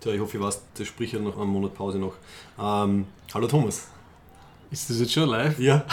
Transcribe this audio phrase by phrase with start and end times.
[0.00, 2.14] Tja, ich hoffe, ich weiß, das spricht ja noch einen Monat Pause noch.
[2.58, 3.04] Ähm,
[3.34, 3.88] hallo Thomas.
[4.70, 5.58] Ist das jetzt schon live?
[5.58, 5.84] Ja.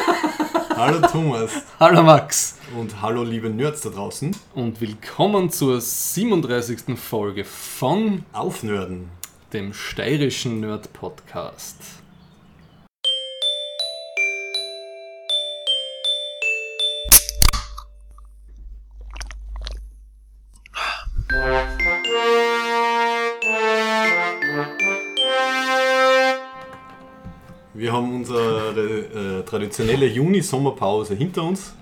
[0.76, 1.50] hallo Thomas.
[1.78, 2.56] Hallo Max.
[2.74, 4.34] Und hallo liebe Nerds da draußen.
[4.54, 6.98] Und willkommen zur 37.
[6.98, 9.10] Folge von Aufnörden,
[9.52, 10.94] dem steirischen Nerd
[29.54, 31.74] traditionelle Juni-Sommerpause hinter uns.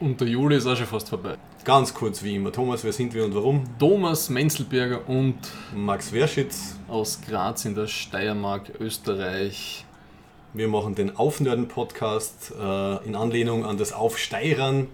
[0.00, 1.36] Und der Juli ist auch schon fast vorbei.
[1.62, 2.50] Ganz kurz wie immer.
[2.50, 3.64] Thomas, wer sind wir und warum?
[3.78, 5.36] Thomas Menzelberger und
[5.74, 6.76] Max Werschitz.
[6.88, 9.84] aus Graz in der Steiermark, Österreich.
[10.54, 14.88] Wir machen den Aufnörden-Podcast äh, in Anlehnung an das Aufsteirern,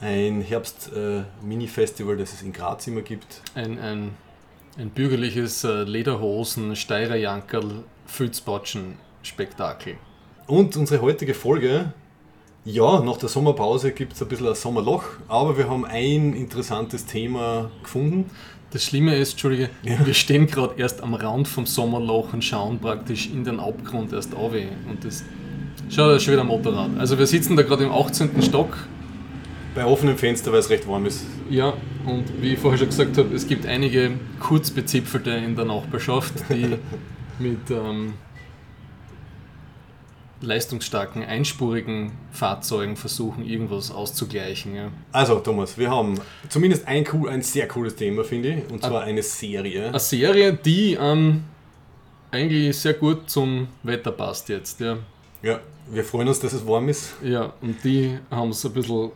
[0.00, 3.42] ein Herbst-Mini-Festival, das es in Graz immer gibt.
[3.54, 4.10] Ein, ein,
[4.78, 9.98] ein bürgerliches äh, Lederhosen, Steirerjankerl, Filzbotschen Spektakel.
[10.46, 11.92] Und unsere heutige Folge,
[12.66, 17.06] ja, nach der Sommerpause gibt es ein bisschen ein Sommerloch, aber wir haben ein interessantes
[17.06, 18.30] Thema gefunden.
[18.70, 23.30] Das Schlimme ist, Entschuldige, wir stehen gerade erst am Rand vom Sommerloch und schauen praktisch
[23.30, 24.52] in den Abgrund erst auf.
[24.52, 25.24] Und das
[25.88, 26.90] schaut das ist schon wieder ein Motorrad.
[26.98, 28.42] Also wir sitzen da gerade im 18.
[28.42, 28.76] Stock.
[29.74, 31.24] Bei offenem Fenster, weil es recht warm ist.
[31.48, 31.72] Ja,
[32.04, 36.76] und wie ich vorher schon gesagt habe, es gibt einige Kurzbezipfelte in der Nachbarschaft, die
[37.38, 38.14] mit ähm,
[40.44, 44.74] leistungsstarken, einspurigen Fahrzeugen versuchen, irgendwas auszugleichen.
[44.74, 44.90] Ja.
[45.12, 49.02] Also, Thomas, wir haben zumindest ein, cool, ein sehr cooles Thema, finde ich, und zwar
[49.02, 49.88] eine Serie.
[49.88, 51.44] Eine Serie, die ähm,
[52.30, 54.80] eigentlich sehr gut zum Wetter passt jetzt.
[54.80, 54.98] Ja.
[55.42, 57.14] Ja, wir freuen uns, dass es warm ist.
[57.22, 59.12] Ja, und die haben es ein bisschen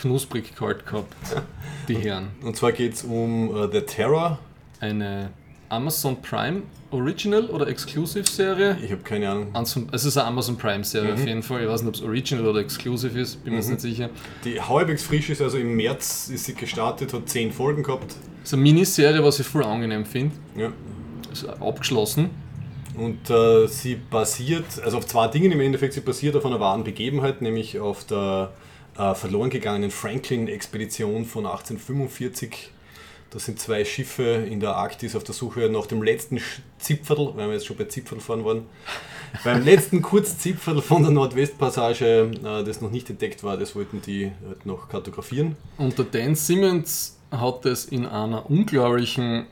[0.00, 1.14] knusprig kalt gehabt,
[1.88, 2.28] die Herren.
[2.42, 4.38] Und zwar geht es um äh, The Terror.
[4.80, 5.30] Eine
[5.70, 8.76] Amazon Prime Original oder Exclusive Serie.
[8.82, 9.52] Ich habe keine Ahnung.
[9.92, 11.62] Es ist eine Amazon Prime Serie auf jeden Fall.
[11.62, 14.10] Ich weiß nicht, ob es Original oder Exclusive ist, bin mir jetzt nicht sicher.
[14.44, 18.16] Die halbwegs frisch ist, also im März ist sie gestartet, hat zehn Folgen gehabt.
[18.42, 20.34] Es ist eine Miniserie, was ich voll angenehm finde.
[20.56, 20.72] Ja.
[21.32, 22.30] Ist abgeschlossen.
[22.96, 26.82] Und äh, sie basiert, also auf zwei Dingen im Endeffekt, sie basiert auf einer wahren
[26.82, 28.50] Begebenheit, nämlich auf der
[28.98, 32.70] äh, verloren gegangenen Franklin-Expedition von 1845.
[33.30, 36.40] Das sind zwei Schiffe in der Arktis auf der Suche nach dem letzten
[36.78, 38.62] Zipferl, weil wir jetzt schon bei Zipferl fahren waren,
[39.44, 44.32] beim letzten Kurzzipferl von der Nordwestpassage, äh, das noch nicht entdeckt war, das wollten die
[44.46, 45.56] halt noch kartografieren.
[45.78, 49.46] Und der Dan Simmons hat es in einer unglaublichen,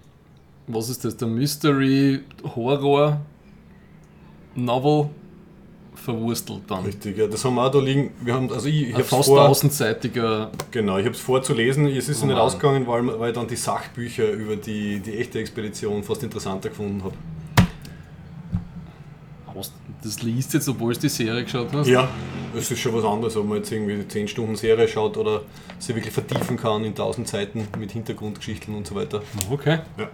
[0.67, 2.21] was ist das, der Mystery
[2.57, 3.21] Horror
[4.57, 5.11] Novel
[6.09, 6.85] verwurstelt dann.
[6.85, 8.13] Richtig, ja, das haben wir auch da liegen.
[8.23, 11.87] Wir haben, also ich, ich habe fast vor, tausendseitiger Genau, ich habe es vorzulesen.
[11.87, 15.39] Es ist Oh nicht ausgegangen, weil, weil ich dann die Sachbücher über die, die echte
[15.39, 17.15] Expedition fast interessanter gefunden habe.
[20.03, 21.89] Das liest jetzt, obwohl du die Serie geschaut hast.
[21.89, 22.09] Ja,
[22.57, 25.43] es ist schon was anderes, ob man jetzt irgendwie eine 10 Stunden Serie schaut oder
[25.79, 29.23] sie wirklich vertiefen kann in 1000 Seiten mit Hintergrundgeschichten und so weiter.
[29.51, 29.81] Okay.
[29.99, 30.09] Ja.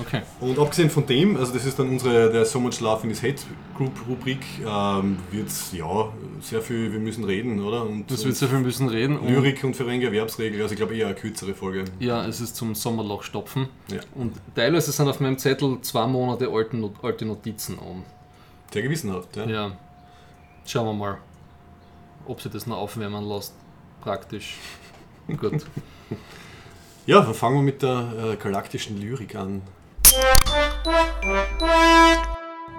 [0.00, 0.22] Okay.
[0.40, 3.20] Und abgesehen von dem, also das ist dann unsere der So Much Love in His
[3.20, 3.44] Head
[3.76, 7.82] Group Rubrik, ähm, wird ja sehr viel, wir müssen reden, oder?
[7.82, 9.18] Und, Das wird sehr viel müssen reden.
[9.26, 11.84] Lyrik und verwenge Erwerbsregel, also ich glaube eher eine kürzere Folge.
[12.00, 13.68] Ja, es ist zum Sommerloch stopfen.
[13.92, 14.00] Ja.
[14.14, 18.04] Und teilweise sind auf meinem Zettel zwei Monate alte, Not alte Notizen um.
[18.72, 19.46] Sehr gewissenhaft, ja.
[19.46, 19.72] Ja.
[20.66, 21.18] Schauen wir mal,
[22.26, 23.54] ob sie das noch aufwärmen lässt.
[24.02, 24.56] Praktisch.
[25.26, 25.64] Gut.
[27.06, 29.62] Ja, dann fangen wir mit der äh, galaktischen Lyrik an.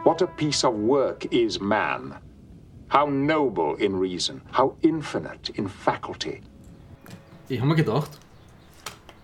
[0.04, 2.16] What a piece of work is man!
[2.92, 6.42] How noble in reason, how infinite in faculty.
[7.48, 8.10] Ich habe mir gedacht,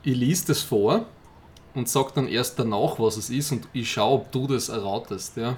[0.04, 1.06] ich lese das vor
[1.74, 5.38] und sag dann erst danach, was es ist und ich schaue, ob du das erratest.
[5.38, 5.58] Ja?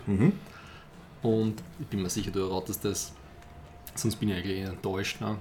[1.22, 3.14] Und ich bin mir sicher, du erratest das.
[3.96, 5.20] Sonst bin ich eigentlich enttäuscht.
[5.22, 5.38] Ne?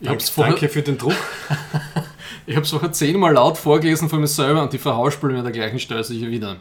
[0.00, 1.14] Ich habe es vorher, Danke für den Druck.
[2.46, 5.52] ich hab's vorher zehnmal laut vorgelesen von mir selber und die verhausspülen mir an der
[5.52, 6.56] gleichen Stelle sicher wieder.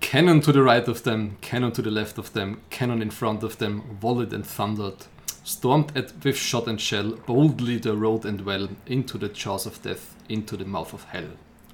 [0.00, 3.44] Cannon to the right of them, cannon to the left of them, cannon in front
[3.44, 5.06] of them, volleyed and thundered.
[5.44, 9.80] Stormed at with shot and shell, boldly they rode and well, into the jaws of
[9.82, 11.30] death, into the mouth of hell.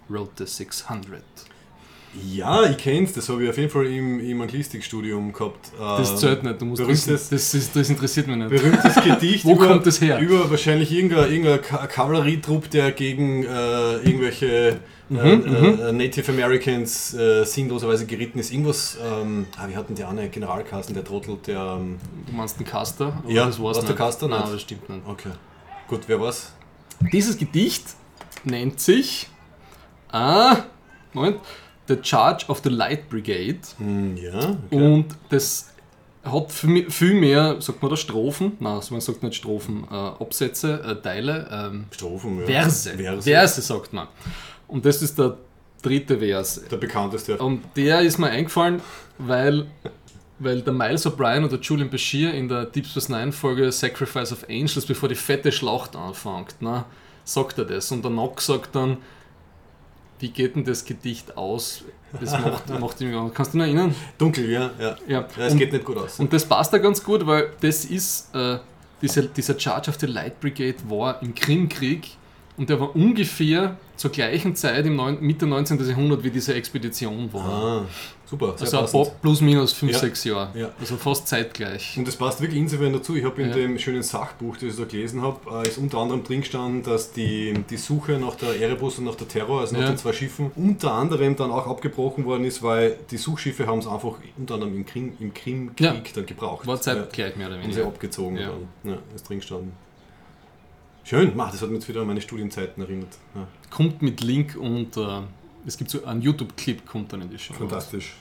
[0.08, 1.23] Wrote the 600.
[2.32, 5.70] Ja, ich kenn's, das habe ich auf jeden Fall im, im Anglistikstudium gehabt.
[5.79, 8.49] Das zählt nicht, du musst berühmtes- das, ist, das interessiert mich nicht.
[8.50, 10.19] Berühmtes Gedicht Wo über, kommt das her?
[10.19, 14.81] über wahrscheinlich irgendein, irgendein Ka- Kavallerietrupp, der gegen äh, irgendwelche
[15.11, 18.53] Mhm, äh, äh, Native Americans äh, sinnloserweise geritten ist.
[18.53, 21.79] Irgendwas, ähm, ah, wir hatten der eine Generalkassen, der Trottel, der.
[21.81, 23.23] Ähm, Du meinst den Caster?
[23.26, 23.97] Ja, das war's war's der nicht.
[23.97, 24.53] Caster Nein, nicht?
[24.55, 25.00] das stimmt nicht.
[25.09, 25.31] okay.
[25.88, 26.53] Gut, wer war's?
[27.11, 27.85] Dieses Gedicht
[28.44, 29.29] nennt sich.
[30.12, 30.56] Ah,
[31.15, 31.38] Moment.
[31.88, 33.58] The Charge of the Light Brigade.
[33.79, 34.56] Hm, ja.
[34.70, 34.76] Okay.
[34.76, 35.70] Und das
[36.23, 38.52] hat viel mehr, sagt man da Strophen?
[38.61, 42.46] Nein, man sagt nicht Strophen, äh, Absätze, äh, Teile, ähm, Strophen, ja.
[42.46, 42.90] Verse.
[42.90, 43.23] Verse.
[43.23, 44.08] Verse sagt man.
[44.67, 45.38] Und das ist der
[45.82, 46.62] dritte Vers.
[46.70, 47.38] Der bekannteste.
[47.38, 48.82] Und der ist mir eingefallen,
[49.19, 49.67] weil,
[50.38, 54.32] weil der Miles O'Brien und der Julian Bashir in der Deep Space Nine Folge Sacrifice
[54.32, 56.84] of Angels, bevor die fette Schlacht anfängt, ne,
[57.25, 57.91] sagt er das.
[57.93, 58.99] Und der Nock sagt dann,
[60.20, 61.85] wie geht denn das Gedicht aus?
[62.19, 63.94] Das macht, macht ihm, kannst du dich noch erinnern?
[64.17, 64.70] Dunkel, ja.
[64.79, 64.97] ja.
[65.06, 65.20] Ja.
[65.20, 66.19] ja es und, geht nicht gut aus.
[66.19, 68.59] und das passt da ganz gut, weil das ist, äh,
[69.03, 72.17] dieser, dieser Charge of the Light Brigade war im Krimkrieg
[72.56, 75.87] und der war ungefähr zur gleichen Zeit im Mitte 19.
[75.87, 77.44] Jahrhundert wie diese Expedition war.
[77.44, 77.85] ah,
[78.29, 78.55] super.
[78.59, 79.99] Also paar plus minus 5, Ja.
[79.99, 80.59] 6 Jahre.
[80.59, 80.71] Ja.
[80.79, 81.95] Also fast zeitgleich.
[81.97, 83.17] Und das passt wirklich insofern dazu.
[83.17, 83.55] Ich habe in Ja.
[83.55, 87.13] dem schönen Sachbuch, das ich da gelesen habe, äh, ist unter anderem drin gestanden, dass
[87.13, 89.89] die, die Suche nach der Erebus und nach der Terror, also nach Ja.
[89.89, 93.87] den zwei Schiffen, unter anderem dann auch abgebrochen worden ist, weil die Suchschiffe haben es
[93.87, 95.95] einfach unter anderem im, Krim, im Krimkrieg Ja.
[96.15, 96.67] dann gebraucht.
[96.67, 96.81] War Ja.
[96.81, 97.87] zeitgleich mehr oder Haben sie weniger.
[97.87, 98.51] abgezogen Ja.
[98.83, 98.93] dann.
[98.93, 99.73] Ja, ist drin gestanden.
[101.05, 103.17] Schön, Mach, das hat mich jetzt wieder an meine Studienzeiten erinnert.
[103.35, 105.21] Ja, Kommt mit Link und äh,
[105.66, 107.55] es gibt so einen YouTube-Clip, kommt dann in die Show.
[107.55, 108.14] fantastisch.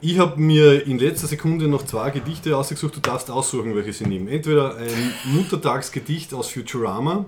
[0.00, 2.96] Ich habe mir in letzter Sekunde noch zwei Gedichte ausgesucht.
[2.96, 4.28] Du darfst aussuchen, welche sie nehmen.
[4.28, 7.24] Entweder ein Muttertagsgedicht aus Futurama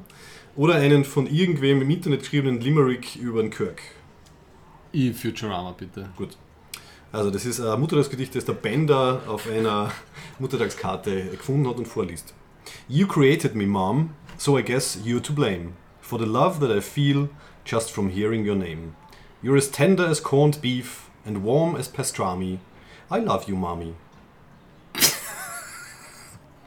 [0.56, 3.81] oder einen von irgendwem im Internet geschriebenen Limerick über den Kirk.
[4.93, 6.11] Ich Futurama, bitte.
[6.17, 6.37] Gut.
[7.12, 9.90] Also das ist ein Muttertagsgedicht, das der Bender auf einer
[10.38, 12.34] Muttertagskarte gefunden hat und vorliest.
[12.88, 16.81] You created me, Mom, so I guess you're to blame for the love that I
[16.81, 17.28] feel
[17.64, 18.94] just from hearing your name.
[19.47, 22.59] You're as tender as corned beef and warm as pastrami.
[23.09, 23.95] I love you, Mommy.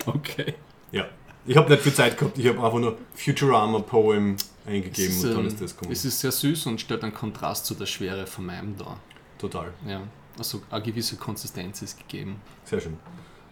[0.05, 0.55] Okay.
[0.93, 1.09] Ja.
[1.45, 5.31] Ich habe nicht viel Zeit gehabt, ich habe einfach nur Futurama Poem eingegeben es, und
[5.31, 5.91] dann ähm, ist das gekommen.
[5.91, 8.97] es ist sehr süß und stellt einen Kontrast zu der Schwere von meinem da.
[9.37, 9.73] Total.
[9.85, 10.01] Ja.
[10.37, 12.41] Also eine gewisse Konsistenz ist gegeben.
[12.63, 12.97] Sehr schön.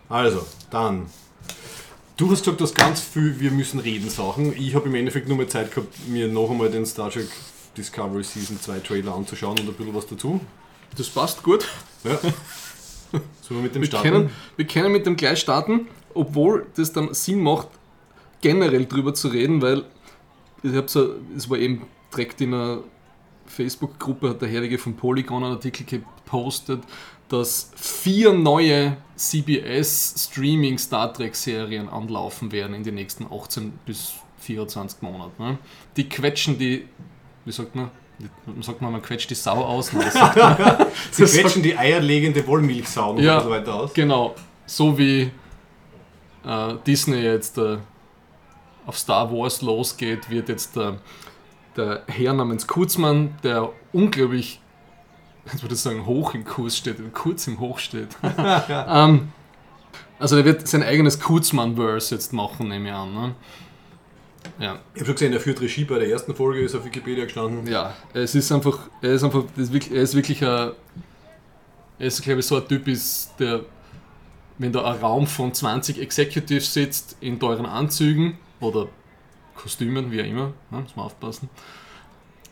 [0.07, 1.07] Also, dann.
[2.15, 4.55] Du hast gesagt, du hast ganz viel Wir müssen reden Sachen.
[4.57, 7.27] Ich habe im Endeffekt nur mal Zeit gehabt, mir noch einmal den Star Trek
[7.77, 10.41] Discovery Season 2 Trailer anzuschauen und ein bisschen was dazu.
[10.97, 11.67] Das passt gut.
[12.03, 12.17] Ja.
[12.19, 14.09] Sollen wir mit dem Wir starten?
[14.09, 17.69] können, wir können mit dem gleich starten, obwohl das dann Sinn macht,
[18.41, 19.85] generell drüber zu reden, weil
[20.63, 21.83] ich hab so, es war eben
[22.13, 22.79] direkt in einer
[23.45, 26.81] Facebook-Gruppe, hat der Herrige von Polygon einen Artikel gepostet,
[27.29, 34.13] dass vier neue CBS Streaming Star Trek Serien anlaufen werden in den nächsten 18 bis
[34.39, 35.43] 24 Monaten.
[35.43, 35.57] Ne?
[35.95, 36.87] Die quetschen die,
[37.47, 37.89] wie sagt man?
[38.61, 39.93] Sagt man, man quetscht die Sau aus?
[39.93, 40.11] Nein,
[41.11, 43.37] Sie quetschen die eierlegende Wollmilchsau Ja.
[43.37, 43.93] und so weiter aus.
[43.93, 44.35] Genau,
[44.65, 45.31] so wie
[46.45, 47.77] äh, Disney jetzt äh,
[48.85, 50.97] auf Star Wars losgeht, wird jetzt der,
[51.77, 54.59] der Herr namens Kurzmann, der unglaublich,
[55.53, 58.09] ich würde sagen, hoch im Kurs steht, kurz im Hoch steht.
[58.89, 59.31] ähm,
[60.19, 63.13] also der wird sein eigenes Kurzmann-Verse jetzt machen, nehme ich an.
[63.13, 63.35] Ne?
[64.59, 64.79] Ja.
[64.93, 67.67] Ich habe schon gesehen, er führt Regie bei der ersten Folge, ist auf Wikipedia gestanden.
[67.67, 70.71] Ja, es ist einfach, er ist einfach, das ist wirklich, er ist wirklich ein,
[71.99, 73.61] er ist, glaube ich, so ein Typ ist, der,
[74.57, 78.87] wenn da ein Raum von 20 Executives sitzt, in teuren Anzügen oder
[79.55, 81.49] Kostümen, wie auch immer, ne, muss man aufpassen,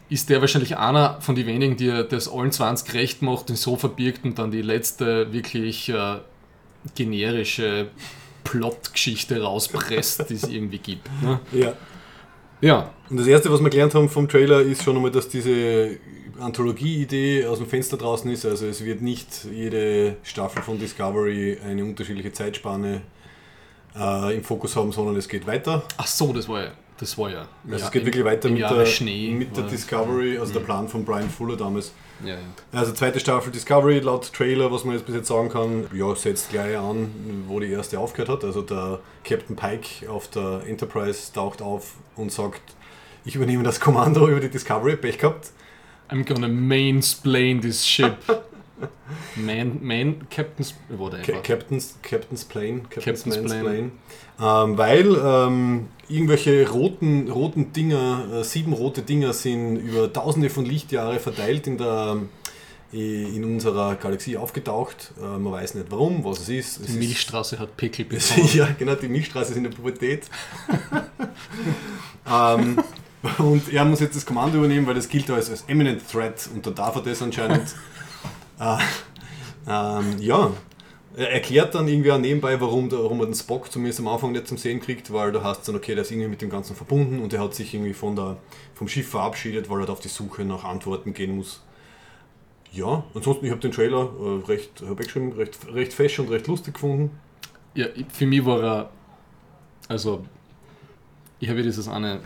[0.10, 3.76] ist der wahrscheinlich einer von den wenigen, die das allen 20 recht macht und so
[3.76, 6.18] verbirgt und dann die letzte wirklich äh,
[6.94, 7.88] generische
[8.44, 11.10] Plotgeschichte rauspresst, die es irgendwie gibt.
[11.22, 11.40] Ne?
[11.52, 11.74] Ja.
[12.66, 16.00] Ja, Und das erste, was wir gelernt haben vom Trailer, ist schon einmal, dass diese
[16.40, 18.44] Anthologie-Idee aus dem Fenster draußen ist.
[18.44, 23.04] Also es wird nicht jede Staffel von Discovery eine unterschiedliche Zeitspanne
[23.96, 25.84] äh, im Fokus haben, sondern es geht weiter.
[25.98, 27.40] ach so, das war ja, das war ja.
[27.40, 30.54] Also ja, es geht im- wirklich weiter mit, Jahre der, Schnee mit der Discovery, also
[30.54, 31.92] der Plan von Brian Fuller damals.
[32.24, 32.40] Ja, ja.
[32.72, 36.50] Also zweite Staffel Discovery, laut Trailer, was man jetzt bis jetzt sagen kann, ja, setzt
[36.52, 38.44] gleich an, wo die erste aufgehört hat.
[38.46, 42.62] Also der Captain Pike auf der Enterprise taucht auf und sagt,
[43.26, 45.50] ich übernehme das Kommando über die Discovery, Pech gehabt.
[46.10, 48.16] I'm gonna mansplain this ship.
[49.36, 51.24] Man, man, Captain's, whatever.
[51.24, 53.54] Ca- Captain's, Captain's Plane, Captain's, Captain's.
[53.54, 53.92] Plane.
[54.40, 60.66] Ähm, weil ähm, irgendwelche roten, roten Dinger, äh, sieben rote Dinger sind über tausende von
[60.66, 62.18] Lichtjahre verteilt in, der,
[62.92, 65.12] in unserer Galaxie aufgetaucht.
[65.22, 66.80] Äh, man weiß nicht warum, was es ist.
[66.82, 68.50] Es Die ist- Milchstraße hat Pickel bekommen.
[68.54, 70.24] ja, genau, die Milchstraße ist in der Pubertät.
[72.30, 72.78] ähm,
[73.40, 76.66] und er muss jetzt das Kommando übernehmen, weil das gilt als, als Eminent Threat und
[76.66, 77.74] da darf er das anscheinend.
[78.60, 78.78] äh,
[79.68, 80.52] ähm, ja,
[81.18, 84.48] er erklärt dann irgendwie auch nebenbei, warum, warum er den Spock zumindest am Anfang nicht
[84.48, 86.76] zum Sehen kriegt, weil da heißt es dann, okay, der ist irgendwie mit dem Ganzen
[86.76, 88.38] verbunden und er hat sich irgendwie von der,
[88.74, 91.62] vom Schiff verabschiedet, weil er da auf die Suche nach Antworten gehen muss.
[92.72, 96.30] Ja, ansonsten, ich habe den Trailer äh, recht, hab ich geschrieben, recht, recht fesch und
[96.30, 97.18] recht lustig gefunden.
[97.74, 98.90] Ja, für mich war er,
[99.88, 100.26] also,
[101.40, 102.20] ich habe ja dieses eine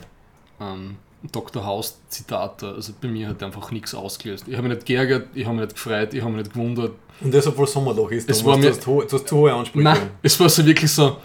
[0.59, 1.65] ähm, Dr.
[1.65, 4.45] House Zitat, da, also bei mir hat einfach nichts ausgelöst.
[4.47, 6.93] Ich habe mich nicht geärgert, ich habe mich nicht gefreut, ich habe mich nicht gewundert.
[7.19, 9.83] Und deshalb, weil Sommerloch ist, Es war mir- du hast du hast zu hohe Ansprüche.
[9.83, 11.17] Nein, es war so wirklich so,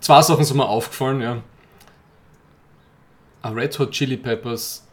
[0.00, 1.42] zwei Sachen sind mir aufgefallen, ja.
[3.42, 4.86] A Red Hot Chili Peppers,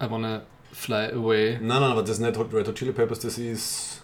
[0.00, 3.36] I Wanna Fly Away, Nein, nein, aber das ist nicht Red Hot Chili Peppers, das
[3.36, 4.02] ist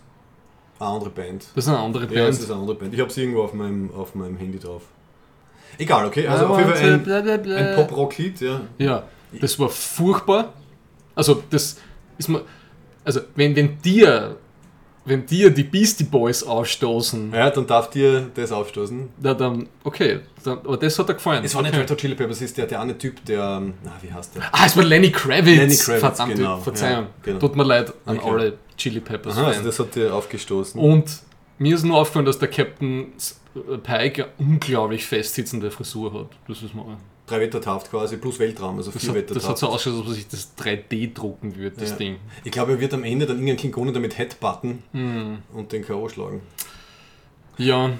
[0.78, 1.46] eine andere Band.
[1.54, 2.44] das ist eine andere Ja, das Band.
[2.44, 2.94] ist eine andere Band.
[2.94, 4.82] Ich habe sie irgendwo auf meinem, auf meinem Handy drauf.
[5.76, 6.26] Egal, okay.
[6.26, 7.56] Also auf jeden Fall ein, bla bla bla.
[7.56, 8.60] ein Pop-Rock-Lied, ja.
[8.78, 9.02] Ja,
[9.40, 10.52] das war furchtbar.
[11.14, 11.76] Also, das
[12.16, 12.42] ist mir.
[13.04, 14.36] Also, wenn, wenn dir.
[15.04, 19.08] Wenn dir die Beastie Boys ausstoßen, Ja, dann darf dir das aufstoßen.
[19.18, 19.66] da, dann.
[19.82, 21.42] Okay, dann, aber das hat er gefallen.
[21.44, 21.80] Es war nicht okay.
[21.80, 24.34] Red Hot Chili Peppers, es ist der, der eine Typ, der, ähm, na, wie heißt
[24.36, 24.42] der?
[24.52, 25.56] Ah, es war Lenny Kravitz.
[25.56, 26.58] Lenny Kravitz, Verdammt, genau.
[26.58, 27.04] Verzeihung.
[27.04, 27.38] Ja, genau.
[27.38, 28.28] Tut mir leid an Okay.
[28.30, 30.78] alle Chili Peppers Aha, also das hat dir aufgestoßen.
[30.78, 31.06] Und
[31.58, 33.12] mir ist nur aufgefallen, dass der Captain
[33.82, 36.28] Pike eine unglaublich festsitzende Frisur hat.
[36.46, 36.96] Das ist mal.
[37.26, 39.36] Drei Wettertaft quasi, plus Weltraum, also Das vier hat, Wettertaft.
[39.44, 41.96] das hat so ausgeschaut, als ob sich das 3D drucken würde, das Ja.
[41.96, 42.16] Ding.
[42.44, 45.38] Ich glaube, er wird am Ende dann irgendeinen Klingonen damit Headbutton Hm.
[45.52, 46.08] und den K.O.
[46.08, 46.40] schlagen.
[47.58, 47.90] Ja,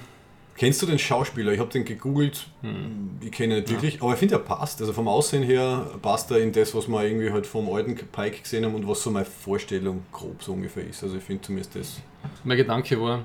[0.57, 1.53] Kennst du den Schauspieler?
[1.53, 3.11] Ich habe den gegoogelt, Hm.
[3.21, 4.81] ich kenne ihn nicht wirklich, aber ich finde, er passt.
[4.81, 8.41] Also vom Aussehen her passt er in das, was wir irgendwie halt vom alten Pike
[8.43, 11.00] gesehen haben und was so meine Vorstellung grob so ungefähr ist.
[11.05, 12.00] Also ich finde zumindest das.
[12.43, 13.25] mein Gedanke war,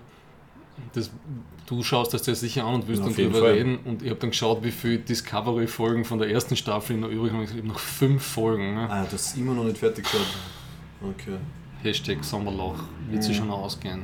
[0.93, 1.09] das,
[1.65, 3.77] du schaust das dir sicher an und willst Ja, dann drüber reden.
[3.85, 7.43] Und ich habe dann geschaut, wie viele Discovery-Folgen von der ersten Staffel noch übrig haben.
[7.43, 8.75] Ich habe noch fünf Folgen.
[8.75, 8.87] Ne?
[8.89, 10.21] Ah, das ist immer noch nicht fertig geschaut.
[11.01, 11.37] Okay.
[11.81, 12.75] Hashtag Sommerloch.
[13.09, 13.43] Wird sich Mhm.
[13.43, 14.03] schon ausgehen.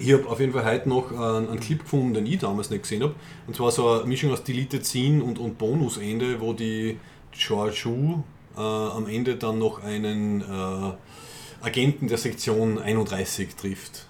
[0.00, 2.82] Ich habe auf jeden Fall heute noch einen, einen Clip gefunden, den ich damals nicht
[2.82, 3.14] gesehen habe.
[3.46, 6.98] Und zwar so eine Mischung aus Deleted Scene und, und Bonusende, wo die
[7.32, 8.22] Georgiou
[8.56, 14.06] äh, am Ende dann noch einen äh, Agenten der Sektion 31 trifft.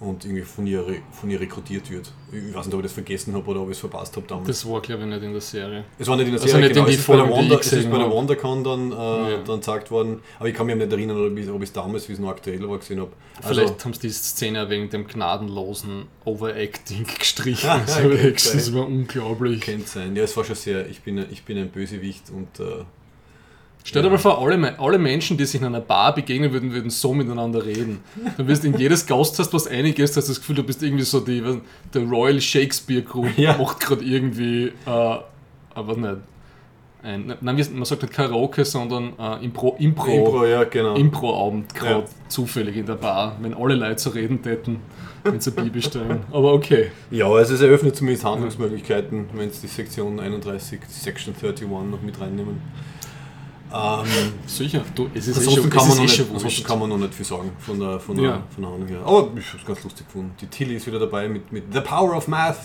[0.00, 2.12] Und irgendwie von ihr, von ihr rekrutiert wird.
[2.32, 4.48] Ich weiß nicht, ob ich das vergessen habe oder ob ich es verpasst habe damals.
[4.48, 5.84] Das war, glaube ich, nicht in der Serie.
[5.98, 6.86] es war nicht in der also Serie, nicht in genau.
[6.88, 8.10] die es ist bei der Folgen, die Wanda, ich es ist bei der.
[8.10, 8.94] WandaCon dann, äh,
[9.32, 9.42] Ja.
[9.44, 10.20] dann gesagt worden.
[10.38, 12.78] Aber ich kann mich nicht erinnern, ob ich es damals, wie es noch aktuell war,
[12.78, 13.12] gesehen habe.
[13.36, 17.64] Also, Vielleicht haben sie die Szene wegen dem gnadenlosen Overacting gestrichen.
[17.68, 19.60] Ja, Also, könnte das war unglaublich.
[19.60, 20.14] Kennt sein.
[20.16, 22.84] Ja, es war schon sehr, ich bin, ich bin ein Bösewicht und äh,
[23.86, 26.88] Stell dir mal vor, alle, alle Menschen, die sich in einer Bar begegnen würden, würden
[26.88, 28.00] so miteinander reden.
[28.38, 31.20] Du wirst in jedes Gast hast was einiges, hast das Gefühl, du bist irgendwie so
[31.20, 31.42] die,
[31.92, 33.56] der Royal Shakespeare Group Ja.
[33.58, 36.16] macht gerade irgendwie, äh, aber nicht.
[37.02, 40.94] Ein, nein, wie- man sagt nicht Karaoke, sondern äh, Impro, Impro, Impro, ja, genau.
[40.94, 42.04] Impro-Abend gerade Ja.
[42.28, 44.78] zufällig in der Bar, wenn alle Leute so reden täten,
[45.24, 46.20] wenn sie Bier bestellen.
[46.32, 46.90] Aber okay.
[47.10, 52.18] ja, also es eröffnet zumindest Handlungsmöglichkeiten, wenn es die Sektion 31, Section 31 noch mit
[52.18, 52.62] reinnehmen.
[53.76, 54.06] Ähm,
[54.46, 56.78] Sicher, du, es ist eh ansonsten, schon, kann man ist noch eh nicht, ansonsten kann
[56.78, 58.42] man noch nicht viel sagen von der, von der, Ja.
[58.54, 59.00] von der Handlung her.
[59.04, 60.30] Aber ich habe es ganz lustig gefunden.
[60.40, 62.58] Die Tilly ist wieder dabei mit, mit The Power of Math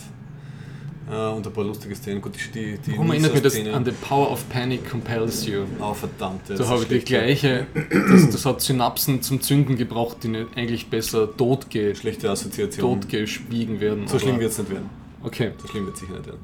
[1.09, 2.21] äh, und ein paar lustige Szenen.
[2.21, 5.63] Gut, die, die, Warum erinnert mich das an The Power of Panic Compels You?
[5.81, 6.41] Oh, verdammt.
[6.47, 7.65] Da habe ich die gleiche,
[8.11, 13.01] das, das hat Synapsen zum Zünden gebracht, die nicht eigentlich besser totge, Schlechte Assoziation.
[13.01, 14.07] totgeschwiegen werden.
[14.07, 14.89] So schlimm wird es nicht werden.
[15.23, 15.53] Okay.
[15.59, 16.39] So schlimm wird es sicher nicht werden.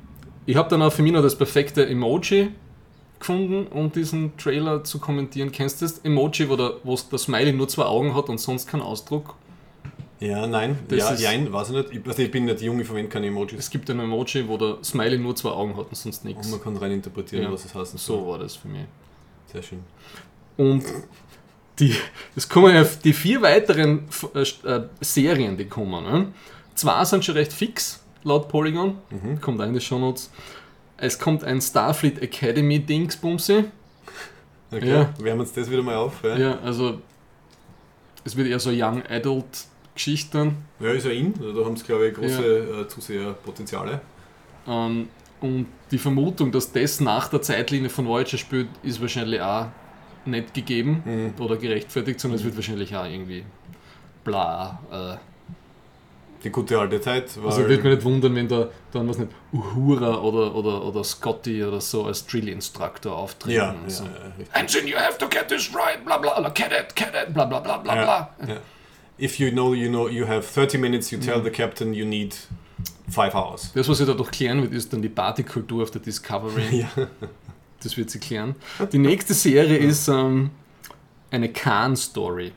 [0.48, 2.50] Ich habe dann auch für mich noch das perfekte Emoji
[3.20, 5.52] gefunden, um diesen Trailer zu kommentieren.
[5.52, 8.68] Kennst du das Emoji, wo der, wo der Smiley nur zwei Augen hat und sonst
[8.68, 9.36] keinen Ausdruck?
[10.20, 11.92] Ja, nein, Das ja, ist- jein, weiß ich nicht.
[11.94, 13.60] Ich, also ich bin nicht jung, ich verwende keine Emojis.
[13.60, 16.50] Es gibt ein Emoji, wo der Smiley nur zwei Augen hat und sonst Und nichts.
[16.50, 17.52] man kann rein interpretieren, Ja.
[17.52, 17.86] was es soll.
[18.20, 18.86] So war das für mich.
[19.52, 19.80] Sehr schön.
[20.58, 20.84] Und
[21.80, 21.94] die,
[22.36, 26.04] es kommen ja die vier weiteren äh, äh, Serien, die kommen.
[26.06, 26.28] Ne?
[26.76, 28.96] Zwei sind schon recht fix, laut Polygon.
[29.10, 29.42] Mhm.
[29.42, 30.32] Kommt auch in die Shownotes.
[30.98, 33.66] Es kommt ein Starfleet Academy Dingsbumse.
[34.72, 35.14] Okay, Ja.
[35.20, 36.24] wärmen uns das wieder mal auf.
[36.24, 37.00] Ja, Ja, also
[38.24, 39.46] es wird eher so Young Adult
[39.94, 40.58] Geschichten.
[40.80, 41.34] ja ist ja in.
[41.40, 44.02] Also Da haben sie, glaube ich, große äh, Zuseherpotenziale.
[44.68, 45.08] Ähm,
[45.42, 49.68] und die Vermutung, dass das nach der Zeitlinie von Voyager spielt, ist wahrscheinlich auch
[50.26, 51.42] nicht gegeben Mhm.
[51.44, 53.44] oder gerechtfertigt, sondern es wird wahrscheinlich auch irgendwie
[54.24, 54.80] bla.
[54.92, 55.18] Äh,
[56.46, 57.36] Die gute alte Zeit.
[57.38, 61.04] Weil Also würde mich nicht wundern, wenn da dann was nicht Uhura oder, oder, oder
[61.04, 63.56] Scotty oder so als Drill-Instructor auftreten.
[63.58, 64.04] ja, und ja, so.
[64.06, 64.56] ja, richtig.
[64.56, 67.78] Engine, you have to get this right, bla bla, bla cadet, cadet, bla bla bla
[67.80, 68.04] bla Ja,
[68.38, 68.48] bla.
[68.48, 68.58] ja.
[69.20, 71.22] If you know, you know, you have 30 minutes, you Mhm.
[71.24, 72.36] tell the captain you need
[73.10, 73.72] 5 hours.
[73.74, 76.86] Das, was sie dadurch klären wird, ist dann die Partykultur auf der Discovery.
[76.98, 77.08] Ja.
[77.84, 78.56] Das wird sie klären.
[78.92, 80.50] Die nächste Serie ist ähm,
[81.32, 82.52] eine Khan-Story.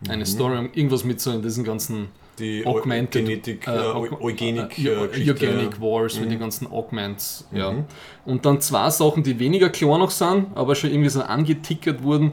[0.00, 0.10] Mhm.
[0.10, 2.08] Eine Story um irgendwas mit so diesen ganzen
[2.40, 5.80] Die Augmented, Genetik, äh, äh, Eugenik, äh, Eu- äh, Eugenic ja.
[5.80, 6.30] Wars mit Mhm.
[6.30, 7.46] den ganzen Augments.
[7.52, 7.72] Ja.
[7.72, 7.84] Mhm.
[8.24, 12.32] Und dann zwei Sachen, die weniger klar noch sind, aber schon irgendwie so angetickert wurden.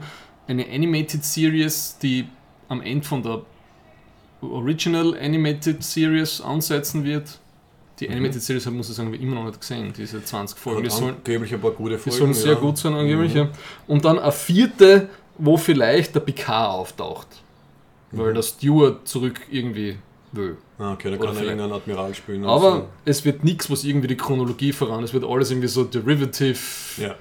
[0.50, 2.26] eine Animated Series, die
[2.70, 3.42] am Ende von der
[4.42, 7.40] Original Animated Series ansetzen wird.
[8.00, 10.84] Die Animated Series habe, muss ich sagen, ich immer noch nicht gesehen, diese 20 Folgen.
[10.84, 12.18] Die sollen, angeblich ein paar gute die Folgen.
[12.18, 12.60] sollen sehr ja.
[12.60, 13.34] gut sein, angeblich.
[13.34, 13.50] Mhm.
[13.88, 15.10] Und dann eine vierte,
[15.40, 17.28] wo vielleicht der Picard auftaucht.
[18.12, 18.36] Weil Mhm.
[18.36, 19.98] der Steward zurück irgendwie
[20.32, 20.58] will.
[20.80, 22.46] Ah, okay, da kann er irgendeinen Admiral spielen.
[22.46, 22.88] Aber so.
[23.06, 25.04] es wird nichts, was irgendwie die Chronologie voran.
[25.04, 26.60] Es wird alles irgendwie so derivative.
[26.98, 27.16] Ja.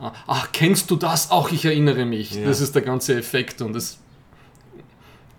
[0.00, 1.30] Ah, Ach, kennst du das?
[1.30, 2.32] Auch ich erinnere mich.
[2.32, 2.44] Ja.
[2.46, 3.98] Das ist der ganze Effekt und das.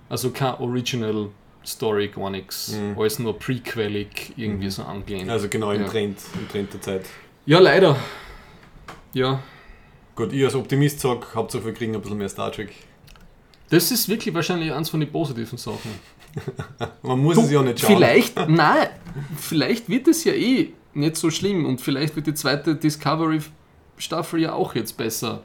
[0.09, 1.29] Also kein Original
[1.65, 2.69] Story, gar nichts.
[2.73, 2.97] Mhm.
[2.99, 5.29] Alles nur prequelig irgendwie so angelehnt.
[5.29, 5.87] Also genau im Ja.
[5.87, 7.05] Trend, im Trend der Zeit.
[7.45, 7.95] Ja, leider.
[9.13, 9.39] Ja,
[10.15, 12.73] Gut, ich als Optimist sage, Hauptsache wir kriegen ein bisschen mehr Star Trek.
[13.69, 15.91] Das ist wirklich wahrscheinlich eins von den positiven Sachen.
[17.01, 17.95] Man muss Du, es ja nicht schauen.
[17.95, 18.89] Vielleicht, nein,
[19.37, 24.53] vielleicht wird es ja eh nicht so schlimm und vielleicht wird die zweite Discovery-Staffel ja
[24.53, 25.41] auch jetzt besser.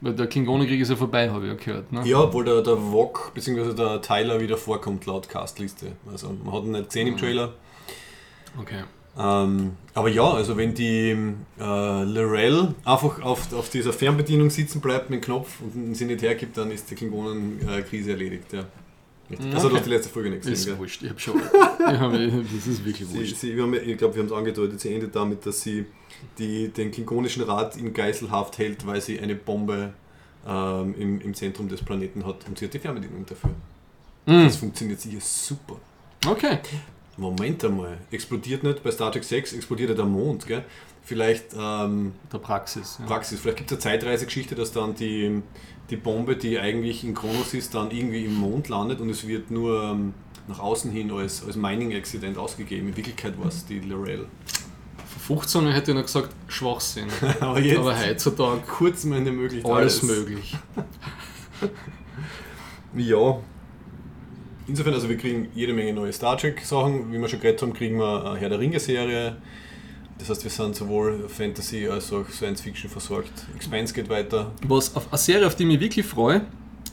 [0.00, 1.92] Weil der Klingonenkrieg ist ja vorbei, habe ich ja gehört.
[1.92, 2.02] Ne?
[2.04, 3.72] Ja, obwohl der, der Wok bzw.
[3.72, 5.92] der Tyler wieder vorkommt laut Castliste.
[6.10, 7.18] Also man hat ihn nicht gesehen im Mhm.
[7.18, 7.52] Trailer.
[8.60, 8.82] Okay.
[9.16, 11.10] Ähm, aber ja, also wenn die
[11.60, 16.22] äh, Lorel einfach auf, auf dieser Fernbedienung sitzen bleibt mit dem Knopf und sie nicht
[16.22, 18.52] hergibt, dann ist die Klingonen-Krise erledigt.
[18.52, 18.64] Ja.
[19.54, 19.76] Also du Okay.
[19.78, 20.54] hast die letzte Folge nicht gesehen.
[20.54, 20.78] Ist gell?
[20.78, 21.36] wurscht, ich habe schon.
[21.78, 23.36] ich hab, das ist wirklich Sie, wurscht.
[23.36, 25.86] sie, wir haben, ich glaube, wir haben es angedeutet, sie endet damit, dass sie
[26.38, 29.94] die, den klingonischen Rat in Geiselhaft hält, weil sie eine Bombe
[30.46, 33.50] ähm, im, im Zentrum des Planeten hat und sie hat die Fernbedienung dafür.
[34.26, 34.44] Mhm.
[34.44, 35.76] Das funktioniert sicher super.
[36.26, 36.58] Okay.
[37.16, 40.64] Moment einmal, explodiert nicht bei Star Trek 6, explodiert ja der Mond, gell?
[41.02, 42.96] Vielleicht ähm, Der Praxis.
[42.98, 43.06] Ja.
[43.06, 45.42] Praxis, vielleicht gibt es eine Zeitreisegeschichte, dass dann die,
[45.90, 49.50] die Bombe, die eigentlich in Kronos ist, dann irgendwie im Mond landet und es wird
[49.50, 50.14] nur ähm,
[50.48, 52.88] nach außen hin als, als Mining-Accident ausgegeben.
[52.88, 54.26] In Wirklichkeit war es die Lorel.
[55.26, 57.08] Vor 15 hätte ich noch gesagt, Schwachsinn.
[57.40, 59.72] Aber jetzt Aber heutzutage kurz mal eine Möglichkeit.
[59.72, 60.56] alles möglich.
[62.96, 63.38] Ja.
[64.66, 67.12] Insofern, also wir kriegen jede Menge neue Star Trek-Sachen.
[67.12, 69.36] Wie wir schon geredet haben, kriegen wir eine Herr der Ringe-Serie.
[70.18, 73.32] Das heißt, wir sind sowohl Fantasy als auch Science Fiction versorgt.
[73.56, 74.52] Expanse geht weiter.
[74.66, 76.42] Was auf, eine Serie, auf die ich mich wirklich freue,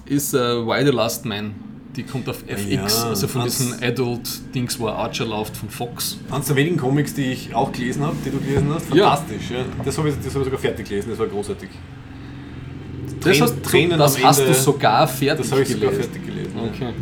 [0.05, 1.53] ist äh, Why the Last Man.
[1.95, 6.17] Die kommt auf FX, Ja, also von diesen Adult-Dings, wo Archer läuft von Fox.
[6.31, 8.93] Eines der wenigen Comics, die ich auch gelesen habe, die du gelesen hast.
[8.93, 9.15] Ja.
[9.15, 9.51] Fantastisch.
[9.51, 9.65] Ja.
[9.83, 11.69] Das habe ich, das hab ich sogar fertig gelesen, das war großartig.
[13.19, 16.09] Das, Tränen- hast, Tränen das hast Ende- du sogar fertig Das habe ich sogar gelesen.
[16.11, 16.51] fertig gelesen.
[16.55, 16.63] ja.
[16.63, 16.85] Okay.
[16.85, 16.95] Mit,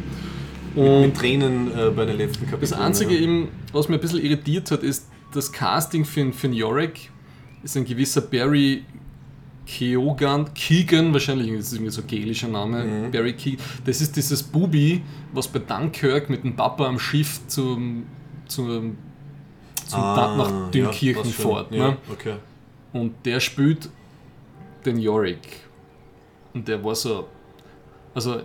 [0.76, 2.62] Und mit Tränen äh, bei den letzten Kapiteln.
[2.62, 3.22] das Einzige, ja.
[3.22, 7.12] eben, was mir ein bisschen irritiert hat, ist das Casting für, für den Yorick.
[7.64, 8.84] Ist ein gewisser Barry
[9.66, 13.12] Keoghan, Keegan, wahrscheinlich ist das irgendwie so ein gälischer Name, Mhm.
[13.12, 13.64] Barry Keegan.
[13.86, 15.04] Das ist dieses Bubi,
[15.34, 18.06] was bei Dunkirk mit dem Papa am Schiff zum,
[18.48, 18.98] zum,
[19.86, 21.54] zum Ah, nach Dünkirchen schon.
[21.56, 21.72] fährt.
[21.72, 21.98] Ja, Ne?
[22.12, 22.34] okay.
[22.94, 23.90] Und der spielt
[24.86, 25.48] den Yorick.
[26.54, 27.28] Und der war so.
[28.16, 28.42] Also,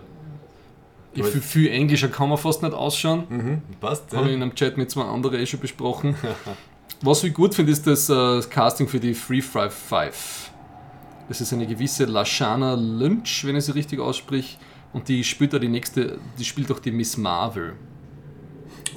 [1.15, 3.23] ich, für, für Englischer kann man fast nicht ausschauen.
[3.29, 4.11] Mhm, passt.
[4.13, 4.35] Habe ich Ja.
[4.35, 6.15] in einem Chat mit zwei anderen eh schon besprochen.
[7.01, 10.51] Was ich gut finde, ist das äh, Casting für die Free Fry 5.
[11.27, 14.57] Das ist eine gewisse Lashana Lynch, wenn ich sie richtig aussprich.
[14.93, 17.73] Und die spielt da die nächste, die spielt auch die Miss Marvel.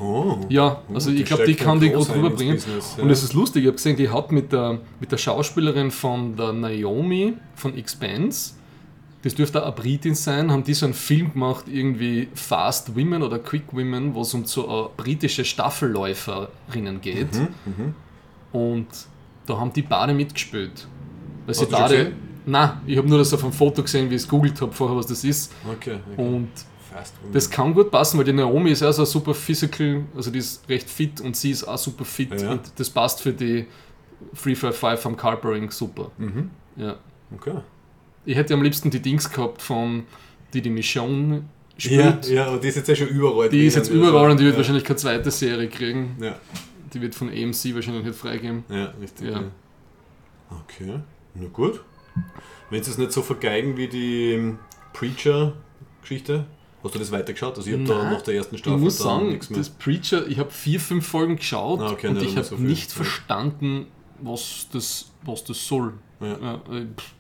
[0.01, 0.39] Oh.
[0.49, 2.55] Ja, also Uh, ich glaube, die kann die gut rüberbringen.
[2.55, 3.03] Business, ja.
[3.03, 6.37] Und es ist lustig, ich habe gesehen, die hat mit der, mit der Schauspielerin von
[6.37, 8.55] der Naomi von Expanse,
[9.23, 13.39] das dürfte eine Britin sein, haben die so einen Film gemacht, irgendwie Fast Women oder
[13.39, 17.35] Quick Women, wo es um so britische Staffelläuferinnen geht.
[17.35, 17.95] Mhm, mhm.
[18.53, 18.87] Und
[19.47, 20.87] da haben die beide mitgespielt.
[21.47, 22.13] Weil Hast sie gesehen?
[22.47, 24.97] Nein, ich habe nur das auf einem Foto gesehen, wie ich es googelt habe vorher,
[24.97, 25.53] was das ist.
[25.69, 25.99] Okay.
[26.13, 26.23] okay.
[26.23, 26.49] Und
[26.93, 30.39] Fast das kann gut passen, weil die Naomi ist ja so super physical, also die
[30.39, 32.53] ist recht fit und sie ist auch super fit Ja.
[32.53, 33.67] und das passt für die
[34.33, 36.11] Free Fire 5 am Carpering super.
[36.17, 36.51] Mhm.
[36.77, 36.97] Ja.
[37.35, 37.59] Okay.
[38.29, 40.05] Ich hätte am liebsten die Dings gehabt von
[40.53, 41.45] die die Michonne
[41.79, 42.29] Ja, spielt.
[42.29, 43.49] ja, aber die ist jetzt ja schon überall.
[43.49, 44.59] Die ist jetzt überall also, und die wird ja.
[44.59, 46.17] wahrscheinlich keine zweite Serie kriegen.
[46.21, 46.37] Ja,
[46.93, 48.65] Die wird von AMC wahrscheinlich nicht freigeben.
[48.69, 49.29] ja, richtig.
[49.31, 49.41] Ja.
[49.41, 49.45] Ja.
[50.63, 51.01] Okay,
[51.35, 51.81] na gut.
[52.71, 54.59] Wenn sie es nicht so vergeigen wie die ähm,
[54.93, 56.45] Preacher-Geschichte,
[56.83, 57.57] hast du das weitergeschaut?
[57.57, 59.59] Also ich habe da nach der ersten Ich Staffel muss dann sagen, nichts mehr.
[59.59, 62.91] das Preacher, ich habe vier, fünf Folgen geschaut Ah, okay, und ich habe so nicht
[62.91, 62.97] Ja.
[62.97, 63.87] verstanden,
[64.21, 65.95] was das, was das soll.
[66.21, 66.39] Ja.
[66.41, 67.15] Ja, äh, pff,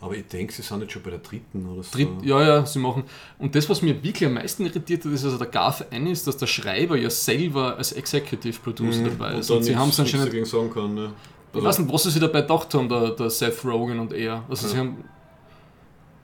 [0.00, 1.96] Aber ich denke, sie sind jetzt schon bei der dritten oder so.
[1.96, 3.04] Dritt, ja, ja, sie machen.
[3.38, 6.36] Und das, was mir wirklich am meisten irritiert hat, ist, also der Garth Ennis, dass
[6.36, 9.04] der Schreiber ja selber als Executive Producer Mhm.
[9.18, 9.48] dabei Und ist.
[9.50, 10.26] dann Und sie haben es anscheinend.
[10.28, 10.94] dagegen sagen kann.
[10.94, 11.12] Ne?
[11.54, 14.44] Ich weiß nicht, was sie dabei gedacht haben, der, der Seth Rogen und er.
[14.48, 14.72] Also, Ja.
[14.72, 15.04] sie haben.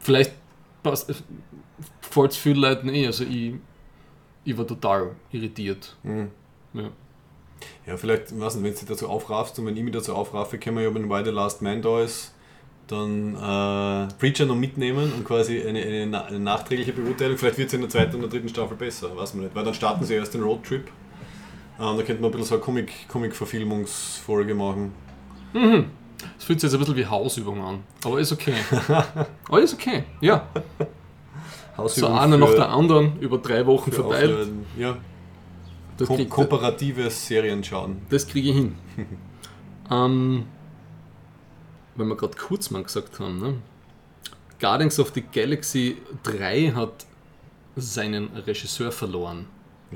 [0.00, 0.32] Vielleicht
[2.02, 3.06] fällt es vielen Leuten eh.
[3.06, 3.54] Also, ich,
[4.44, 5.96] ich war total irritiert.
[6.02, 6.28] Mhm.
[6.74, 6.90] Ja.
[7.86, 10.14] Ja, vielleicht, ich weiß nicht, wenn du dich dazu aufraffst und wenn ich mich dazu
[10.14, 12.31] aufraffe, können wir ja, wenn Why the Last Man da ist,
[12.92, 17.36] dann äh, Preacher noch mitnehmen und quasi eine, eine, eine nachträgliche Beurteilung.
[17.38, 19.54] Vielleicht wird es in der zweiten und der dritten Staffel besser, weiß man nicht.
[19.56, 20.88] Weil dann starten sie erst den Roadtrip.
[21.80, 24.92] Ähm, da könnte man ein bisschen so eine Comic- Comic-Verfilmungsfolge machen.
[25.52, 27.80] Das fühlt sich jetzt ein bisschen wie Hausübung an.
[28.04, 28.54] Aber ist okay.
[29.48, 30.46] Aber ist okay, ja.
[30.78, 30.86] So
[31.82, 34.30] Hausübung einer nach der anderen über drei Wochen verteilt.
[34.30, 34.66] Aufleuten.
[34.78, 34.96] Ja,
[35.96, 38.02] Das Kom krieg, komparatives Serien schauen.
[38.10, 38.74] das kriege ich hin.
[39.90, 40.44] ähm,
[41.96, 43.54] wenn wir gerade Kurzmann gesagt haben, ne?
[44.60, 47.06] Guardians of the Galaxy 3 hat
[47.76, 49.46] seinen Regisseur verloren.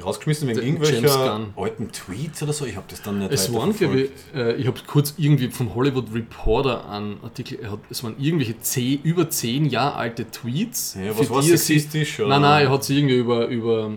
[0.03, 1.55] Rausgeschmissen wegen irgendwelcher Gunn.
[1.57, 2.67] alten Tweets oder so.
[2.67, 5.75] Ich habe das dann nicht Es waren, glaube ich, äh, ich habe kurz irgendwie vom
[5.75, 10.97] Hollywood Reporter einen Artikel, hat, es waren irgendwelche zehn, über zehn Jahre alte Tweets.
[11.03, 12.21] Ja, was war sexistisch?
[12.21, 12.29] oder?
[12.29, 13.93] Nein, nein, er hat sich irgendwie über, über,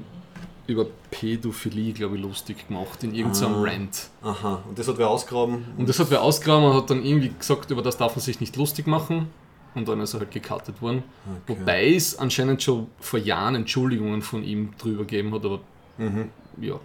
[0.70, 3.64] über Pädophilie, glaube ich, lustig gemacht in irgendeinem Ah.
[3.64, 4.10] Rant.
[4.22, 5.66] Aha, und das hat wer ausgraben.
[5.78, 8.40] Und das hat wer ausgegraben und hat dann irgendwie gesagt, über das darf man sich
[8.40, 9.30] nicht lustig machen.
[9.76, 11.04] Und dann ist er halt gecuttet worden.
[11.46, 11.60] Okay.
[11.60, 15.60] Wobei es anscheinend schon vor Jahren Entschuldigungen von ihm drüber gegeben hat, aber
[15.98, 16.30] Mhm.
[16.62, 16.80] ja.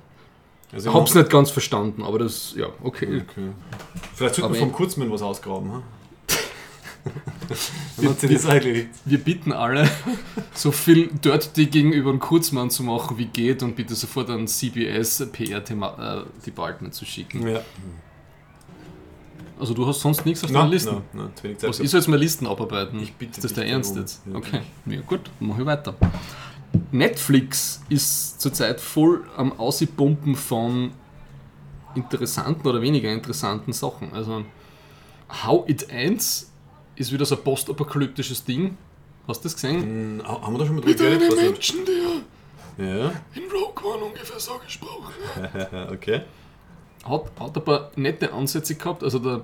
[0.72, 3.22] Also Ich hab's nicht ganz verstanden, aber das, ja, okay.
[3.28, 3.50] Okay.
[4.14, 5.72] Vielleicht sollte Aber man vom Kurzmann was ausgraben.
[5.72, 5.82] Ha?
[7.48, 8.88] Das erledigt.
[9.04, 9.88] Wir bitten alle,
[10.54, 15.26] so viel Dirty gegenüber dem Kurzmann zu machen, wie geht und bitte sofort an CBS
[15.30, 17.46] PR-Department zu schicken.
[17.46, 17.60] Ja.
[19.58, 21.02] Also du hast sonst nichts auf deiner Liste?
[21.12, 23.00] nein, wenig Zeit Was, ich soll jetzt mal Listen abarbeiten?
[23.00, 24.02] Ich bitte ist das der Ernst darum.
[24.02, 24.22] jetzt?
[24.32, 25.94] Okay, ja, gut, mach ich weiter.
[26.90, 30.90] Netflix ist zurzeit voll am Aussipumpen von
[31.94, 34.12] interessanten oder weniger interessanten Sachen.
[34.12, 34.44] Also
[35.46, 36.50] How It Ends
[36.96, 38.76] ist wieder so ein postapokalyptisches Ding.
[39.26, 39.82] Hast du das gesehen?
[40.20, 41.28] Hm, ha- Haben wir da schon mal drüber geredet?
[41.32, 45.12] Was Menschen, der ja, in Rogue One ungefähr so gesprochen
[45.92, 46.22] okay.
[47.04, 49.02] hat, hat ein paar nette Ansätze gehabt.
[49.04, 49.42] Also der,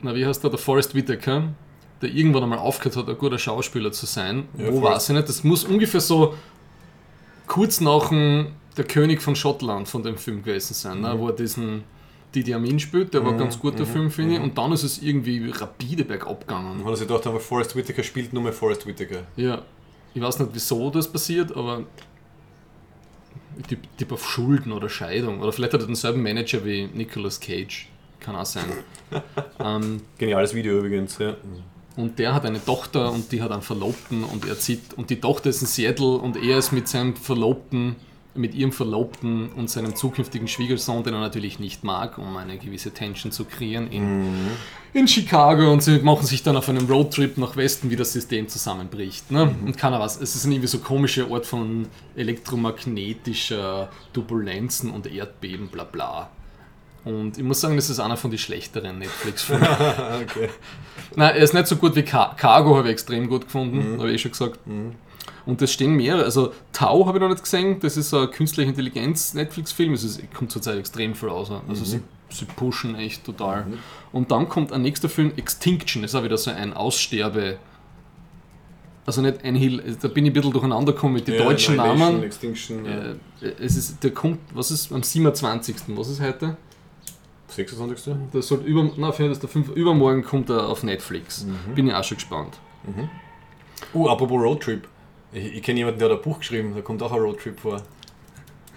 [0.00, 1.48] na wie heißt der, der Forrest Whitaker,
[2.02, 4.48] der irgendwann einmal aufgehört hat, ein guter Schauspieler zu sein.
[4.56, 5.28] Ja, Wo weiß ich nicht.
[5.28, 6.34] Das muss ungefähr so
[7.46, 11.18] kurz nach dem Der König von Schottland von dem Film gewesen sein, ne?
[11.18, 11.82] wo er diesen
[12.36, 13.12] Didi Amin spielt.
[13.14, 14.38] Der war Mhm, ganz guter mhm, Film, finde ich.
[14.38, 14.44] mhm.
[14.44, 16.84] Und dann ist es irgendwie rapide bergab gegangen.
[16.84, 19.22] Hat er sich gedacht, aber Forrest Whitaker spielt nur mehr Forrest Whitaker.
[19.36, 19.62] Ja,
[20.14, 21.82] ich weiß nicht, wieso das passiert, aber
[23.58, 25.40] ich tippe tipp auf Schulden oder Scheidung.
[25.40, 27.88] Oder vielleicht hat er denselben Manager wie Nicolas Cage.
[28.20, 28.64] Kann auch sein.
[29.60, 31.36] ähm, Geniales Video übrigens, ja.
[31.96, 35.20] und der hat eine Tochter und die hat einen Verlobten und er zieht und die
[35.20, 37.94] Tochter ist in Seattle und er ist mit seinem Verlobten,
[38.36, 42.92] mit ihrem Verlobten und seinem zukünftigen Schwiegersohn, den er natürlich nicht mag, um eine gewisse
[42.92, 44.48] Tension zu kreieren, in,
[44.92, 48.48] in Chicago und sie machen sich dann auf einem Roadtrip nach Westen, wie das System
[48.48, 49.30] zusammenbricht.
[49.30, 49.54] Ne?
[49.64, 50.20] Und keiner was.
[50.20, 56.30] Es ist ein irgendwie so komischer Ort von elektromagnetischer Turbulenzen und Erdbeben, bla bla.
[57.06, 59.64] Und ich muss sagen, das ist einer von den schlechteren Netflix-Filmen.
[60.22, 60.48] okay.
[61.14, 64.08] Nein, er ist nicht so gut wie Car Cargo, habe ich extrem gut gefunden, habe
[64.08, 64.58] ich eh schon gesagt.
[65.46, 66.24] Und das stehen mehrere.
[66.24, 69.92] Also Tau habe ich noch nicht gesehen, das ist ein künstliche Intelligenz-Netflix-Film.
[69.94, 71.50] Es ist- kommt zurzeit extrem viel raus.
[71.68, 73.64] Also sie, sie pushen echt total.
[74.12, 77.58] Und dann kommt ein nächster Film, Extinction, das ist auch wieder so ein Aussterbe.
[79.06, 81.76] Also nicht ein Hill, da bin ich ein bisschen durcheinander gekommen mit den Ja, deutschen
[81.76, 82.24] Namen.
[82.24, 82.90] Extinction, ja.
[83.46, 85.76] Äh, es ist, der kommt, was ist am 27.
[85.96, 86.56] Was ist heute?
[87.48, 88.14] 26.
[88.32, 91.46] Das soll über, na, für das der 5, übermorgen kommt er auf Netflix.
[91.76, 92.58] Bin ich auch schon gespannt.
[93.94, 94.88] Uh, apropos Roadtrip.
[95.36, 97.82] Ich, ich kenne jemanden, der hat ein Buch geschrieben, da kommt auch ein Roadtrip vor.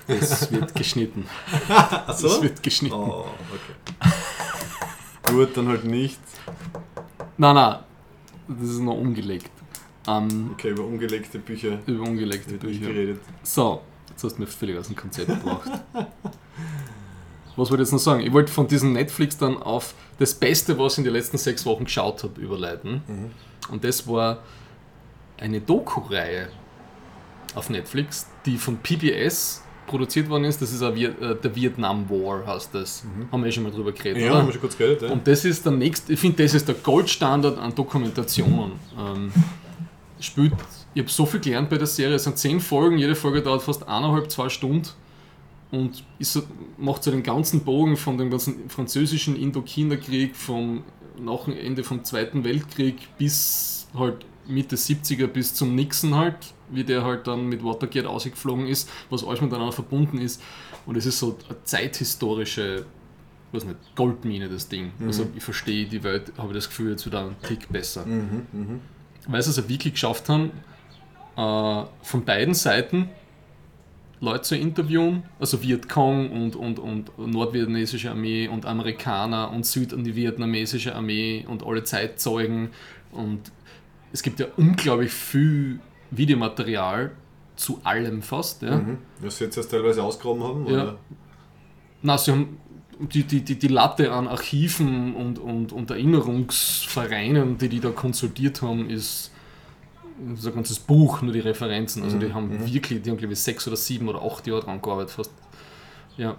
[0.08, 1.26] Es wird geschnitten.
[1.70, 2.28] Achso?
[2.28, 2.96] Es wird geschnitten.
[2.96, 4.12] Oh, okay.
[5.32, 6.20] Gut, dann halt nicht.
[7.38, 7.80] Nein, nein,
[8.48, 9.50] das ist noch umgelegt.
[10.08, 12.88] Ähm, Okay, über ungelegte Bücher über ungelegte wird Bücher.
[12.88, 13.22] geredet.
[13.44, 15.70] So, jetzt hast du mir völlig aus dem Konzept gebracht.
[17.56, 18.22] Was wollte ich jetzt noch sagen?
[18.22, 21.66] Ich wollte von diesem Netflix dann auf das Beste, was ich in den letzten sechs
[21.66, 23.02] Wochen geschaut habe, überleiten.
[23.70, 24.40] Und das war
[25.40, 26.50] eine Doku-Reihe
[27.56, 30.62] auf Netflix, die von PBS produziert worden ist.
[30.62, 33.04] Das ist Viet äh, der Vietnam War, heißt das.
[33.32, 34.40] Haben wir eh schon mal drüber geredet, Ja, oder?
[34.40, 35.10] haben wir schon kurz geredet, ja.
[35.10, 38.74] Und das ist der nächste, ich finde, das ist der Goldstandard an Dokumentationen.
[38.98, 39.32] Ähm,
[40.20, 40.54] spielt,
[40.94, 43.64] ich habe so viel gelernt bei der Serie, es sind zehn Folgen, jede Folge dauert
[43.64, 44.90] fast eineinhalb, zwei Stunden
[45.72, 46.44] und so,
[46.78, 50.84] macht so den ganzen Bogen von dem ganzen französischen Indochina-Krieg, vom
[51.20, 56.84] nach dem Ende vom Zweiten Weltkrieg bis halt Mitte 70er bis zum Nixon halt, wie
[56.84, 60.42] der halt dann mit Watergate ausgeflogen ist, was alles miteinander verbunden ist.
[60.86, 62.86] Und es ist so eine zeithistorische
[63.52, 64.92] weiß nicht, Goldmine, das Ding.
[65.06, 68.06] Also ich verstehe die Welt, habe das Gefühl, jetzt wieder einen Tick besser.
[68.06, 68.80] Mhm, mhm.
[69.28, 70.52] Weil sie es ja wirklich geschafft haben,
[71.36, 73.10] äh, von beiden Seiten
[74.22, 81.46] Leute zu interviewen, also Vietcong und, und, und nordvietnamesische Armee und Amerikaner und südvietnamesische Armee
[81.48, 82.70] und alle Zeitzeugen.
[83.12, 83.52] Und
[84.12, 85.80] es gibt ja unglaublich viel
[86.12, 87.12] Videomaterial
[87.56, 88.62] zu allem fast.
[88.62, 88.78] Ja.
[88.78, 88.98] Mhm.
[89.22, 90.66] Was sie jetzt erst teilweise ausgraben haben?
[90.68, 90.84] Ja.
[90.84, 90.98] Oder?
[92.02, 92.58] Na, sie haben
[93.00, 98.62] die, die, die, die Latte an Archiven und, und, und Erinnerungsvereinen, die die da konsultiert
[98.62, 99.32] haben, ist
[100.36, 102.04] so ein ganzes Buch, nur die Referenzen.
[102.04, 104.82] Also die haben wirklich, die haben glaube ich sechs oder sieben oder acht Jahre dran
[104.82, 105.32] gearbeitet fast.
[106.18, 106.36] Ja.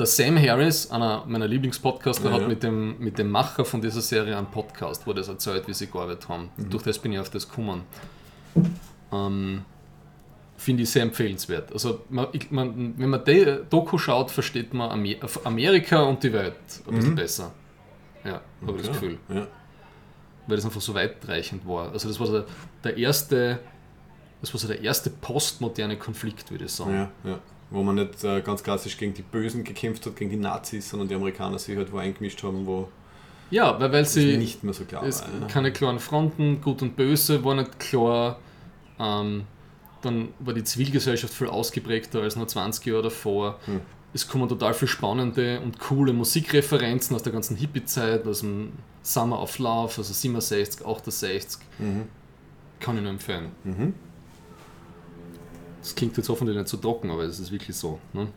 [0.00, 2.48] Der Sam Harris, einer meiner Lieblingspodcaster, Ja, hat ja.
[2.48, 5.88] Mit, dem, mit dem Macher von dieser Serie einen Podcast, wo das erzählt, wie sie
[5.88, 6.48] gearbeitet haben.
[6.56, 7.82] Durch das bin ich auf das gekommen.
[9.12, 9.62] Ähm,
[10.56, 11.70] Finde ich sehr empfehlenswert.
[11.74, 16.32] Also, man, ich, man, wenn man die Doku schaut, versteht man Amer Amerika und die
[16.32, 16.54] Welt
[16.88, 17.52] ein bisschen besser.
[18.24, 19.46] Ja, habe ich das Gefühl Ja.
[20.46, 21.92] weil das einfach so weitreichend war.
[21.92, 22.46] Also das war so der,
[22.84, 23.58] der erste,
[24.40, 26.94] das war so der erste postmoderne Konflikt, würde ich sagen.
[26.94, 27.38] Ja, ja.
[27.70, 31.08] Wo man nicht äh, ganz klassisch gegen die Bösen gekämpft hat, gegen die Nazis, sondern
[31.08, 32.88] die Amerikaner sich halt wo eingemischt haben, wo
[33.50, 35.28] Ja, weil, weil sie nicht mehr so klar es, war.
[35.40, 35.46] ja.
[35.46, 38.38] keine klaren Fronten, gut und böse war nicht klar.
[38.98, 39.44] Ähm,
[40.02, 43.58] dann war die Zivilgesellschaft viel ausgeprägter als noch 20 Jahre davor.
[43.66, 43.80] Hm.
[44.12, 49.40] Es kommen total viele spannende und coole Musikreferenzen aus der ganzen Hippie-Zeit, aus dem Summer
[49.40, 51.60] of Love, also 67, 68.
[51.78, 52.08] Mhm.
[52.80, 53.50] Kann ich nur empfehlen.
[53.62, 53.94] Mhm.
[55.80, 57.98] Das klingt jetzt hoffentlich nicht so trocken, aber es ist wirklich so.
[58.12, 58.28] Ne?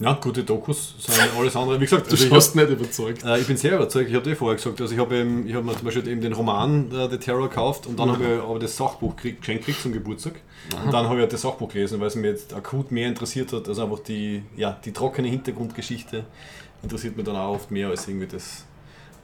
[0.00, 1.78] Ja, gute Dokus sind alles andere.
[1.78, 3.22] Wie gesagt, Du also schaust nicht überzeugt.
[3.22, 5.62] äh, ich bin sehr überzeugt, ich habe dir vorher gesagt, also ich habe ich hab
[5.62, 8.58] mir zum Beispiel eben den Roman äh, The Terror gekauft und dann habe ich aber
[8.58, 10.40] das Sachbuch gekriegt, geschenkt gekriegt zum Geburtstag.
[10.84, 13.52] Und dann habe ich halt das Sachbuch gelesen, weil es mir jetzt akut mehr interessiert
[13.52, 16.24] hat, also einfach die, ja, die trockene Hintergrundgeschichte
[16.82, 18.64] interessiert mich dann auch oft mehr als irgendwie das,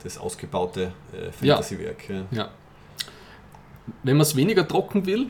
[0.05, 2.11] das ausgebaute äh, Fantasy-Werk.
[2.11, 2.25] Ja.
[2.33, 2.49] Ja.
[4.03, 5.29] Wenn man es weniger trocken will,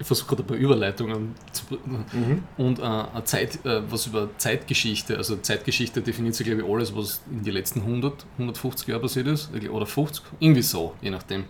[0.00, 1.64] ich versuche gerade ein paar Überleitungen zu,
[2.12, 2.44] Mhm.
[2.56, 7.20] und äh, Zeit, äh, was über Zeitgeschichte, also Zeitgeschichte definiert sich glaube ich alles, was
[7.30, 11.44] in den letzten 100, 150 Jahren passiert ist, oder 50, irgendwie so, je nachdem.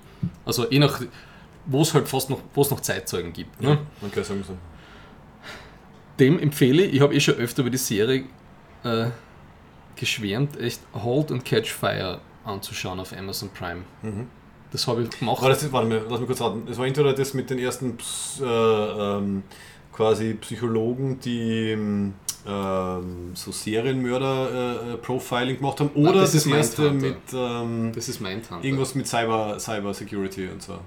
[0.47, 1.03] Also je nach,
[1.67, 3.61] wo es halt fast noch, wo es noch Zeitzeugen gibt.
[3.61, 3.69] Ne?
[3.71, 4.57] Ja, man kann sagen so.
[6.19, 8.25] Dem empfehle ich, ich habe eh schon öfter über die Serie
[8.83, 9.07] äh,
[9.97, 13.83] geschwärmt, echt Hold and Catch Fire anzuschauen auf Amazon Prime.
[14.03, 14.27] Mhm.
[14.71, 15.41] Das habe ich gemacht.
[15.43, 16.63] War das, warte mal, lass mich kurz raten.
[16.71, 19.43] Es war entweder das mit den ersten Ps- äh, ähm,
[19.93, 22.15] quasi Psychologen, die ähm,
[22.47, 28.65] ähm, so Serienmörder-Profiling gemacht haben, oder das das, ist erste mit ähm, Das ist Mindhunter.
[28.65, 30.79] irgendwas mit Cyber, Cyber Security und so.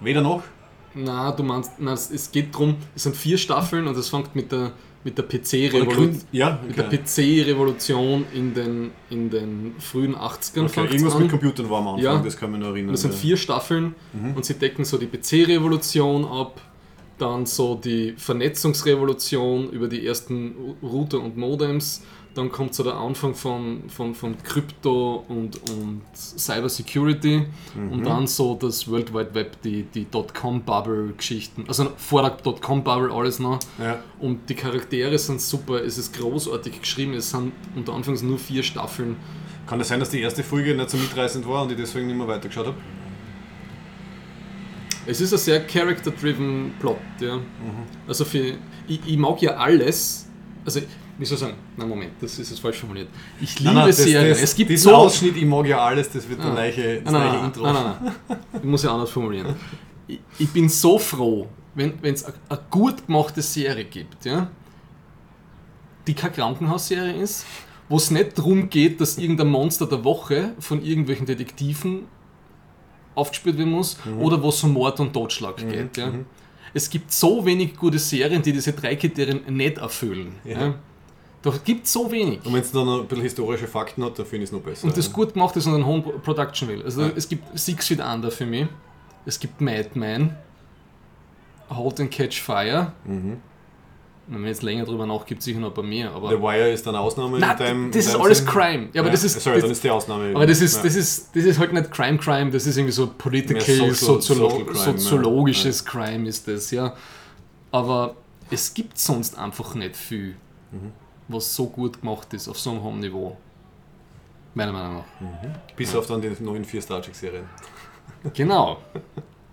[0.00, 0.42] Weder noch?
[0.94, 4.34] Na, du meinst, na, es- es geht darum, es sind vier Staffeln und es fängt
[4.34, 4.72] mit der,
[5.04, 6.20] mit der PC-Revolution.
[6.30, 6.98] Ja, okay.
[6.98, 10.80] PC-Revolution in den, in den frühen 80ern okay.
[10.90, 11.22] Irgendwas an.
[11.22, 12.18] mit Computern war am Anfang, Ja.
[12.22, 12.92] das kann mich noch erinnern.
[12.92, 14.34] Das sind vier Staffeln Mhm.
[14.36, 16.60] und sie decken so die PC-Revolution ab,
[17.18, 22.02] dann so die Vernetzungsrevolution über die ersten Router und Modems,
[22.34, 27.92] dann kommt so der Anfang von, von, von Krypto und, und Cyber Security Mhm.
[27.92, 31.64] und dann so das World Wide Web, die, die Dotcom-Bubble-Geschichten.
[31.68, 33.58] Also vor der Dotcom-Bubble alles noch.
[33.78, 33.98] Ja.
[34.20, 38.62] Und die Charaktere sind super, es ist großartig geschrieben, es sind unter Anfangs nur vier
[38.62, 39.16] Staffeln.
[39.66, 42.16] Kann das sein, dass die erste Folge nicht so mitreißend war und ich deswegen nicht
[42.16, 42.76] mehr weitergeschaut habe?
[45.06, 47.38] Es ist ein sehr character-driven Plot, ja.
[48.06, 48.54] Also für,
[48.86, 50.28] ich, ich mag ja alles,
[50.64, 50.80] also
[51.18, 53.08] wie soll ich sagen, na Moment, das ist jetzt falsch formuliert.
[53.40, 54.94] Ich liebe Nein, nein, Serien, das- es gibt diesen so...
[54.96, 56.54] Ausschnitt, ich mag ja alles, das wird der Ah.
[56.54, 57.62] gleiche, das Nein, nein, gleiche nein, Intro.
[57.64, 58.38] nein, nein, nein.
[58.54, 59.54] Ich muss ja anders formulieren.
[60.08, 62.34] Ich, ich bin so froh, wenn es eine
[62.70, 64.50] gut gemachte Serie gibt, ja,
[66.06, 67.46] die keine Krankenhausserie ist,
[67.88, 72.06] wo es nicht darum geht, dass irgendein Monster der Woche von irgendwelchen Detektiven
[73.14, 75.96] aufgespielt werden muss oder wo es um Mord und Totschlag geht.
[75.98, 76.10] Ja.
[76.74, 80.36] Es gibt so wenig gute Serien, die diese drei Kriterien nicht erfüllen.
[80.44, 80.60] Ja.
[80.60, 80.74] Ja.
[81.42, 82.44] Da gibt es so wenig.
[82.46, 84.60] Und wenn es dann noch ein bisschen historische Fakten hat, dann finde ich es noch
[84.60, 84.86] besser.
[84.86, 85.12] Und das ja.
[85.12, 86.82] gut gemacht ist und einen hohen Production will.
[86.84, 87.10] Also Ja.
[87.16, 88.66] es gibt Six Feet Under für mich.
[89.26, 90.36] Es gibt Madman.
[91.68, 92.92] Halt and Catch Fire.
[93.04, 93.38] Mhm.
[94.28, 96.12] Wenn man jetzt länger drüber nach, gibt es sicher noch ein paar mehr.
[96.12, 98.46] Aber The Wire ist dann eine Ausnahme Nein, in deinem das ist alles Sinn?
[98.46, 98.88] Crime.
[98.92, 100.30] Ja, aber das ist- Sorry, das- dann ist die Ausnahme.
[100.34, 100.82] aber das ist, ja.
[100.84, 104.48] das, ist, das ist halt nicht Crime Crime, das ist irgendwie so political, Social- soziolo
[104.50, 104.84] Social Crime, ja.
[104.84, 106.94] soziologisches Crime ist das, ja.
[107.72, 108.14] Aber
[108.50, 110.36] es gibt sonst einfach nicht viel,
[110.70, 110.92] Mhm.
[111.28, 113.36] Was so gut gemacht ist auf so einem hohen Niveau.
[114.54, 115.74] Meiner Meinung nach.
[115.76, 117.44] Bis auf dann die neuen vier Star Trek-Serien.
[118.34, 118.78] Genau.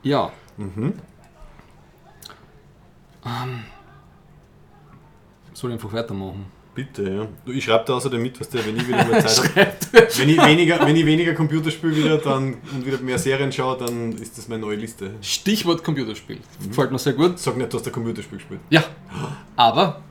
[0.03, 0.32] Ja.
[0.58, 0.93] Mhm.
[3.25, 3.63] Ähm,
[5.53, 6.45] soll ich einfach weitermachen?
[6.75, 7.27] Bitte, ja.
[7.45, 10.08] Du, ich schreibe da außerdem mit, was der, wenn ich wieder mehr Zeit habe.
[10.17, 14.13] wenn, ich weniger, wenn ich weniger Computerspiel wieder dann, und wieder mehr Serien schaue, dann
[14.13, 15.15] ist das meine neue Liste.
[15.21, 16.39] Stichwort Computerspiel.
[16.67, 17.39] Gefällt mir sehr gut.
[17.39, 18.62] Sag nicht, du hast ein Computerspiel gespielt.
[18.69, 18.84] Ja,
[19.55, 20.01] aber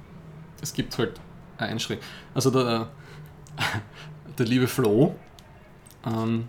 [0.61, 1.21] es gibt halt
[1.59, 2.07] eine Einschränkung.
[2.35, 2.89] Also der,
[4.39, 5.15] der liebe Flo,
[6.07, 6.45] ähm,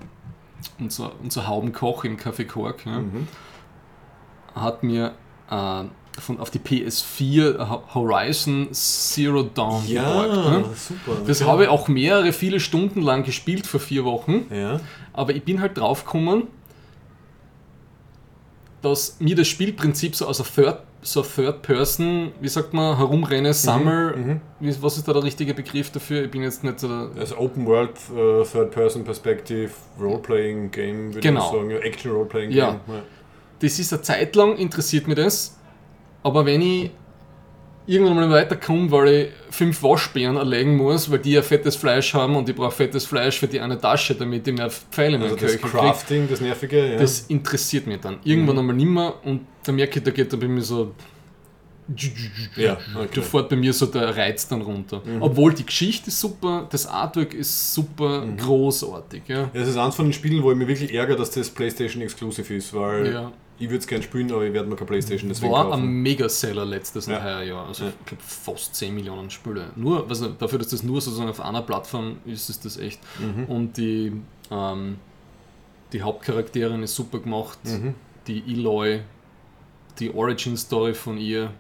[0.80, 3.28] unser, unser Haubenkoch im Café Kork, ja, Mhm.
[4.56, 5.13] hat mir
[5.50, 5.84] äh,
[6.19, 10.36] von, auf die PS4 Ho- Horizon Zero Dawn geborgt.
[10.36, 10.65] Ja, Ne?
[10.76, 11.17] super.
[11.26, 11.50] Das okay.
[11.50, 14.45] habe ich auch mehrere, viele Stunden lang gespielt vor vier Wochen.
[14.54, 14.80] Ja.
[15.13, 16.48] Aber ich bin halt draufgekommen,
[18.82, 23.54] dass mir das Spielprinzip so aus einer Third, so Third Person, wie sagt man, herumrenne,
[23.54, 24.42] sammel, mhm.
[24.60, 26.26] wie, was ist da der richtige Begriff dafür?
[26.26, 31.08] Ich bin jetzt nicht so der, Also Open World, äh, Third Person Perspective, Role-Playing Game,
[31.14, 31.46] würde Genau.
[31.46, 31.70] ich sagen.
[31.72, 32.72] Ja, Action Role-Playing Ja.
[32.72, 32.80] Game.
[32.96, 33.02] Ja.
[33.60, 35.58] Das ist eine Zeit lang interessiert mich das,
[36.24, 36.92] aber wenn ich
[37.88, 42.36] irgendwann mal weiterkomme, weil ich fünf Waschbären erlegen muss, weil die ja fettes Fleisch haben
[42.36, 45.39] und ich brauche fettes Fleisch für die eine Tasche, damit ich mehr Pfeile Also meinen
[45.39, 45.62] das.
[45.62, 46.98] Crafting, das Nervige, ja.
[47.00, 48.18] Das interessiert mich dann.
[48.24, 48.60] Irgendwann Mhm.
[48.60, 50.94] einmal nimmer und da merke ich, da geht da bei mir so.
[52.56, 53.08] ja, okay.
[53.15, 55.02] Da fährt bei mir so der Reiz dann runter.
[55.04, 55.24] Mhm.
[55.24, 58.38] Obwohl die Geschichte ist super, das Artwork ist super Mhm.
[58.38, 59.24] großartig.
[59.28, 59.50] Ja.
[59.52, 62.04] Ja, Es ist eins von den Spielen, wo ich mich wirklich ärgere, dass das PlayStation
[62.04, 63.32] Exclusive ist, weil Ja.
[63.60, 66.02] Ich würde es gerne spielen, aber ich werde mir keine PlayStation deswegen War ein kaufen.
[66.02, 67.41] Megaseller letztes Ja.
[67.43, 67.67] Jahr.
[67.67, 67.91] Also Ja.
[68.00, 69.72] ich glaube fast 10 Millionen Spiele.
[69.76, 73.00] Nur, also dafür, dass das nur sozusagen auf einer Plattform ist, ist das echt.
[73.19, 73.45] Mhm.
[73.45, 74.13] Und die,
[74.50, 74.98] ähm,
[75.93, 77.60] die Hauptcharakterin ist super gemacht.
[77.65, 77.93] Mhm.
[78.28, 79.02] Die Eloy,
[80.00, 81.52] die Origin Story von ihr,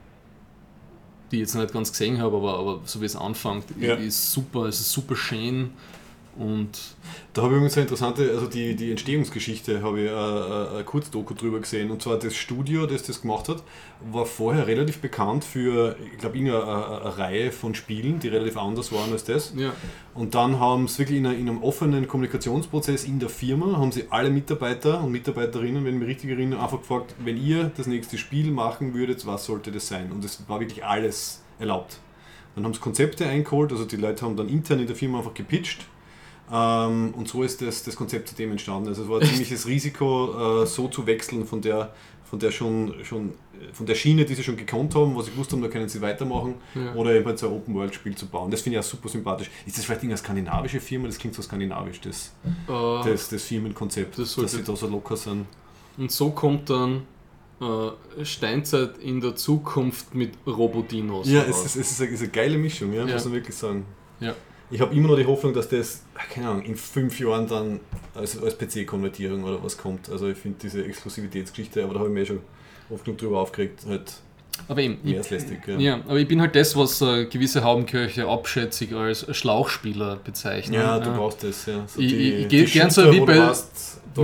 [1.31, 3.95] die ich jetzt nicht ganz gesehen habe, aber, aber so wie es anfängt, Ja.
[3.95, 5.71] ist super, es ist super schön
[6.39, 6.69] und
[7.33, 10.83] Da habe ich übrigens eine interessante, also die, die Entstehungsgeschichte habe ich äh, äh, eine
[10.85, 11.91] Kurzdoku drüber gesehen.
[11.91, 13.61] Und zwar das Studio, das das gemacht hat,
[14.11, 18.55] war vorher relativ bekannt für, ich glaube, eine, eine, eine Reihe von Spielen, die relativ
[18.57, 19.53] anders waren als das.
[19.57, 19.73] ja,
[20.13, 23.91] Und dann haben sie wirklich in, einer- in einem offenen Kommunikationsprozess in der Firma, haben
[23.91, 27.85] sie alle Mitarbeiter und Mitarbeiterinnen, wenn ich mich richtig erinnere, einfach gefragt, wenn ihr das
[27.87, 30.09] nächste Spiel machen würdet, was sollte das sein?
[30.11, 31.99] Und es war wirklich alles erlaubt.
[32.55, 35.33] Dann haben sie Konzepte eingeholt, also die Leute haben dann intern in der Firma einfach
[35.33, 35.85] gepitcht.
[36.51, 38.87] Ähm, und so ist das, das Konzept seitdem entstanden.
[38.89, 41.93] Also es war ein ziemliches Risiko, äh, so zu wechseln von der,
[42.29, 45.31] von der schon, schon äh, von der Schiene, die sie schon gekonnt haben, wo sie
[45.31, 46.93] gewusst haben, da können sie weitermachen, Ja.
[46.95, 48.49] oder eben halt so ein Open-World-Spiel zu bauen.
[48.51, 49.49] Das finde ich auch super sympathisch.
[49.67, 51.07] Ist das vielleicht irgendeine skandinavische Firma?
[51.07, 52.33] Das klingt so skandinavisch, das,
[52.67, 55.45] äh, das, das Firmenkonzept, Das dass sie da so locker sind.
[55.97, 57.01] und so kommt dann
[57.61, 61.27] äh, Steinzeit in der Zukunft mit Robodinos.
[61.29, 63.13] Ja, es ist, es ist, eine, ist eine geile Mischung, ja, Ja.
[63.13, 63.85] muss man wirklich sagen.
[64.19, 64.33] Ja.
[64.71, 67.79] Ich habe immer noch die Hoffnung, dass das, ach, keine Ahnung, in fünf Jahren dann
[68.13, 70.09] als, als PC-Konvertierung oder was kommt.
[70.09, 72.39] Also ich finde diese Exklusivitätsgeschichte, aber da habe ich mir eh schon
[72.89, 74.13] oft genug drüber aufgeregt, halt
[74.67, 75.59] aber eben, mehr ich, als lästig.
[75.67, 80.73] Ja, ja, aber ich bin halt das, was äh, gewisse Haubenkirche abschätzig als Schlauchspieler bezeichnen.
[80.73, 81.85] Ja, du brauchst das, ja.
[81.87, 83.53] So Ich- ich- ich geh die gern so wie bei- da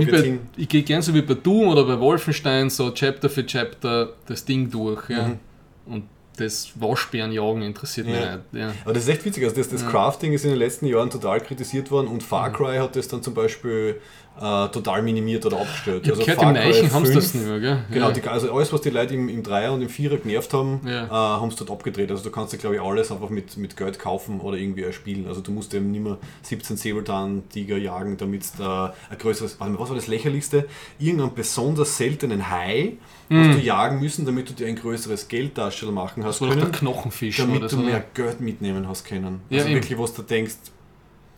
[0.00, 3.46] Wie bei, ich gehe gern so wie bei Doom oder bei Wolfenstein so Chapter für
[3.46, 5.08] Chapter das Ding durch.
[5.08, 5.28] Ja.
[5.28, 5.38] Mhm.
[5.86, 6.02] Und
[6.36, 8.36] das Waschbärenjagen interessiert mich Ja.
[8.36, 8.42] nicht.
[8.52, 8.72] Ja.
[8.84, 9.44] Aber das ist echt witzig.
[9.44, 9.88] Also das, das Ja.
[9.90, 13.22] Crafting ist in den letzten Jahren total kritisiert worden und Far Cry hat das dann
[13.22, 14.00] zum Beispiel
[14.38, 16.02] äh, total minimiert oder abgestellt.
[16.04, 17.84] Ich habe gehört, Far im Cry Neichen haben sie das 5 nicht mehr, gell?
[17.90, 20.80] Genau, die, also alles, was die Leute im, im Dreier und im Vierer genervt haben,
[20.86, 22.10] äh, haben sie dort abgedreht.
[22.10, 25.26] Also du kannst dir, glaube ich, alles einfach mit, mit Geld kaufen oder irgendwie erspielen.
[25.26, 29.72] Also du musst eben nicht mehr 17 Säbelzahn-Tiger jagen, damit du da ein größeres, warte
[29.72, 30.66] mal, was war das lächerlichste?
[30.98, 32.92] Irgendeinen besonders seltenen Hai
[33.28, 33.48] Mhm.
[33.50, 37.36] hast du jagen müssen, damit du dir ein größeres Geldtaschel machen hast Das können, Knochenfisch
[37.38, 37.76] damit du so.
[37.78, 39.40] mehr Geld mitnehmen hast können.
[39.50, 39.80] Ja, also eben.
[39.82, 40.54] wirklich, was du denkst,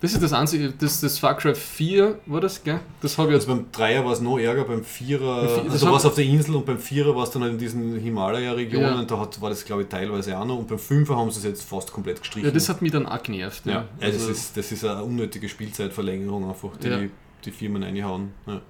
[0.00, 2.78] Das ist das einzige, das, das Far Cry 4 war das, gell?
[3.00, 3.34] Das habe ich.
[3.34, 6.24] Also beim Dreier war es noch ärger, beim Vierer, Beim also war es auf der
[6.24, 9.04] Insel und beim Vierer war es dann halt in diesen Himalaya-Regionen, Ja.
[9.04, 11.44] da hat, war das glaube ich teilweise auch noch und beim Fünfer haben sie es
[11.44, 12.46] jetzt fast komplett gestrichen.
[12.46, 13.66] Ja, das hat mich dann auch genervt.
[13.66, 13.72] Ja.
[13.72, 13.78] ja.
[13.78, 17.00] Ja, das, Also- ist, das ist eine unnötige Spielzeitverlängerung einfach, die Ja.
[17.44, 18.30] die Firmen reinhauen.
[18.46, 18.60] Ja.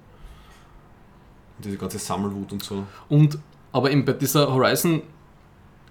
[1.59, 2.85] Und diese ganze Sammelwut und so.
[3.09, 3.37] Und,
[3.73, 5.01] aber eben bei dieser Horizon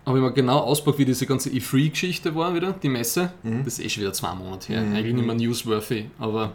[0.06, 3.34] habe ich mir genau ausgepackt, wie diese ganze E3-Geschichte war wieder, die Messe.
[3.42, 3.64] Mhm.
[3.64, 4.80] Das ist eh schon wieder zwei Monate her.
[4.80, 4.96] Mhm.
[4.96, 6.54] Eigentlich nicht mehr newsworthy, aber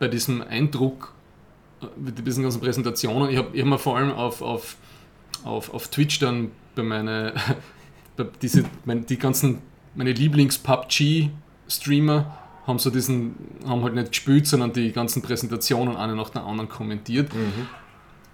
[0.00, 1.14] bei diesem Eindruck,
[1.80, 4.74] äh, mit diesen ganzen Präsentationen, ich habe ich hab mir vor allem auf, auf,
[5.44, 7.34] auf, auf Twitch dann bei meine,
[8.16, 9.62] bei diese, mein, die ganzen,
[9.94, 13.36] meine Lieblings-PUBG-Streamer haben so diesen,
[13.66, 17.32] haben halt nicht gespielt, sondern die ganzen Präsentationen eine nach der anderen kommentiert.
[17.32, 17.68] Mhm.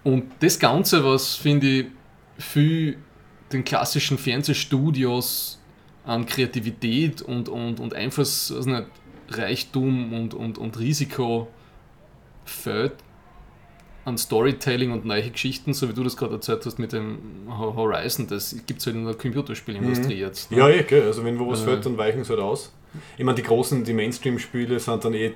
[0.05, 1.85] Und das Ganze, was finde ich
[2.37, 2.93] für
[3.51, 5.59] den klassischen Fernsehstudios
[6.05, 8.85] an Kreativität und, und, und Einfluss, also nicht,
[9.29, 11.47] Reichtum und, und, und Risiko
[12.45, 12.93] fällt,
[14.05, 17.17] an Storytelling und neue Geschichten, so wie du das gerade erzählt hast mit dem
[17.49, 20.19] Horizon, das gibt es halt in der Computerspielindustrie Mhm.
[20.19, 20.51] jetzt.
[20.51, 20.57] ne?
[20.59, 21.01] Ja, eh, gell.
[21.07, 21.65] Also wenn wo was Äh.
[21.65, 22.71] fällt, dann weichen sie halt aus.
[23.17, 25.31] Ich meine, die großen, die Mainstream-Spiele sind dann eh,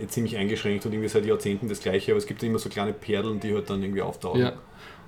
[0.00, 2.92] eh ziemlich eingeschränkt und irgendwie seit Jahrzehnten das gleiche, aber es gibt immer so kleine
[2.92, 4.40] Perlen, die halt dann irgendwie auftauchen.
[4.40, 4.52] Ja.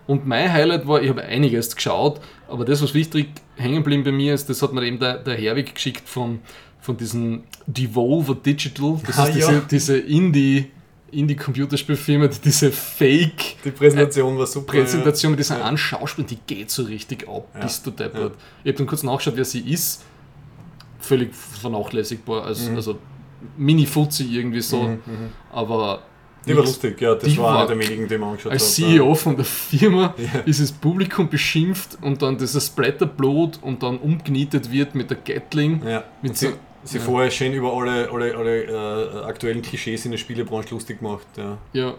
[0.06, 4.12] Und mein Highlight war, ich habe einiges geschaut, aber das, was wichtig hängen geblieben bei
[4.12, 6.38] mir ist, das hat mir eben der, der Herwig geschickt von,
[6.80, 9.00] von diesem Devolver Digital.
[9.04, 9.62] Das Ah, ist diese, ja.
[9.68, 10.70] diese Indie,
[11.10, 14.72] Indie-Computerspielfirma, die diese Fake- Die Präsentation war super.
[14.72, 15.64] Präsentation mit dieser Ja.
[15.64, 17.60] einen Schauspielerin, die geht so richtig ab, Ja.
[17.60, 18.34] bist du deppert.
[18.64, 20.04] Ich habe dann kurz nachgeschaut, wer sie ist.
[21.06, 22.98] Völlig vernachlässigbar, als, also
[23.56, 25.30] Mini-Fuzzi irgendwie so, Mhm, mhm.
[25.52, 26.02] aber
[26.46, 28.74] Die war lustig, ja, das war einer der wenigen, die man angeschaut als hat.
[28.86, 30.40] CEO von der Firma Ja.
[30.40, 35.82] ist das Publikum beschimpft und dann dieses Splatterblut und dann umgenietet wird mit der Gatling.
[35.86, 36.50] Ja, Mit sie,
[36.84, 41.26] sie vorher schön über alle, alle, alle äh, aktuellen Klischees in der Spielebranche lustig gemacht.
[41.36, 41.58] Ja.
[41.72, 41.94] Ja.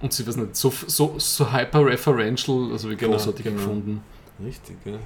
[0.00, 3.56] Und sie weiß nicht, so, so, so hyper-referential, also wie Genau, großartig genau.
[3.56, 4.02] gefunden.
[4.44, 4.98] Richtig, ja.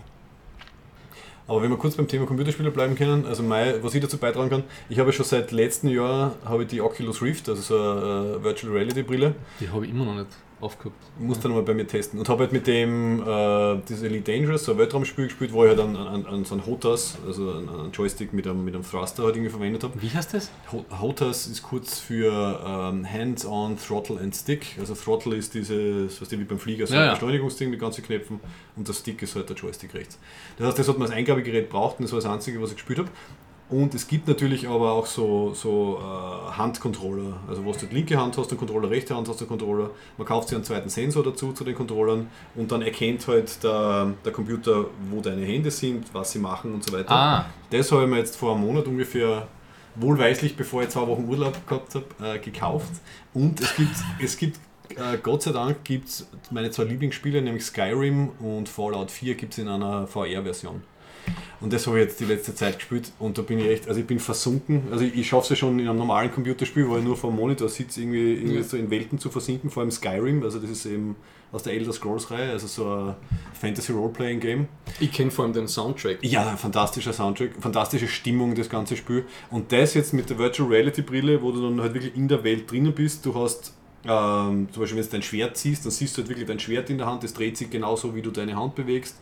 [1.51, 4.51] Aber wenn wir kurz beim Thema Computerspiele bleiben können, also mein, was ich dazu beitragen
[4.51, 8.37] kann, ich habe schon seit letztem Jahr habe ich die Oculus Rift, also so eine
[8.37, 10.29] äh, Virtual Reality Brille, Die habe ich immer noch nicht
[10.61, 10.97] aufgehabt.
[11.19, 14.65] muss dann mal bei mir testen und habe halt mit dem äh, dieses Elite Dangerous,
[14.65, 17.69] so ein Weltraumspiel gespielt, wo ich halt an, an, an so einen HOTAS, also einen,
[17.69, 20.01] einen Joystick mit einem, mit einem Thruster halt irgendwie verwendet habe.
[20.01, 20.51] Wie heißt das?
[20.73, 24.77] Ho- HOTAS ist kurz für ähm, Hands-on Throttle and Stick.
[24.79, 27.13] Also Throttle ist dieses, was wie beim Flieger, so Ja, ein ja.
[27.15, 28.41] Beschleunigungsding mit ganzen Knöpfen
[28.77, 30.19] und der Stick ist halt der Joystick rechts.
[30.59, 32.77] Das heißt, das hat man als Eingabegerät braucht und das war das einzige, was ich
[32.77, 33.09] gespielt habe.
[33.71, 38.19] Und es gibt natürlich aber auch so, so äh, Handcontroller, also wo du die linke
[38.19, 39.91] Hand hast, den Controller, rechte Hand hast, den Controller.
[40.19, 44.13] Man kauft sich einen zweiten Sensor dazu zu den Controllern und dann erkennt halt der,
[44.25, 47.11] der Computer, wo deine Hände sind, was sie machen und so weiter.
[47.13, 49.47] Ah, Das habe ich mir jetzt vor einem Monat ungefähr
[49.95, 52.91] wohlweislich, bevor ich zwei Wochen Urlaub gehabt habe, äh, gekauft.
[53.35, 54.59] Und es gibt, es gibt
[54.97, 59.59] äh, Gott sei Dank gibt meine zwei Lieblingsspiele, nämlich Skyrim und Fallout 4 gibt es
[59.59, 60.83] in einer VR-Version.
[61.61, 64.01] Und das habe ich jetzt die letzte Zeit gespielt und da bin ich echt, also
[64.01, 64.85] ich bin versunken.
[64.91, 67.31] Also ich, ich schaffe es ja schon in einem normalen Computerspiel, wo ich nur vor
[67.31, 68.63] dem Monitor sitze, irgendwie, irgendwie Ja.
[68.63, 71.17] so in Welten zu versinken, vor allem Skyrim, also das ist eben
[71.53, 73.15] aus der Elder Scrolls Reihe, also so ein
[73.53, 74.69] Fantasy Role-Playing Game.
[75.01, 76.19] ich kenne vor allem den Soundtrack.
[76.23, 79.25] Ja, fantastischer Soundtrack, fantastische Stimmung, das ganze Spiel.
[79.51, 82.43] Und das jetzt mit der Virtual Reality Brille, wo du dann halt wirklich in der
[82.43, 83.27] Welt drinnen bist.
[83.27, 83.75] Du hast
[84.07, 86.89] ähm, zum Beispiel, wenn du dein Schwert siehst, dann siehst du halt wirklich dein Schwert
[86.89, 89.17] in der Hand, das dreht sich genauso, wie du deine Hand bewegst.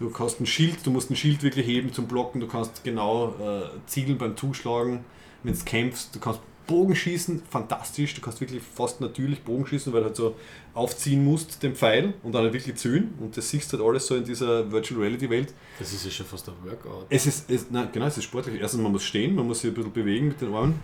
[0.00, 3.34] Du hast ein Schild, du musst ein Schild wirklich heben zum Blocken, du kannst genau
[3.38, 5.04] äh, zielen beim Zuschlagen,
[5.42, 9.92] wenn du kämpfst, du kannst Bogen schießen, fantastisch, du kannst wirklich fast natürlich Bogen schießen,
[9.92, 10.36] weil du halt so
[10.72, 14.06] aufziehen musst, den Pfeil und dann halt wirklich zühlen und das siehst du halt alles
[14.06, 15.52] so in dieser Virtual Reality Welt.
[15.78, 17.06] Das ist ja schon fast ein Workout.
[17.10, 18.58] Es ist, es, nein, genau, es ist sportlich.
[18.58, 20.80] Erstens, man muss stehen, man muss sich ein bisschen bewegen mit den Armen.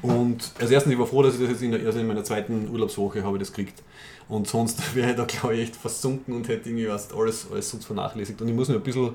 [0.00, 2.24] Und also erstens, ich war froh, dass ich das jetzt in, der, also in meiner
[2.24, 3.82] zweiten Urlaubswoche habe das gekriegt.
[4.28, 7.70] Und sonst wäre ich da, glaube ich, echt versunken und hätte irgendwie was, alles, alles
[7.70, 8.40] sonst vernachlässigt.
[8.40, 9.12] Und ich muss mir ein bisschen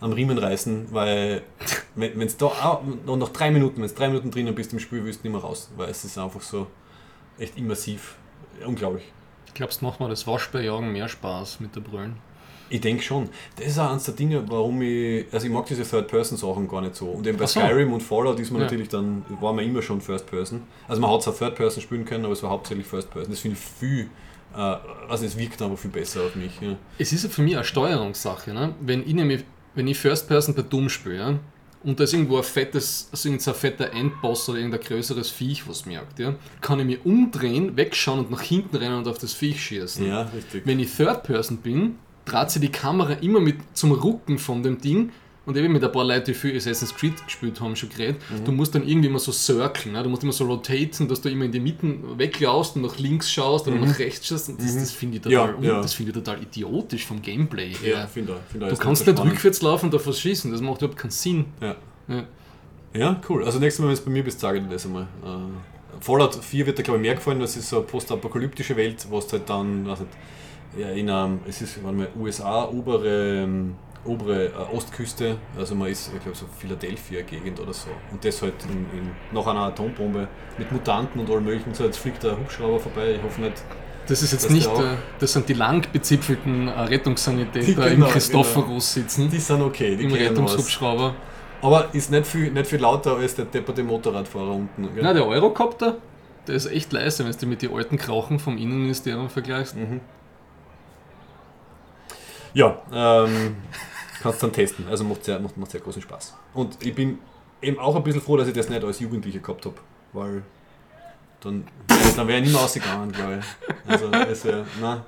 [0.00, 1.42] am Riemen reißen, weil
[1.94, 5.04] wenn es da auch, noch drei Minuten, wenn es drei Minuten drinnen bist im Spiel,
[5.04, 6.66] willst du nicht mehr raus, weil es ist einfach so
[7.38, 8.16] echt immersiv.
[8.64, 9.04] Unglaublich.
[9.54, 12.16] Glaubst du, macht mir das Waschbärjagen mehr Spaß mit der Brüllen?
[12.70, 13.28] Ich denke schon.
[13.56, 15.26] Das ist auch eines der Dinge, warum ich.
[15.32, 17.06] Also ich mag diese Third-Person-Sachen gar nicht so.
[17.06, 17.60] Und eben bei so.
[17.60, 18.66] Skyrim und Fallout ist man Ja.
[18.66, 20.62] natürlich dann, war man immer schon First-Person.
[20.88, 23.30] Also man hat es auch Third-Person spielen können, aber es war hauptsächlich First-Person.
[23.30, 24.08] Das finde ich viel,
[24.54, 24.76] äh,
[25.08, 26.52] also es wirkt aber viel besser auf mich.
[26.60, 26.76] Ja.
[26.98, 28.52] Es ist für mich eine Steuerungssache.
[28.52, 28.74] Ne?
[28.80, 29.44] Wenn ich nämlich,
[29.74, 31.38] wenn ich First Person bei Doom spiele ja,
[31.82, 35.30] und da ist irgendwo ein fettes, also irgendein so ein fetter Endboss oder irgendein größeres
[35.30, 39.18] Viech, was merkt, ja, kann ich mich umdrehen, wegschauen und nach hinten rennen und auf
[39.18, 40.06] das Viech schießen.
[40.06, 40.62] ja, richtig.
[40.64, 44.80] Wenn ich Third Person bin, dreht sich die Kamera immer mit zum Rucken von dem
[44.80, 45.12] Ding.
[45.46, 48.16] Und eben mit ein paar Leuten, die viel Assassin's Creed gespielt haben, schon geredet.
[48.46, 50.02] Du musst dann irgendwie immer so circlen, ne?
[50.02, 53.30] du musst immer so rotaten, dass du immer in die Mitten weglaust und nach links
[53.30, 54.48] schaust oder nach rechts schaust.
[54.48, 55.80] Und das, das finde ich, Ja, total ja.
[55.82, 58.08] das finde ich total idiotisch vom Gameplay Ja, her.
[58.08, 58.52] finde ich.
[58.52, 59.34] Find ich Du kannst nicht spannend.
[59.34, 61.44] rückwärts laufen und auf was schießen, das macht überhaupt keinen Sinn.
[61.60, 61.76] Ja.
[62.08, 62.24] Ja.
[62.94, 63.44] ja, cool.
[63.44, 65.02] Also nächstes Mal, wenn es bei mir bist, sage ich dir das einmal.
[65.24, 67.40] Äh, Fallout 4 wird dir, glaube ich, mehr gefallen.
[67.40, 70.06] Das ist so eine postapokalyptische Welt, wo es halt dann, also,
[70.78, 73.74] ja, in einem, es ist, warte mal, USA, obere, ähm,
[74.04, 77.88] obere äh, Ostküste, also man ist, ich glaube, so Philadelphia-Gegend oder so.
[78.10, 80.28] Und das halt in, in, nach einer Atombombe
[80.58, 83.62] mit Mutanten und allem möglichen, so jetzt fliegt der Hubschrauber vorbei, ich hoffe nicht.
[84.06, 88.12] Das ist jetzt nicht, der äh, das sind die lang bezipfelten äh, Rettungssanitäter Genau, im
[88.12, 90.30] Christophorus sitzen, Die sind okay, die im kennen was.
[90.30, 91.14] Rettungshubschrauber.
[91.62, 94.94] Aber ist nicht viel, nicht viel lauter als der depperte Motorradfahrer unten.
[94.94, 95.02] gell?
[95.02, 95.96] Na, der Eurocopter,
[96.46, 99.74] der ist echt leise, wenn du die mit den alten Krauchen vom Innenministerium vergleichst.
[99.74, 100.00] Mhm.
[102.52, 103.56] Ja, ähm,
[104.24, 104.86] kannst dann testen.
[104.88, 106.34] Also macht sehr, macht, macht sehr großen Spaß.
[106.54, 107.18] Und ich bin
[107.62, 109.76] eben auch ein bisschen froh, dass ich das nicht als Jugendlicher gehabt habe,
[110.12, 110.42] weil
[111.40, 111.64] dann,
[112.16, 113.90] dann wäre ich nicht mehr ausgegangen, glaube ich.
[113.90, 115.02] Also, es wäre, nein.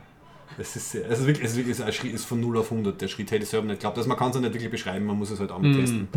[0.58, 2.70] Es ist, sehr, es ist wirklich, es ist wirklich ein Schritt ist von 0 auf
[2.70, 2.98] 100.
[3.00, 3.98] Der Schritt hätte ich selber nicht geglaubt.
[3.98, 5.74] Also man kann es nicht wirklich beschreiben, man muss es halt auch Mhm.
[5.80, 6.08] testen.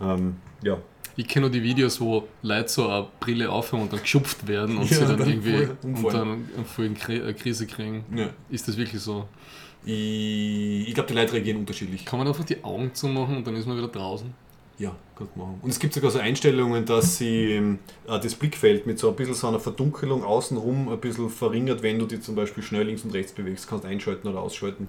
[0.00, 0.78] Ähm, ja.
[1.16, 4.78] Ich kenne nur die Videos, wo Leute so eine Brille aufhaben und dann geschupft werden
[4.78, 8.04] und Ja, sie dann, dann irgendwie voll und dann voll in eine Krise kriegen.
[8.14, 8.28] ja.
[8.48, 9.28] Ist das wirklich so?
[9.84, 12.04] Ich, ich glaube, die Leute reagieren unterschiedlich.
[12.04, 14.32] Kann man einfach die Augen zumachen und dann ist man wieder draußen?
[14.80, 15.58] Ja, kannst machen.
[15.60, 19.14] Und es gibt sogar so Einstellungen, dass sie ähm, äh, das Blickfeld mit so ein
[19.14, 23.04] bisschen so einer Verdunkelung außenrum ein bisschen verringert, wenn du dich zum Beispiel schnell links
[23.04, 23.68] und rechts bewegst.
[23.68, 24.88] Kannst einschalten oder ausschalten.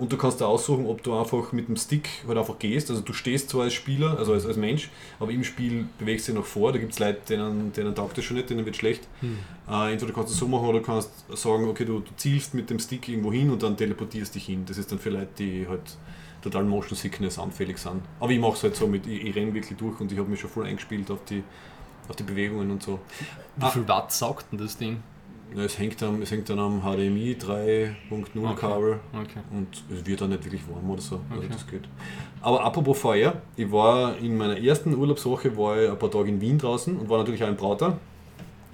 [0.00, 2.90] Und du kannst da aussuchen, ob du einfach mit dem Stick halt einfach gehst.
[2.90, 6.32] Also du stehst zwar als Spieler, also als, als Mensch, aber im Spiel bewegst du
[6.32, 6.72] dich nach vor.
[6.72, 9.06] Da gibt es Leute, denen, denen taugt das schon nicht, denen wird schlecht.
[9.70, 12.70] Äh, entweder kannst du so machen oder du kannst sagen, okay, du, du zielst mit
[12.70, 14.64] dem Stick irgendwo hin und dann teleportierst dich hin.
[14.66, 15.96] Das ist dann für Leute, die halt
[16.42, 18.02] total Motion Sickness anfällig sind.
[18.20, 20.28] Aber ich mache es halt so mit, ich, ich renne wirklich durch und ich habe
[20.28, 21.42] mich schon voll eingespielt auf die,
[22.08, 22.98] auf die Bewegungen und so.
[23.56, 23.68] Wie Ah.
[23.70, 25.02] viel Watt saugt denn das Ding?
[25.54, 27.94] Ja, es, hängt am, es hängt dann am HDMI 3.0
[28.42, 28.54] Okay.
[28.56, 29.40] Kabel Okay.
[29.50, 31.20] und es wird dann nicht wirklich warm oder so.
[31.30, 31.48] Also Okay.
[31.52, 31.82] das geht.
[32.40, 36.40] Aber apropos VR, ich war in meiner ersten Urlaubswoche war ich ein paar Tage in
[36.40, 37.98] Wien draußen und war natürlich auch in Brauter.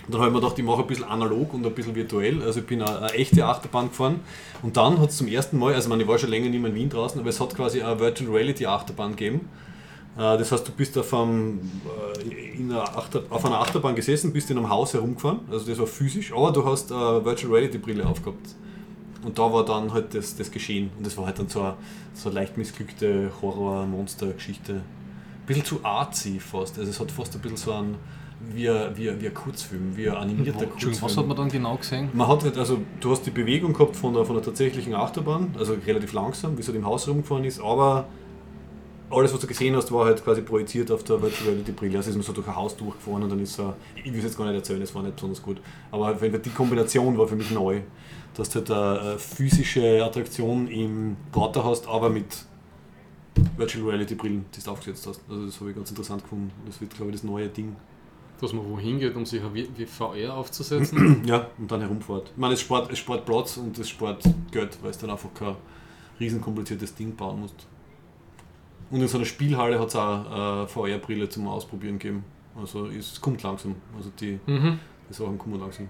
[0.09, 2.43] Und dann habe ich mir gedacht, ich mache ein bisschen analog und ein bisschen virtuell.
[2.43, 4.21] Also ich bin eine, eine echte Achterbahn gefahren.
[4.63, 6.61] Und dann hat es zum ersten Mal, also ich, meine, ich war schon länger nicht
[6.61, 9.51] mehr in Wien draußen, aber es hat quasi eine Virtual Reality Achterbahn gegeben.
[10.17, 11.61] Äh, Das heißt, du bist auf, einem,
[12.25, 15.79] äh, in einer Achter, auf einer Achterbahn gesessen, bist in einem Haus herumgefahren, also das
[15.79, 18.55] war physisch, aber du hast eine Virtual Reality Brille aufgehabt.
[19.23, 20.91] Und da war dann halt das, das Geschehen.
[20.97, 21.75] Und das war halt dann so eine,
[22.15, 24.73] so eine leicht missglückte Horror-Monster-Geschichte.
[24.73, 24.83] Ein
[25.47, 26.79] bisschen zu artsy fast.
[26.79, 27.97] Also es hat fast ein bisschen so ein,
[28.41, 31.03] wie wie ein Kurzfilm, wie ein animierter Entschuldigung, Kurzfilm.
[31.03, 32.09] was hat man dann genau gesehen?
[32.13, 35.55] Man hat halt, also du hast die Bewegung gehabt von der, von der tatsächlichen Achterbahn,
[35.59, 38.07] also relativ langsam, wie es halt im Haus rumgefahren ist, aber
[39.11, 41.97] alles, was du gesehen hast, war halt quasi projiziert auf der Virtual Reality Brille.
[41.97, 44.25] Also ist man so durch ein Haus durchgefahren und dann ist so, ich will es
[44.25, 45.61] jetzt gar nicht erzählen, es war nicht besonders gut,
[45.91, 47.81] aber die Kombination war für mich neu,
[48.35, 52.45] dass du halt eine, eine physische Attraktion im Prater hast, aber mit
[53.57, 55.21] Virtual Reality Brillen, die du aufgesetzt hast.
[55.29, 56.51] Also das habe ich ganz interessant gefunden.
[56.67, 57.77] Das wird, glaube ich, das neue Ding.
[58.41, 61.23] Dass man wohin geht, um sich wie- VR aufzusetzen?
[61.27, 62.31] Ja, und dann herumfährt.
[62.31, 64.23] Ich meine, es spart, es spart Platz und es spart
[64.53, 65.57] Geld, weil es dann einfach kein
[66.21, 67.67] riesenkompliziertes Ding bauen musst.
[68.91, 72.25] Und in so einer Spielhalle hat es auch eine VR-Brille zum Ausprobieren gegeben.
[72.57, 73.75] Also es kommt langsam.
[73.97, 74.79] Also die, mhm.
[75.09, 75.89] die Sachen kommen langsam.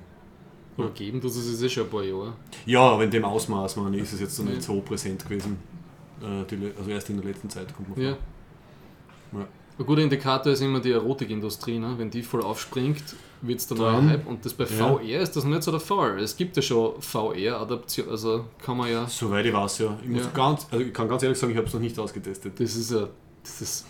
[0.77, 2.33] Aber geben tut es eh schon ein paar Jahre.
[2.67, 4.53] Ja, aber in dem Ausmaß ich, ist es jetzt noch Ja.
[4.53, 5.59] nicht so präsent gewesen.
[6.23, 8.05] Äh, die, also erst in der letzten Zeit kommt man vor.
[8.05, 8.17] Ja.
[9.33, 9.47] Ja.
[9.79, 11.79] Ein guter Indikator ist immer die Erotikindustrie.
[11.79, 11.95] Ne?
[11.97, 13.03] Wenn die voll aufspringt,
[13.43, 14.27] wird es der neue Hype.
[14.27, 14.89] Und das bei Ja.
[14.95, 16.19] VR ist das nicht so der Fall.
[16.19, 19.07] Es gibt ja schon VR-Adaption, also kann man ja.
[19.07, 19.97] Soweit ich weiß, ja.
[20.03, 20.31] Ich, muss Ja.
[20.35, 22.59] Ganz, also ich kann ganz ehrlich sagen, ich habe es noch nicht ausgetestet.
[22.59, 23.09] Das ist ja.
[23.45, 23.87] Das ist,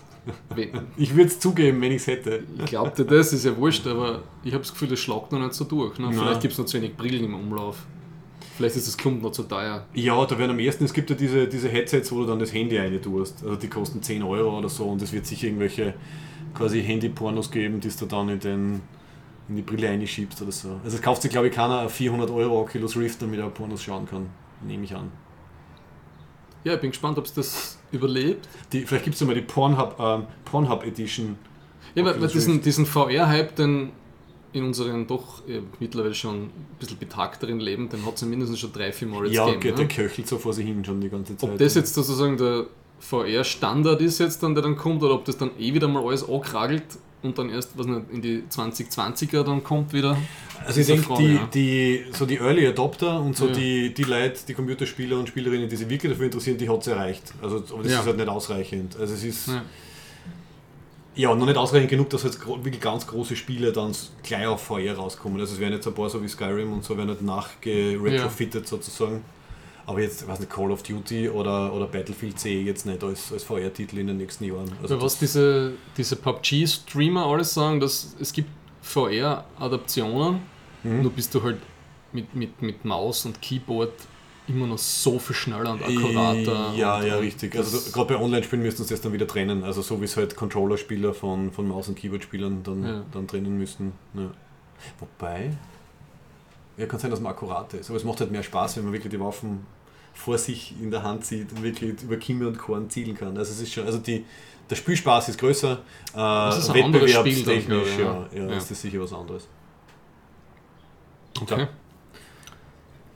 [0.97, 2.43] Ich würde es zugeben, wenn ich es hätte.
[2.59, 5.53] ich glaubte, das ist ja wurscht, aber ich habe das Gefühl, das schlagt noch nicht
[5.55, 5.97] so durch.
[5.97, 6.11] Ne?
[6.13, 7.77] Vielleicht gibt es noch zu wenig Brillen im Umlauf.
[8.59, 9.85] Vielleicht ist das Klump noch zu teuer.
[9.93, 12.53] Ja, da werden am ersten, es gibt ja diese, diese Headsets, wo du dann das
[12.53, 13.41] Handy rein tust.
[13.41, 15.93] Also die kosten 10 Euro oder so und es wird sicher irgendwelche
[16.53, 18.81] quasi Handy-Pornos geben, die du dann in, den,
[19.47, 20.77] in die Brille reinschiebst oder so.
[20.83, 23.81] Also es kauft sich glaube ich keiner ein 400 Euro Oculus Rift, damit er Pornos
[23.81, 24.27] schauen kann.
[24.67, 25.09] Nehme ich an.
[26.65, 28.49] Ja, ich bin gespannt, ob es das überlebt.
[28.73, 31.37] Die, vielleicht gibt es ja mal die Pornhub, ähm, Pornhub Edition.
[31.95, 33.93] Ja, weil, diesen, diesen VR-Hype, den
[34.53, 38.59] in unseren doch äh, mittlerweile schon ein bisschen betagteren Leben, den hat es ja mindestens
[38.59, 39.75] schon drei, vier Mal jetzt Ja, gegeben.
[39.77, 39.87] der ne?
[39.93, 41.49] köchelt so vor sich hin schon die ganze Zeit.
[41.51, 42.65] Ob das jetzt sozusagen der
[42.99, 46.27] VR-Standard ist jetzt dann, der dann kommt, oder ob das dann eh wieder mal alles
[46.27, 46.83] ankragelt
[47.21, 50.17] und dann erst, was nicht, in die 2020er dann kommt wieder.
[50.65, 51.49] Also ich denke, Frage, die, ja.
[51.53, 53.53] die, so die Early Adopter und so Ja.
[53.53, 56.87] die, die Leute, die Computerspieler und Spielerinnen, die sich wirklich dafür interessieren, die hat es
[56.87, 57.33] erreicht.
[57.41, 57.99] Also, aber das Ja.
[58.01, 58.97] ist halt nicht ausreichend.
[58.99, 59.49] Also es ist
[61.19, 61.29] Ja.
[61.29, 63.91] ja noch nicht ausreichend genug, dass jetzt wirklich ganz große Spiele dann
[64.23, 65.39] gleich auf VR rauskommen.
[65.39, 69.23] Also es werden jetzt ein paar so wie Skyrim und so werden nicht nachgeretrofitted sozusagen.
[69.85, 73.33] Aber jetzt, weiß nicht, Call of Duty oder, oder Battlefield sehe ich jetzt nicht als,
[73.33, 74.71] als VR-Titel in den nächsten Jahren.
[74.83, 78.49] Also was diese, diese PUBG-Streamer alles sagen, dass es gibt
[78.81, 80.41] VR-Adaptionen,
[80.83, 81.01] Mhm.
[81.01, 81.57] nur bist du halt
[82.13, 83.91] mit, mit, mit Maus und Keyboard
[84.49, 86.73] immer noch so viel schneller und akkurater.
[86.75, 87.55] Ja, und, ja, richtig.
[87.55, 89.63] Also gerade bei Online-Spielen müssen sie das dann wieder trennen.
[89.63, 93.05] Also so wie es halt Controller-Spieler von, von Maus- und Keyboard-Spielern dann, Ja.
[93.11, 93.93] dann trennen müssen.
[94.15, 94.31] Ja.
[94.99, 95.51] Wobei,
[96.77, 97.89] ja, kann sein, dass man akkurater ist.
[97.89, 99.65] Aber es macht halt mehr Spaß, wenn man wirklich die Waffen
[100.13, 103.37] vor sich in der Hand sieht und wirklich über Kimme und Korn zielen kann.
[103.37, 104.25] Also es ist schon, also die,
[104.69, 105.73] der Spielspaß ist größer.
[105.73, 105.77] Äh,
[106.17, 108.27] Das ist ein anderes Spiel dann, ja.
[108.33, 108.57] ja, Ja.
[108.57, 109.47] ist das sicher was anderes.
[111.41, 111.67] Okay.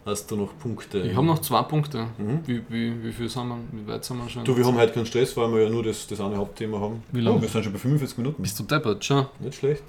[0.05, 0.99] Hast du noch Punkte?
[0.99, 2.07] Ich habe noch zwei Punkte.
[2.17, 2.41] Mhm.
[2.45, 3.57] Wie, wie, wie viel sind wir?
[3.71, 4.43] Wie weit sind wir schon?
[4.43, 7.03] Du, wir haben heute keinen Stress, weil wir ja nur das, das eine Hauptthema haben.
[7.13, 7.37] Wie lange?
[7.37, 8.41] Oh, wir sind schon bei 45 Minuten.
[8.41, 9.27] Bist du deppert, schon?
[9.39, 9.83] Nicht schlecht.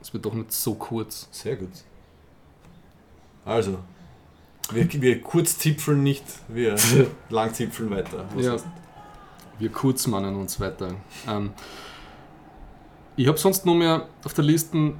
[0.00, 1.28] Es wird doch nicht so kurz.
[1.30, 1.68] Sehr gut.
[3.44, 3.78] Also,
[4.72, 6.76] wir, wir kurz zipfeln nicht, wir
[7.28, 8.24] lang zipfeln weiter.
[8.34, 8.52] Was Ja.
[8.52, 8.66] heißt?
[9.58, 10.94] Wir kurzmannen uns weiter.
[11.28, 11.50] Ähm,
[13.16, 14.94] ich habe sonst nur mehr auf der Liste,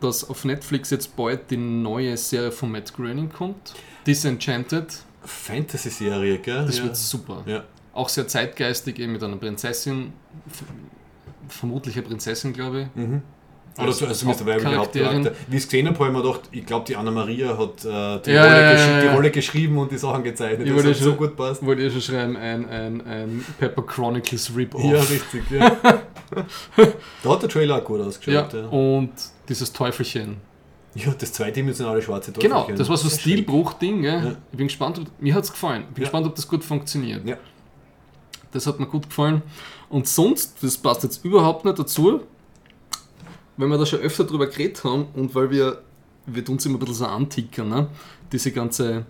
[0.00, 3.74] dass auf Netflix jetzt bald die neue Serie von Matt Groening kommt.
[4.06, 4.86] Disenchanted.
[5.24, 6.64] Fantasy-Serie, gell?
[6.66, 6.84] Das ja.
[6.84, 7.42] wird super.
[7.46, 7.64] Ja.
[7.92, 10.12] Auch sehr zeitgeistig, eben mit einer Prinzessin.
[11.48, 12.86] Vermutliche Prinzessin, glaube ich.
[13.02, 13.22] Mhm.
[13.78, 14.76] Oder so, also mit der.
[14.76, 15.32] Hauptcharakter.
[15.48, 18.22] Wie ich es gesehen habe, habe ich mir gedacht, ich glaube, die Anna-Maria hat äh,
[18.24, 19.06] die, Ja, Rolle ja, ja, die.
[19.08, 20.66] Rolle geschrieben und die Sachen gezeichnet.
[20.66, 21.64] Ich Das hat so schon- gut passt.
[21.64, 24.84] Wollte ich schon schreiben, ein, ein, ein Pepper Chronicles Rip-Off.
[24.84, 25.42] Ja, richtig.
[25.50, 25.76] Ja.
[27.22, 28.52] da hat der Trailer auch gut ausgeschaut.
[28.52, 29.12] Ja, Ja, und
[29.50, 30.38] dieses Teufelchen.
[30.94, 32.78] ja das zweidimensionale schwarze Genau, Teufelchen.
[32.78, 33.18] das war so ein.
[33.18, 34.02] Stilbruch-Ding.
[34.02, 34.36] Ja.
[34.52, 35.82] Ich bin gespannt, ob, mir hat es gefallen.
[35.82, 36.08] Ich bin Ja.
[36.08, 37.26] gespannt, ob das gut funktioniert.
[37.28, 37.36] Ja.
[38.52, 39.42] Das hat mir gut gefallen.
[39.88, 42.22] Und sonst, das passt jetzt überhaupt nicht dazu,
[43.56, 45.82] weil wir da schon öfter drüber geredet haben und weil wir,
[46.26, 47.88] wir tun uns immer ein bisschen so antickern, ne?
[48.32, 49.04] diese ganze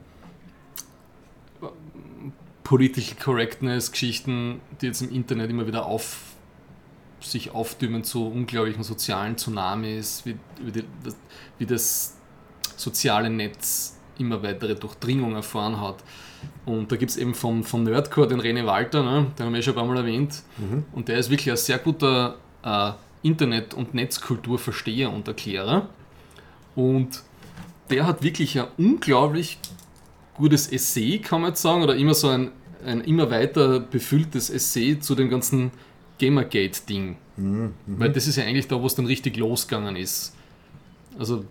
[1.62, 1.66] äh,
[2.64, 6.29] Political Correctness-Geschichten, die jetzt im Internet immer wieder auf
[7.20, 11.16] sich auftürmen zu unglaublichen sozialen Tsunamis, wie, wie, die, das,
[11.58, 12.16] wie das
[12.76, 15.96] soziale Netz immer weitere Durchdringung erfahren hat.
[16.64, 19.26] Und da gibt es eben vom, vom Nerdcore den René Walter, ne?
[19.38, 20.42] den haben wir schon ein paar Mal erwähnt.
[20.58, 20.84] Mhm.
[20.92, 22.92] Und der ist wirklich ein sehr guter äh,
[23.22, 25.88] Internet- und Netzkulturversteher und Erklärer.
[26.74, 27.22] Und
[27.90, 29.58] der hat wirklich ein unglaublich
[30.34, 32.52] gutes Essay, kann man jetzt sagen, oder immer so ein,
[32.84, 35.70] ein immer weiter befülltes Essay zu dem ganzen
[36.20, 37.16] Gamergate-Ding.
[37.36, 37.74] Mhm.
[37.86, 40.34] Weil das ist ja eigentlich da, wo es dann richtig losgegangen ist.
[41.18, 41.44] Also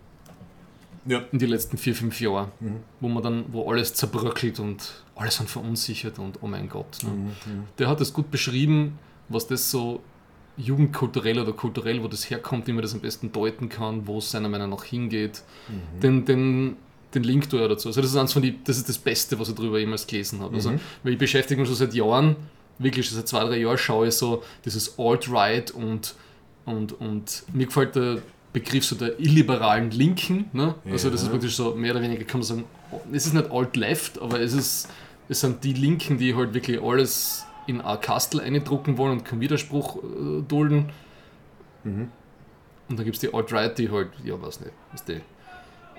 [1.05, 1.23] Ja.
[1.31, 2.75] in die letzten vier, fünf Jahre, Mhm.
[2.99, 6.99] wo man dann, wo alles zerbröckelt und alles sind verunsichert und oh mein Gott.
[7.03, 7.09] Ne?
[7.09, 7.31] Mhm.
[7.77, 8.97] Der hat es gut beschrieben,
[9.27, 10.01] was das so
[10.57, 14.29] jugendkulturell oder kulturell, wo das herkommt, wie man das am besten deuten kann, wo es
[14.31, 15.41] seiner Meinung nach hingeht.
[15.69, 15.99] Mhm.
[16.01, 16.75] Den, den,
[17.13, 17.87] den Link tue ich dazu.
[17.89, 20.41] Also das ist eins von die, das ist das Beste, was ich darüber jemals gelesen
[20.41, 20.55] habe.
[20.55, 20.79] Also, Mhm.
[21.03, 22.35] weil ich beschäftige mich schon seit Jahren,
[22.79, 26.15] wirklich seit zwei, drei Jahren schaue ich so dieses Alt-Right und,
[26.65, 28.19] und, und mir gefällt der
[28.51, 30.49] Begriff so der illiberalen Linken.
[30.53, 30.73] Ne?
[30.89, 31.31] Also das ist Ja.
[31.33, 32.63] praktisch so mehr oder weniger, kann man sagen,
[33.11, 34.89] es ist nicht Alt-Left, aber es, ist,
[35.27, 39.41] es sind die Linken, die halt wirklich alles in ein Kastel eindrucken wollen und keinen
[39.41, 40.89] Widerspruch äh, dulden.
[41.83, 42.09] Mhm.
[42.89, 45.21] Und dann gibt es die Alt-Right, die halt, ja, weiß nicht, ist die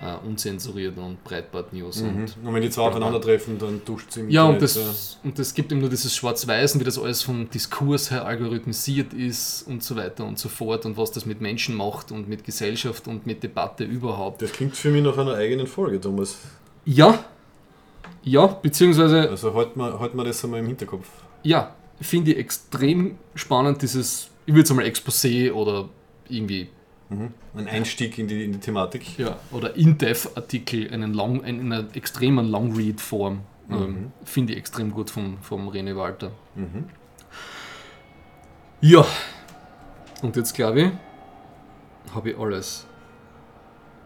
[0.03, 2.09] äh, unsensuriert und Breitbart-News Mhm.
[2.09, 5.39] und Und wenn die zwei aufeinandertreffen, dann duscht sie im ja, und Internet, das, und
[5.39, 9.83] das gibt eben nur dieses Schwarz-Weiß, wie das alles vom Diskurs her algorithmisiert ist und
[9.83, 13.27] so weiter und so fort und was das mit Menschen macht und mit Gesellschaft und
[13.27, 14.41] mit Debatte überhaupt.
[14.41, 16.39] Das klingt für mich nach einer eigenen Folge, Thomas.
[16.87, 17.23] Ja,
[18.23, 21.07] ja, beziehungsweise, Also halt mal, halt mal das einmal im Hinterkopf.
[21.43, 25.89] ja, finde ich extrem spannend, dieses, ich würde es einmal Exposé oder
[26.29, 26.69] irgendwie,
[27.11, 27.35] Mhm.
[27.55, 29.19] Ein Einstieg in die, in die Thematik.
[29.19, 33.41] ja, oder In-Depth-Artikel einen long, in einer extremen Long-Read-Form.
[33.71, 36.33] Ähm, finde ich extrem gut vom, vom René Walter.
[36.57, 36.87] Mhm.
[38.81, 39.07] Ja,
[40.23, 40.91] und jetzt glaube ich,
[42.15, 42.87] habe ich alles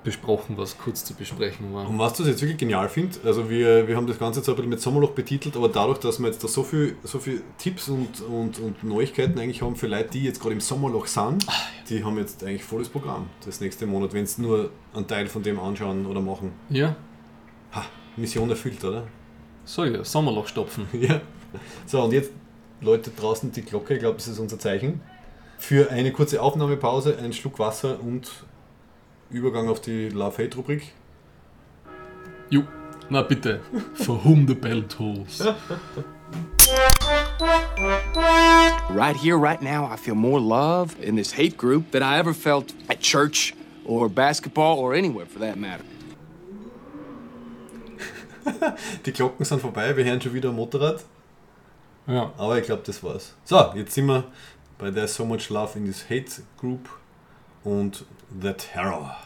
[0.05, 1.89] besprochen, was kurz zu besprechen war.
[1.89, 4.55] Und was du jetzt wirklich genial finde, also wir, wir haben das Ganze jetzt ein
[4.55, 7.89] bisschen mit Sommerloch betitelt, aber dadurch, dass wir jetzt da so viel, so viel Tipps
[7.89, 11.47] und, und, und Neuigkeiten eigentlich haben für Leute, die jetzt gerade im Sommerloch sind,
[11.89, 15.43] die haben jetzt eigentlich volles Programm das nächste Monat, wenn sie nur einen Teil von
[15.43, 16.53] dem anschauen oder machen.
[16.69, 16.95] Ja,
[17.75, 17.85] Ha,
[18.17, 19.07] Mission erfüllt, oder?
[19.65, 20.87] so ja, Sommerloch stopfen.
[20.93, 21.21] Ja.
[21.87, 22.33] So, und jetzt
[22.81, 25.01] Leute draußen die Glocke, ich glaube, das ist unser Zeichen.
[25.57, 28.31] Für eine kurze Aufnahmepause, einen Schluck Wasser und
[29.35, 30.93] Übergang auf die Love-Hate-Rubrik.
[32.51, 32.63] Jo,
[33.11, 33.61] na bitte,
[33.95, 35.43] for whom the bell tolls.
[38.91, 42.33] Right here, right now, I feel more love in this hate group than I ever
[42.33, 43.55] felt at church
[43.85, 45.85] or basketball or anywhere for that matter.
[49.05, 51.05] Die Glocken sind vorbei, wir hören schon wieder ein Motorrad,
[52.07, 53.35] Ja, aber ich glaube, das war's.
[53.45, 54.25] So, jetzt sind wir
[54.79, 56.89] bei There's So Much Love in this Hate Group
[57.65, 58.05] und
[58.41, 59.17] The Terror.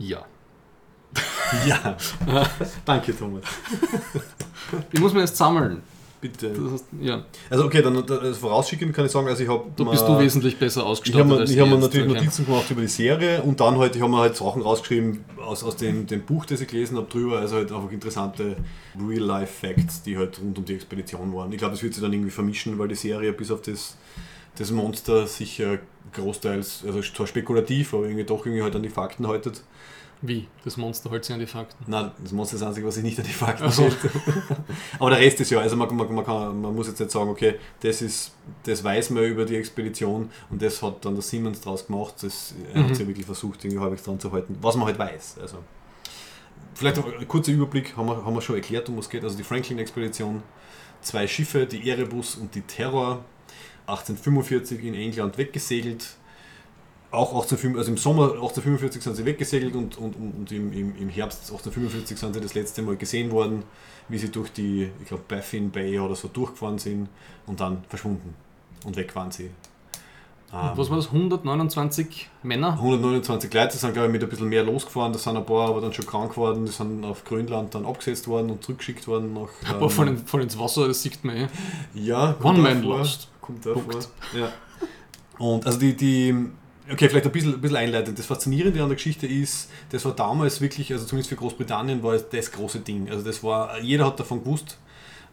[0.00, 0.24] Ja.
[1.66, 1.96] Ja,
[2.84, 3.42] danke Thomas.
[4.92, 5.82] Ich muss mir jetzt sammeln.
[6.20, 6.50] Bitte.
[6.50, 9.64] Das heißt, ja, Also okay, dann äh, vorausschickend kann ich sagen, also ich habe...
[9.74, 12.18] da bist du wesentlich besser Ich ausgestattet habe mir, ich hab mir natürlich okay.
[12.18, 15.64] Notizen gemacht über die Serie und dann halt, ich habe mir halt Sachen rausgeschrieben aus,
[15.64, 18.56] aus dem, dem Buch, das ich gelesen habe drüber, also halt einfach interessante
[18.96, 21.50] Real-Life-Facts, die halt rund um die Expedition waren.
[21.52, 23.96] Ich glaube, das wird sich dann irgendwie vermischen, weil die Serie bis auf das,
[24.56, 25.78] das Monster sich äh,
[26.12, 29.62] großteils, also zwar spekulativ, aber irgendwie doch irgendwie halt an die Fakten haltet.
[30.22, 30.48] Wie?
[30.64, 31.82] Das Monster hält sich an die Fakten.
[31.90, 33.84] Nein, das Monster ist das Einzige, was sich nicht an die Fakten Ach so.
[33.84, 33.96] hält.
[34.98, 37.30] Aber der Rest ist ja, also man, man, man, kann, man muss jetzt nicht sagen,
[37.30, 38.32] okay, das, ist,
[38.64, 42.16] das weiß man über die Expedition und das hat dann der Siemens draus gemacht.
[42.20, 42.92] Das, er hat Mhm.
[42.92, 45.36] es ja wirklich versucht, irgendwie halbwegs dran zu halten, was man halt weiß.
[45.40, 45.56] Also,
[46.74, 49.24] vielleicht noch ein kurzer Überblick, haben wir, haben wir schon erklärt, um was es geht.
[49.24, 50.42] Also die Franklin-Expedition,
[51.00, 53.24] zwei Schiffe, die Erebus und die Terror,
[53.90, 56.16] 1845 in England weggesegelt.
[57.12, 60.96] Auch 1845, also im Sommer 1845 sind sie weggesegelt und, und, und und im, im,
[60.96, 63.64] im Herbst 1845 sind sie das letzte Mal gesehen worden,
[64.08, 67.08] wie sie durch die, ich glaube, Baffin Bay oder so durchgefahren sind
[67.46, 68.34] und dann verschwunden.
[68.84, 69.50] Und weg waren sie.
[70.52, 71.06] Ähm, Was war das?
[71.06, 72.72] 129 Männer?
[72.72, 75.12] 129 Leute sind, glaube ich, mit ein bisschen mehr losgefahren.
[75.12, 76.66] Da sind ein paar aber dann schon krank geworden.
[76.66, 79.32] Die sind auf Grönland dann abgesetzt worden und zurückgeschickt worden.
[79.34, 81.48] Nach, Aber voll, in, voll ins Wasser, das sieht man eh.
[81.94, 83.29] Ja, One man lost.
[83.40, 83.92] Kommt Punkt.
[83.92, 84.02] vor.
[84.38, 84.52] Ja.
[85.38, 86.34] Und also die, die,
[86.90, 88.18] okay, vielleicht ein bisschen, ein bisschen einleitend.
[88.18, 92.14] Das Faszinierende an der Geschichte ist, das war damals wirklich, also zumindest für Großbritannien war
[92.14, 93.08] es das große Ding.
[93.08, 94.76] Also das war, jeder hat davon gewusst,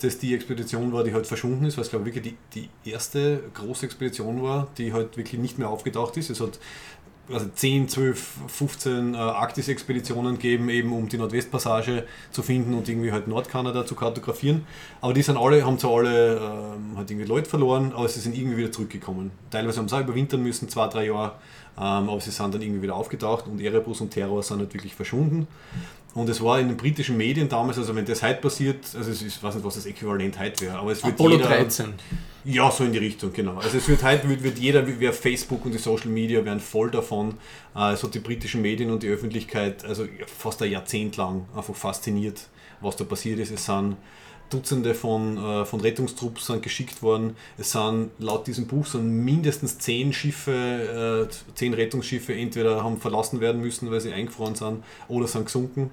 [0.02, 2.92] dass die Expedition war, die halt verschwunden ist, weil es glaube ich wirklich die, die
[2.92, 6.30] erste große Expedition war, die halt wirklich nicht mehr aufgetaucht ist.
[6.30, 6.60] Es hat
[7.32, 13.12] also 10, 12, 15 äh, Arktis-Expeditionen gegeben, eben um die Nordwestpassage zu finden und irgendwie
[13.12, 14.66] halt Nordkanada zu kartografieren.
[15.02, 18.38] Aber die sind alle, haben zwar alle ähm, halt irgendwie Leute verloren, aber sie sind
[18.38, 19.32] irgendwie wieder zurückgekommen.
[19.52, 21.34] Teilweise haben sie auch überwintern müssen, zwei, drei Jahre,
[21.78, 24.96] ähm, aber sie sind dann irgendwie wieder aufgetaucht und Erebus und Terror sind halt wirklich
[24.96, 25.48] verschwunden.
[26.18, 29.22] Und es war in den britischen Medien damals, also wenn das heute passiert, also es
[29.22, 31.94] ist, ich weiß nicht, was das Äquivalent heute wäre, aber es wird Apollo jeder, 13.
[32.44, 33.58] ja, so in die Richtung, genau.
[33.58, 36.90] Also es wird heute wird, wird jeder, wer Facebook und die Social Media werden voll
[36.90, 37.36] davon.
[37.76, 41.76] Äh, Es hat die britischen Medien und die Öffentlichkeit also fast ein Jahrzehnt lang einfach
[41.76, 42.48] fasziniert,
[42.82, 43.52] was da passiert ist.
[43.52, 43.98] Es sind
[44.50, 47.36] Dutzende von, äh, von Rettungstrupps sind geschickt worden.
[47.60, 53.40] Es sind laut diesem Buch sind mindestens zehn Schiffe, äh, zehn Rettungsschiffe entweder haben verlassen
[53.40, 55.92] werden müssen, weil sie eingefroren sind, oder sind gesunken.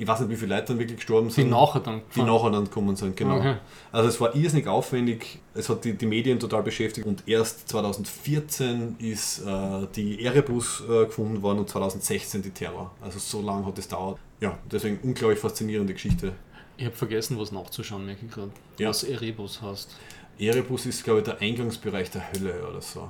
[0.00, 1.50] Ich weiß nicht, wie viele Leute dann wirklich gestorben Die sind.
[1.50, 2.02] nachher dann.
[2.14, 3.36] Die nachher dann gekommen sind, genau.
[3.38, 3.56] Okay.
[3.90, 8.96] Also es war irrsinnig aufwendig, es hat die, die Medien total beschäftigt und erst 2014
[9.00, 12.92] ist äh, die Erebus äh, gefunden worden und 2016 die Terror.
[13.00, 14.18] Also so lange hat es dauert.
[14.40, 16.32] Ja, deswegen unglaublich faszinierende Geschichte.
[16.76, 18.52] Ich habe vergessen, was nachzuschauen, merke ich gerade.
[18.78, 18.90] Ja.
[18.90, 19.96] Was Erebus heißt.
[20.38, 23.08] Erebus ist, glaube ich, der Eingangsbereich der Hölle oder so.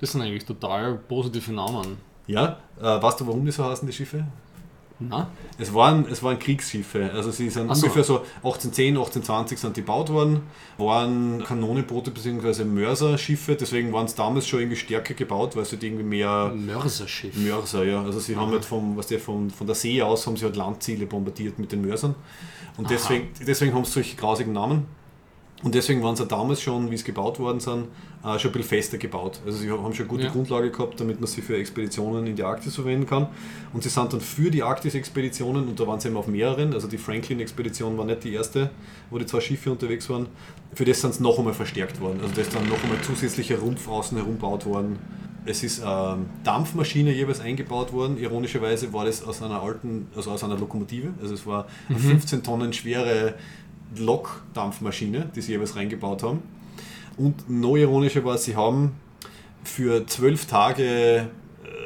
[0.00, 1.98] Das sind eigentlich total positive Namen.
[2.26, 4.24] Ja, äh, weißt du, warum die so heißen, die Schiffe?
[5.00, 5.30] Na?
[5.58, 7.86] Es waren, es waren Kriegsschiffe, also sie sind so.
[7.86, 10.42] ungefähr so 1810, 1820 sind die gebaut worden,
[10.78, 12.64] waren Kanonenboote bzw.
[12.64, 17.34] Mörserschiffe, deswegen waren es damals schon irgendwie stärker gebaut, weil sie halt irgendwie mehr Mörserschiff.
[17.36, 18.02] Mörser, ja.
[18.02, 20.56] Also sie haben halt vom, was der von, von der See aus haben sie halt
[20.56, 22.14] Landziele bombardiert mit den Mörsern.
[22.76, 22.94] Und Aha.
[22.94, 24.86] deswegen, deswegen haben sie solche grausigen Namen.
[25.62, 27.88] Und deswegen waren sie damals schon, wie es gebaut worden sind,
[28.24, 29.40] äh, schon ein bisschen fester gebaut.
[29.44, 30.30] Also sie haben schon eine gute Ja.
[30.30, 33.26] Grundlage gehabt, damit man sie für Expeditionen in die Arktis verwenden kann.
[33.74, 36.88] Und sie sind dann für die Arktis-Expeditionen, und da waren sie eben auf mehreren, also
[36.88, 38.70] die Franklin-Expedition war nicht die erste,
[39.10, 40.28] wo die zwei Schiffe unterwegs waren,
[40.74, 42.20] für das sind sie noch einmal verstärkt worden.
[42.22, 44.98] Also da ist dann noch einmal zusätzlicher Rumpf außen herum gebaut worden.
[45.46, 48.18] Es ist eine Dampfmaschine jeweils eingebaut worden.
[48.18, 51.14] Ironischerweise war das aus einer alten, also aus einer Lokomotive.
[51.20, 53.34] Also es war eine 15 Tonnen schwere
[53.96, 56.42] Lokdampfmaschine, die sie jeweils reingebaut haben.
[57.16, 58.92] Und noch ironischer war, sie haben
[59.64, 61.28] für zwölf Tage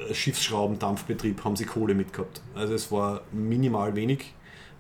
[0.09, 2.41] äh, Schiffsschraubendampfbetrieb haben sie Kohle mitgehabt.
[2.55, 4.35] Also es war minimal wenig,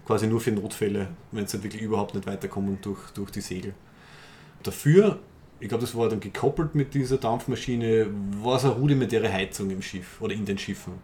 [0.06, 3.74] quasi nur für Notfälle, wenn sie wirklich überhaupt nicht weiterkommen durch, durch die Segel.
[4.62, 5.18] Dafür,
[5.60, 8.06] ich glaube, das war dann gekoppelt mit dieser Dampfmaschine,
[8.42, 10.94] war es eine rudimentäre Heizung im Schiff oder in den Schiffen.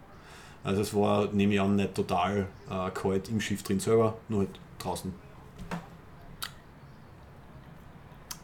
[0.63, 4.41] Also es war, nehme ich an, nicht total äh, kalt im Schiff drin selber, nur
[4.41, 5.11] halt draußen.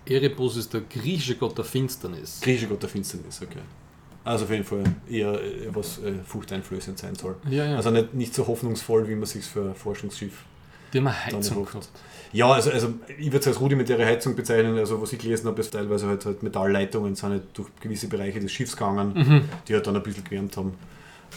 [0.09, 2.39] Erebus ist der griechische Gott der Finsternis.
[2.41, 3.59] Griechische Gott der Finsternis, okay.
[4.23, 7.35] Also auf jeden Fall eher äh, was äh, furchteinflößend sein soll.
[7.49, 7.75] Ja, ja.
[7.77, 10.43] Also nicht, nicht so hoffnungsvoll, wie man sich für ein Forschungsschiff.
[10.93, 11.89] die haben eine Heizung gehabt.
[12.33, 14.77] Ja, also, also ich würde es als rudimentäre Heizung bezeichnen.
[14.77, 18.41] Also was ich gelesen habe, ist teilweise halt, halt Metallleitungen sind halt durch gewisse Bereiche
[18.41, 19.41] des Schiffs gegangen, Mhm.
[19.67, 20.73] die halt dann ein bisschen gewärmt haben.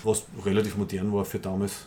[0.03, 1.87] Was relativ modern war für damals.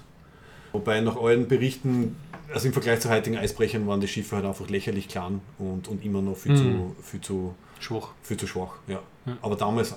[0.71, 2.15] Wobei nach allen Berichten,
[2.53, 6.03] also im Vergleich zu heutigen Eisbrechern, waren die Schiffe halt einfach lächerlich klein und, und
[6.05, 6.57] immer noch viel, Mhm.
[6.57, 8.09] zu, viel, zu, Schwach.
[8.21, 8.75] viel zu schwach.
[8.87, 8.99] Ja.
[9.25, 9.37] Ja.
[9.41, 9.95] Aber damals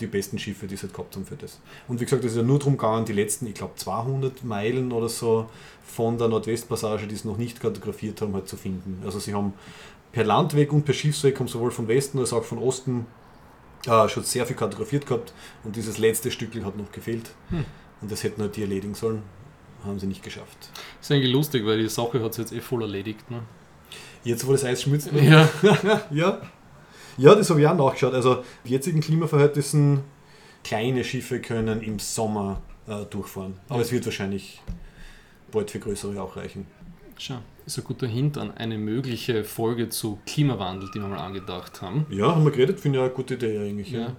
[0.00, 1.60] die besten Schiffe, die sie halt gehabt haben für das.
[1.88, 4.92] Und wie gesagt, es ist ja nur darum gegangen, die letzten, ich glaube 200 Meilen
[4.92, 5.48] oder so
[5.84, 9.02] von der Nordwestpassage, die sie noch nicht kartografiert haben, halt zu finden.
[9.04, 9.54] Also sie haben
[10.12, 13.06] per Landweg und per Schiffsweg haben sowohl von Westen als auch von Osten
[13.86, 15.32] äh, schon sehr viel kartografiert gehabt
[15.64, 17.30] und dieses letzte Stückel hat noch gefehlt.
[17.50, 17.64] Hm.
[18.00, 19.22] Und das hätten halt die erledigen sollen.
[19.84, 20.70] Haben sie nicht geschafft.
[21.00, 23.30] ist eigentlich lustig, weil die Sache hat sich jetzt eh voll erledigt.
[23.30, 23.42] Ne?
[24.24, 25.48] Jetzt, wo das Eis schmilzt, Ja.
[26.10, 26.40] Ja.
[27.16, 28.14] Ja, das habe ich auch nachgeschaut.
[28.14, 30.02] Also, die jetzigen Klimaverhältnissen,
[30.62, 33.54] kleine Schiffe können im Sommer äh, durchfahren.
[33.68, 34.62] Aber es wird wahrscheinlich
[35.50, 36.66] bald für größere auch reichen.
[37.16, 41.82] Schau, ist ein guter Hint an eine mögliche Folge zu Klimawandel, die wir mal angedacht
[41.82, 42.06] haben.
[42.10, 43.90] Ja, haben wir geredet, finde ich eine gute Idee eigentlich.
[43.90, 44.00] Ja.
[44.00, 44.16] Ja.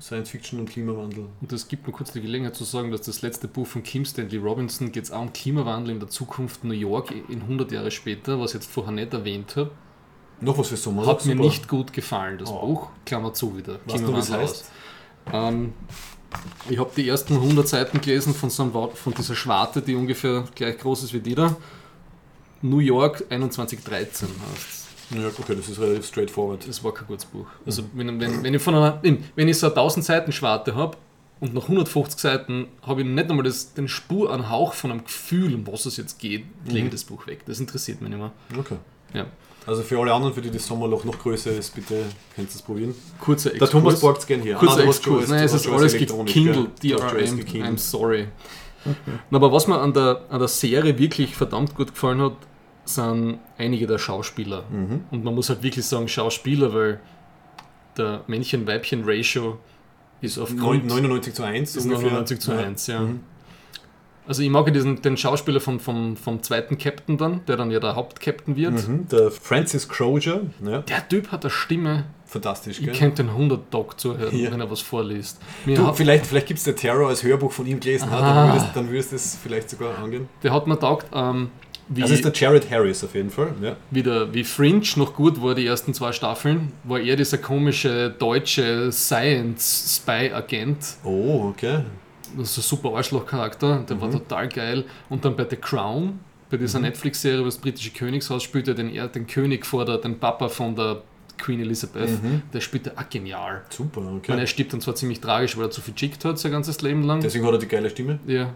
[0.00, 1.26] Science Fiction und Klimawandel.
[1.40, 4.04] Und das gibt mir kurz die Gelegenheit zu sagen, dass das letzte Buch von Kim
[4.04, 7.90] Stanley Robinson geht es auch um Klimawandel in der Zukunft New York in 100 Jahre
[7.92, 9.70] später, was ich jetzt vorher nicht erwähnt habe.
[10.40, 11.06] Noch was für Sommer.
[11.06, 11.44] Hat mir Super.
[11.44, 12.60] nicht gut gefallen, das Oh.
[12.66, 12.88] Buch.
[13.06, 13.74] Klammer zu wieder.
[13.86, 14.64] Weißt du, es Klimawandel heißt?
[15.32, 15.72] Ähm,
[16.68, 20.44] ich habe die ersten 100 Seiten gelesen von, so einem, von dieser Schwarte, die ungefähr
[20.56, 21.54] gleich groß ist wie die da.
[22.62, 24.81] New York 2113 heißt
[25.14, 26.66] Ja, okay, das ist relativ straightforward.
[26.68, 27.46] Das war kein gutes Buch.
[27.66, 30.96] Also wenn, wenn, wenn, ich von einer, wenn ich so eine 1000 Seiten Schwarte habe
[31.40, 35.04] und nach 150 Seiten habe ich nicht einmal das, den Spur an Hauch von einem
[35.04, 37.40] Gefühl, um was es jetzt geht, lege ich das Buch weg.
[37.46, 38.32] Das interessiert mich nicht mehr.
[38.58, 38.76] Okay.
[39.12, 39.26] Ja.
[39.66, 42.04] Also für alle anderen, für die das Sommerloch noch größer ist, bitte
[42.34, 42.94] könnt ihr es probieren.
[43.20, 44.00] Kurzer Der Thomas Exkurs.
[44.00, 44.54] borgt es gern hier.
[44.56, 45.28] Kurzer Ah, Exkurs.
[45.28, 46.82] Nein, es ist alles gekindelt.
[46.82, 47.38] DRM.
[47.38, 48.26] I'm sorry.
[49.30, 52.32] Na, aber was mir an der, an der Serie wirklich verdammt gut gefallen hat,
[52.84, 54.64] sind einige der Schauspieler.
[54.70, 55.04] Mhm.
[55.10, 57.00] Und man muss halt wirklich sagen Schauspieler, weil
[57.96, 59.58] der Männchen-Weibchen-Ratio
[60.20, 62.04] ist aufgrund 99 zu 1 ist ungefähr.
[62.10, 63.00] 99 zu 1, ja.
[63.00, 63.20] Mhm.
[64.24, 67.80] Also ich mag diesen, den Schauspieler vom, vom, vom zweiten Captain dann, der dann ja
[67.80, 68.86] der Hauptcaptain wird.
[68.88, 69.08] Mhm.
[69.08, 72.94] Der Francis Crozier, ja, Der Typ hat eine Stimme, fantastisch, ich gell?
[72.94, 74.52] könnte den 100 Tag zuhören, Ja.
[74.52, 75.40] wenn er was vorliest.
[75.66, 78.22] Mir Du, hat, vielleicht vielleicht gibt es der Terror als Hörbuch von ihm gelesen, hat,
[78.22, 78.34] Ah.
[78.46, 80.28] dann würdest, dann würdest du es vielleicht sogar angehen.
[80.44, 81.50] der hat mir taugt, ähm,
[82.00, 83.52] Das ist der Jared Harris auf jeden Fall.
[83.60, 83.76] Ja.
[83.90, 88.14] wie, der, wie Fringe noch gut war, die ersten zwei Staffeln, war er dieser komische
[88.18, 90.96] deutsche Science-Spy-Agent.
[91.04, 91.80] Oh, okay.
[92.36, 94.84] Das ist ein super Arschloch-Charakter, der war total geil.
[95.10, 96.18] Und dann bei The Crown,
[96.50, 99.98] bei dieser Netflix-Serie über das britische Königshaus, spielt er den, er den König vor der,
[99.98, 101.02] den Papa von der
[101.38, 102.08] Queen Elizabeth.
[102.52, 103.62] Der spielt er auch genial.
[103.68, 104.38] Super, okay.
[104.38, 107.02] er stirbt dann zwar ziemlich tragisch, weil er zu viel chickt hat, sein ganzes Leben
[107.02, 107.20] lang.
[107.20, 108.18] Deswegen hat er die geile Stimme.
[108.26, 108.50] ja.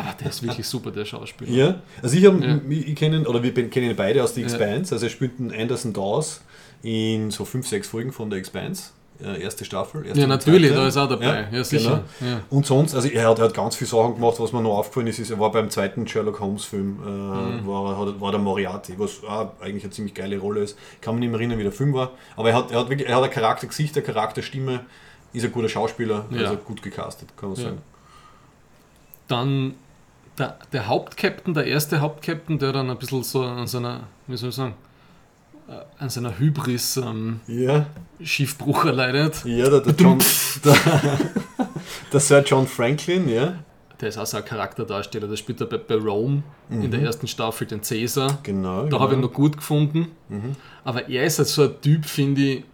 [0.00, 1.50] Aber der ist wirklich super, der Schauspieler.
[1.50, 2.58] Ja, also ich, hab, Ja.
[2.68, 4.46] ich, kenne ihn, oder wir kennen ihn beide aus The Ja.
[4.46, 4.94] Expanse.
[4.94, 6.42] Also er spielt einen Anderson Dawes
[6.82, 8.90] in so fünf, sechs Folgen von The Expanse.
[9.22, 10.06] Äh, erste Staffel.
[10.06, 11.46] Erste Ja, natürlich, da ist er auch dabei.
[11.52, 12.04] Ja, sicher.
[12.20, 12.40] Ja.
[12.48, 15.08] Und sonst, also er hat, er hat ganz viele Sachen gemacht, was mir noch aufgefallen
[15.08, 17.08] ist, ist er war beim zweiten Sherlock Holmes Film, äh,
[17.60, 17.66] Mhm.
[17.66, 19.20] war, war der Moriarty, was
[19.60, 20.78] eigentlich eine ziemlich geile Rolle ist.
[21.02, 22.12] Kann man nicht mehr erinnern, wie der Film war.
[22.34, 24.86] Aber er hat, er hat wirklich, er hat ein Charaktergesicht, eine Charakterstimme,
[25.34, 26.40] ist ein guter Schauspieler, Ja.
[26.44, 27.64] also gut gecastet, kann man Ja.
[27.64, 27.78] sagen.
[29.28, 29.74] Dann
[30.40, 34.48] der, der Hauptcaptain, der erste Hauptcaptain, der dann ein bisschen so an seiner, wie soll
[34.48, 34.74] ich sagen,
[35.68, 35.72] äh,
[36.02, 37.86] an seiner Hybris ähm, Ja,
[38.22, 39.44] Schiffbruch erleidet.
[39.44, 40.18] ja der, der, John,
[40.64, 40.76] der,
[42.12, 43.54] der Sir John Franklin, ja,
[44.00, 47.26] Der ist auch so ein Charakterdarsteller, der spielt er bei, bei Rome in der ersten
[47.26, 48.38] Staffel den Cäsar.
[48.42, 48.82] genau.
[48.82, 49.00] Da genau.
[49.00, 50.08] habe ich ihn noch gut gefunden.
[50.84, 52.64] Aber er ist halt so ein Typ, finde ich,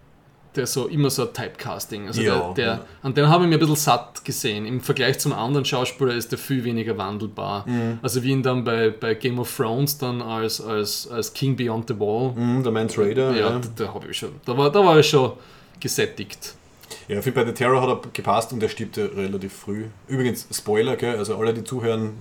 [0.56, 2.06] der so immer so ein Typecasting.
[2.06, 2.84] Also Ja, der, der, ja.
[3.02, 4.66] An den habe ich mir ein bisschen satt gesehen.
[4.66, 7.68] Im Vergleich zum anderen Schauspieler ist der viel weniger wandelbar.
[7.68, 7.98] Mhm.
[8.02, 11.88] Also wie ihn dann bei, bei Game of Thrones dann als, als, als King Beyond
[11.88, 12.32] the Wall.
[12.34, 13.58] Mhm, der Man Trader, Ja, ja.
[13.58, 14.30] da, da habe ich schon.
[14.44, 15.32] Da war, da war ich schon
[15.80, 16.54] gesättigt.
[17.08, 19.84] Ja, ich finde, bei The Terror hat er gepasst und er stirbt ja relativ früh.
[20.08, 21.16] Übrigens, Spoiler, gell?
[21.16, 22.12] also alle, die zuhören,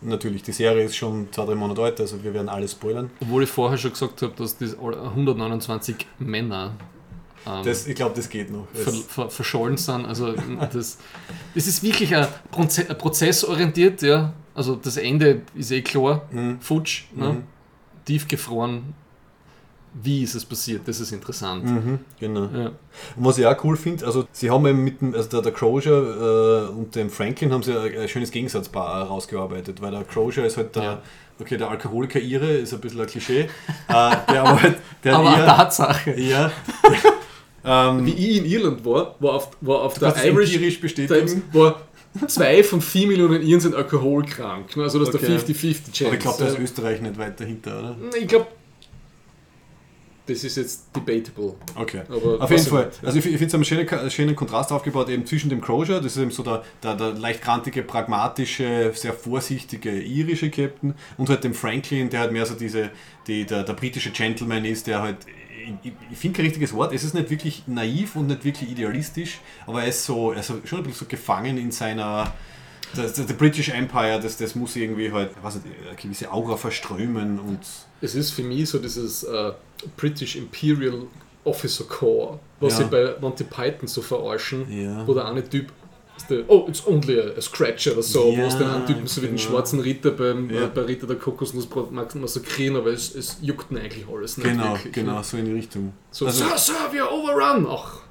[0.00, 3.10] natürlich, die Serie ist schon zwei, drei Monate alt, also wir werden alles spoilern.
[3.20, 6.72] Obwohl ich vorher schon gesagt habe, dass die 129 Männer
[7.46, 8.66] ähm, Das, ich glaube, das geht noch.
[8.72, 10.06] ver, ver, verschollen sind.
[10.06, 10.98] Also das,
[11.54, 14.32] das ist wirklich ein, Proze prozessorientiert, ja.
[14.54, 16.60] Also das Ende ist eh klar, Mhm.
[16.60, 17.42] futsch, ne?
[18.04, 18.94] tiefgefroren.
[19.94, 20.88] Wie ist es passiert?
[20.88, 21.64] Das ist interessant.
[21.66, 22.46] mhm, genau.
[22.46, 22.66] Ja.
[23.14, 25.52] Und was ich auch cool finde, also sie haben eben mit dem, also der, der
[25.52, 30.46] Crozier äh, und dem Franklin haben sie ein, ein schönes Gegensatzpaar rausgearbeitet, weil der Crozier
[30.46, 31.02] ist halt der, Ja.
[31.38, 33.48] okay, der Alkoholiker Ire, ist ein bisschen ein Klischee, äh,
[33.88, 36.10] der aber halt, der Aber eine eher, Tatsache.
[36.12, 36.50] eher
[37.64, 40.56] ähm, Wie ich in Irland war, war auf, war auf der Irish?
[40.94, 41.80] Times, war
[42.26, 44.76] zwei von vier Millionen Iren sind alkoholkrank.
[44.76, 44.82] ne?
[44.84, 45.26] Also das ist Okay.
[45.26, 46.06] der 50-50 Chance.
[46.06, 46.60] aber ich glaube, da ist ja.
[46.62, 47.96] Österreich nicht weit dahinter, oder?
[48.18, 48.46] Ich glaube,
[50.26, 51.54] das ist jetzt debatable.
[51.74, 52.02] Okay.
[52.08, 52.90] Aber Auf jeden Fall.
[53.02, 56.12] Also ich, ich finde es einen schönen, schönen Kontrast aufgebaut, eben zwischen dem Crozier, das
[56.16, 61.42] ist eben so der, der, der leicht grantige, pragmatische, sehr vorsichtige irische Captain und halt
[61.44, 62.90] dem Franklin, der halt mehr so diese,
[63.26, 65.16] die, der, der britische Gentleman ist, der halt,
[65.82, 69.40] ich, ich- finde kein richtiges Wort, es ist nicht wirklich naiv und nicht wirklich idealistisch,
[69.66, 72.32] aber er ist so, er ist so schon ein bisschen so gefangen in seiner,
[72.94, 76.30] das, das, der British Empire, das, das muss irgendwie halt, ich weiß nicht, eine gewisse
[76.32, 77.58] Aura verströmen und
[78.00, 79.52] Es ist für mich so dieses äh,
[79.96, 81.06] British Imperial
[81.44, 82.84] Officer Corps, was Ja.
[82.84, 85.06] sie bei Monty Python so verarschen, Ja.
[85.06, 85.72] wo der eine Typ
[86.46, 89.26] oh, it's only a, scratch oder so, Ja, wo es den einen Typen so wie
[89.26, 89.48] den genau.
[89.48, 90.64] schwarzen Ritter beim, Ja.
[90.64, 91.68] äh, bei Ritter der Kokosnuss
[92.14, 94.92] massakrieren, aber es, es juckt ihn eigentlich alles nicht genau, wirklich.
[94.92, 95.24] genau, Ne?
[95.24, 95.92] so in die Richtung.
[96.12, 97.66] So, Also- Sir, Sir, we are overrun!
[97.68, 98.01] Ach,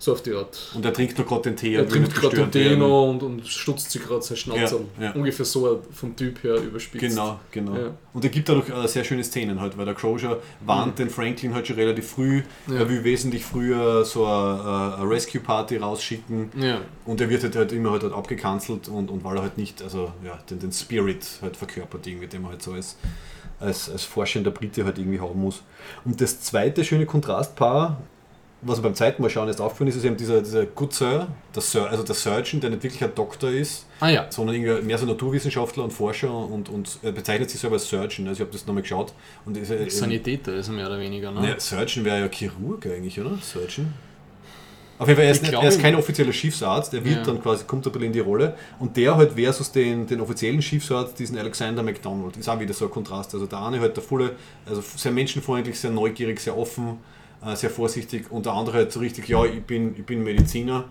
[0.00, 0.56] So auf die Art.
[0.74, 1.74] Und er trinkt noch gerade den Tee.
[1.74, 4.78] Er trinkt gerade den Tee noch und, und stutzt sich gerade sein Schnauzer.
[4.96, 5.12] Ja, ja.
[5.12, 7.00] Ungefähr so vom Typ her überspitzt.
[7.00, 7.76] Genau, genau.
[7.76, 7.90] Ja.
[8.12, 11.52] Und er gibt dadurch äh, sehr schöne Szenen halt, weil der Crozier warnt den Franklin
[11.52, 12.42] halt schon relativ früh.
[12.68, 16.50] Er will wesentlich früher so eine, eine Rescue-Party rausschicken.
[17.04, 19.82] Und er wird halt, halt immer halt, halt abgekanzelt und, und weil er halt nicht,
[19.82, 22.96] also ja, den, den Spirit halt verkörpert, irgendwie, den man halt so als,
[23.58, 25.62] als, als forschender Brite halt irgendwie haben muss.
[26.04, 28.00] Und das zweite schöne Kontrastpaar,
[28.60, 31.28] was mir beim zweiten Mal schauen erst aufgefallen ist, ist eben dieser, dieser Good Sir,
[31.54, 34.26] der Sir, also der Surgeon, der nicht wirklich ein Doktor ist, Ah ja.
[34.30, 38.26] sondern irgendwie mehr so Naturwissenschaftler und Forscher und, und er bezeichnet sich selber als Surgeon.
[38.26, 39.12] Also ich habe das nochmal geschaut.
[39.44, 41.30] Und ist, äh, Sanitäter ist er mehr oder weniger.
[41.30, 41.40] Ne?
[41.40, 43.38] Ne, Surgeon wäre ja Chirurg eigentlich, oder?
[43.40, 43.92] Surgeon.
[44.98, 47.22] Auf jeden Fall, er ist, Ich nicht, er ist kein offizieller Schiffsarzt, er wird Ja.
[47.22, 48.56] dann quasi, kommt ein bisschen in die Rolle.
[48.80, 52.86] Und der halt versus den, den offiziellen Schiffsarzt, diesen Alexander McDonald, ist auch wieder so
[52.86, 53.32] ein Kontrast.
[53.32, 54.32] Also der eine halt der volle,
[54.66, 56.98] also sehr menschenfreundlich, sehr neugierig, sehr offen,
[57.44, 60.84] äh, sehr vorsichtig und der andere halt so richtig, ja, ich bin, ich bin Mediziner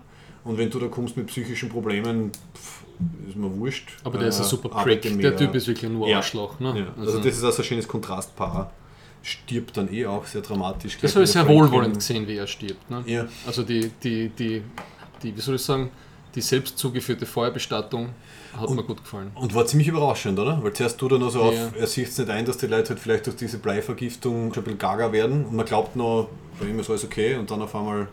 [0.44, 2.84] und wenn du da kommst mit psychischen Problemen, pff,
[3.28, 3.90] ist mir wurscht.
[4.04, 5.02] Aber der ist ein Äh, super Prick.
[5.20, 6.16] Der Typ ist wirklich nur Ja.
[6.16, 6.58] Arschloch.
[6.58, 6.80] Ne?
[6.80, 8.72] Ja, also, das ist auch so ein schönes Kontrastpaar.
[9.22, 10.96] Stirbt dann eh auch sehr dramatisch.
[11.00, 12.88] Das habe ich sehr wohlwollend gesehen, wie er stirbt.
[12.90, 13.02] Ne?
[13.06, 13.26] Ja.
[13.46, 14.62] Also die, die, die,
[15.22, 15.90] die, wie soll ich sagen,
[16.34, 18.10] die selbst zugeführte Feuerbestattung
[18.60, 19.30] hat mir gut gefallen.
[19.34, 20.62] Und war ziemlich überraschend, oder?
[20.62, 21.68] Weil zuerst tut er noch so auf, Ja.
[21.78, 24.64] er sieht es nicht ein, dass die Leute halt vielleicht durch diese Bleivergiftung schon ein
[24.64, 26.28] bisschen gaga werden und man glaubt noch,
[26.60, 28.08] bei ihm ist alles okay und dann auf einmal,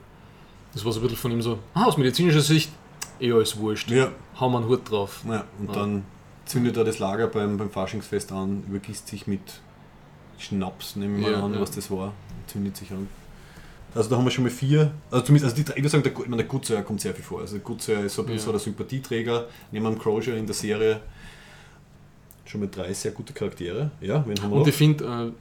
[0.73, 2.69] Das war so ein bisschen von ihm so, ah, aus medizinischer Sicht,
[3.19, 3.89] eh alles wurscht.
[3.91, 5.21] ja, Hau mal einen Hut drauf.
[5.27, 5.73] ja und Ja.
[5.73, 6.03] dann
[6.45, 9.41] zündet er das Lager beim, beim Faschingsfest an, übergießt sich mit
[10.37, 13.07] Schnaps, nehmen wir mal Ja, an, was das war, und zündet sich an.
[13.95, 16.11] Also da haben wir schon mal vier, also zumindest, also die, ich würde sagen, der,
[16.11, 17.39] ich meine, der Gutzeuer kommt sehr viel vor.
[17.41, 18.45] Also der Gutzeuer ist so ein bisschen Ja.
[18.45, 20.99] so der Sympathieträger, neben dem Crozier in der Serie.
[22.45, 23.89] Schon mal drei sehr gute Charaktere.
[24.01, 24.67] Ja, wen haben wir Und noch?
[24.67, 25.31] ich finde, äh,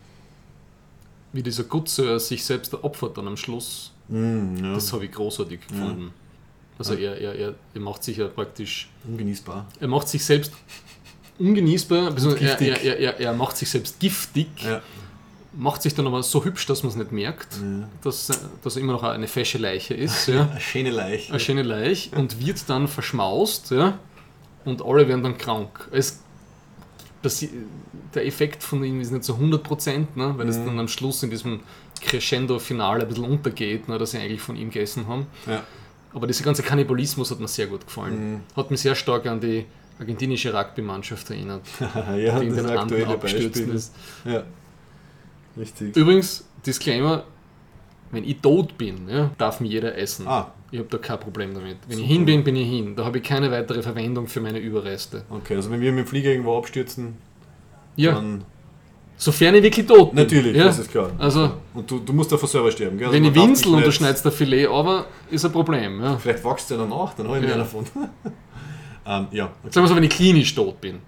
[1.34, 4.74] wie dieser Gutzeuer sich selbst opfert dann am Schluss, Mm, ja.
[4.74, 6.12] das habe ich großartig gefunden.
[6.78, 9.66] Also er, er, er, er macht sich ja praktisch, Ungenießbar.
[9.80, 10.52] er macht sich selbst
[11.38, 12.60] ungenießbar, er,
[13.00, 14.82] er, er macht sich selbst giftig, Ja.
[15.56, 17.56] Macht sich dann aber so hübsch, dass man es nicht merkt,
[18.02, 18.30] dass,
[18.62, 20.28] dass er immer noch eine fesche Leiche ist.
[20.34, 20.48] Ja.
[20.50, 21.30] Eine schöne Leiche.
[21.32, 23.98] eine schöne Leich und wird dann verschmaust ja,
[24.64, 25.88] und alle werden dann krank.
[25.92, 26.20] Es,
[27.22, 27.46] das,
[28.14, 31.30] der Effekt von ihm ist nicht so 100%, ne, weil es dann am Schluss in
[31.30, 31.60] diesem
[32.00, 35.26] Crescendo-Finale ein bisschen untergeht, ne, dass sie eigentlich von ihm gegessen haben.
[35.46, 35.62] Ja.
[36.12, 38.42] Aber dieser ganze Kannibalismus hat mir sehr gut gefallen.
[38.56, 39.66] Hat mich sehr stark an die
[39.98, 41.62] argentinische Rugby-Mannschaft erinnert,
[42.16, 43.74] ja, die in das den Anden abgestürzt Beispiel.
[43.74, 43.94] ist.
[44.24, 44.44] Ja.
[45.56, 45.96] Richtig.
[45.96, 47.24] Übrigens, Disclaimer,
[48.10, 50.26] wenn ich tot bin, ja, darf mich jeder essen.
[50.28, 50.52] Ah.
[50.70, 51.76] Ich habe da kein Problem damit.
[51.88, 52.96] Wenn ich hin bin, bin ich hin.
[52.96, 55.24] Da habe ich keine weitere Verwendung für meine Überreste.
[55.30, 57.14] Okay, also wenn wir mit dem Flieger irgendwo abstürzen,
[57.96, 58.44] Ja, dann
[59.16, 60.22] sofern ich wirklich tot bin.
[60.24, 60.64] natürlich, ja.
[60.64, 61.12] das ist klar.
[61.18, 63.06] Also, Und du, du musst davon selber sterben, gell?
[63.06, 66.02] Also wenn ich winsel und du schneidest ein Filet, aber ist ein Problem.
[66.02, 66.16] Ja.
[66.18, 67.48] Vielleicht wachst du ja danach, dann habe ich Ja.
[67.50, 67.84] mehr davon.
[69.06, 69.44] ähm, ja.
[69.44, 69.70] Okay.
[69.70, 70.98] Sagen wir so, wenn ich klinisch tot bin.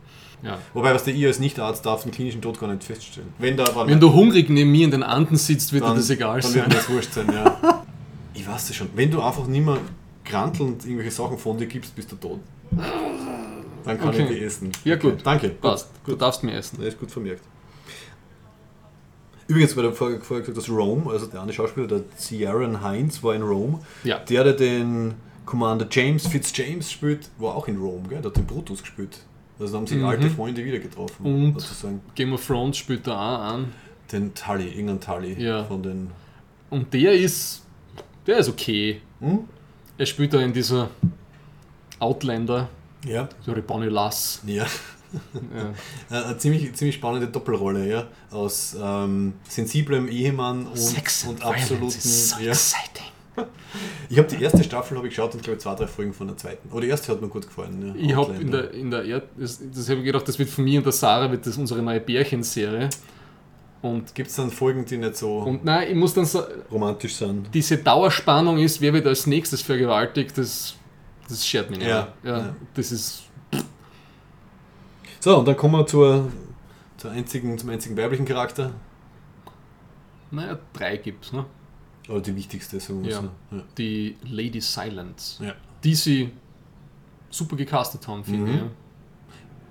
[0.47, 0.59] Ja.
[0.75, 3.31] Wobei, was der ich als Nichtarzt darf den klinischen Tod gar nicht feststellen.
[3.39, 6.11] Wenn da Wenn du hungrig neben mir in den Anden sitzt, wird dir dann, das
[6.11, 6.55] egal dann sein.
[6.63, 7.85] wird mir das wurscht sein, ja.
[8.35, 8.89] Ich weiß das schon.
[8.95, 9.79] Wenn du einfach nicht mehr
[10.25, 12.41] grantelnd irgendwelche Sachen von dir gibst, bist du tot.
[13.85, 14.23] Dann kann Okay.
[14.25, 14.73] ich die essen.
[14.85, 15.21] Ja, Okay, gut.
[15.25, 15.49] Danke.
[15.51, 15.89] Passt.
[16.05, 16.77] Du darfst mir essen.
[16.79, 17.43] Das ist gut vermerkt.
[19.49, 23.23] Übrigens, weil du vorher, vorher gesagt hast, Rome, also der eine Schauspieler, der Ciaran Heinz,
[23.23, 23.79] war in Rome.
[24.03, 24.19] Ja.
[24.19, 28.19] Der, der den Commander James Fitzjames spielt, war auch in Rome, gell?
[28.21, 29.19] Der hat den Brutus gespielt.
[29.59, 31.45] Also da haben sich alte Freunde wieder getroffen, Mhm.
[31.55, 31.61] Und?
[31.61, 32.01] sozusagen.
[32.15, 33.73] Game of Thrones spielt da auch an.
[34.13, 35.65] Den Tully, irgendein Tully Ja.
[35.65, 36.11] von den.
[36.71, 37.63] Und der ist,
[38.27, 39.01] der ist okay.
[39.21, 39.41] Hm?
[39.99, 40.91] Er spielt da in dieser
[41.99, 42.69] Outlander,
[43.05, 43.29] Ja.
[43.45, 44.43] so Bonnie Lass.
[44.47, 44.67] Ja.
[45.55, 45.73] Ja.
[46.25, 48.07] Eine ziemlich, ziemlich spannende Doppelrolle, ja.
[48.31, 50.77] Aus ähm, sensiblem Ehemann und,
[51.29, 51.99] und absoluten.
[52.41, 52.51] Ja.
[52.51, 53.07] exciting.
[54.09, 56.37] Ich habe die erste Staffel habe ich geschaut und glaube zwei, drei Folgen von der
[56.37, 56.71] zweiten.
[56.71, 57.95] Oder die erste hat mir gut gefallen.
[57.97, 58.05] Ja.
[58.07, 60.63] Ich habe in der, in der Erd, das, das habe ich gedacht, das wird von
[60.65, 62.89] mir und der Sarah wird das unsere neue Bärchenserie.
[63.83, 67.17] Und, Gibt es dann Folgen, die nicht so und nein, ich muss dann sagen, romantisch
[67.17, 67.53] sind?
[67.53, 70.77] diese Dauerspannung ist, wer wird als nächstes vergewaltigt, das,
[71.29, 71.89] das schert mich nicht.
[71.89, 72.57] Ja, ja, ja.
[72.75, 73.25] Das ist,
[75.21, 76.31] So, und dann kommen wir zur,
[76.97, 78.71] zur einzigen, zum einzigen weiblichen Charakter.
[80.31, 81.45] naja, drei gibt es, ne?
[82.09, 83.21] Oder die wichtigste, sagen wir Ja.
[83.23, 83.57] so.
[83.57, 83.63] Ja.
[83.79, 85.55] Die Lady Silence, ja.
[85.83, 86.31] die sie
[87.31, 88.55] super gecastet haben, finde Mhm.
[88.55, 88.61] ich.
[88.61, 88.67] ja.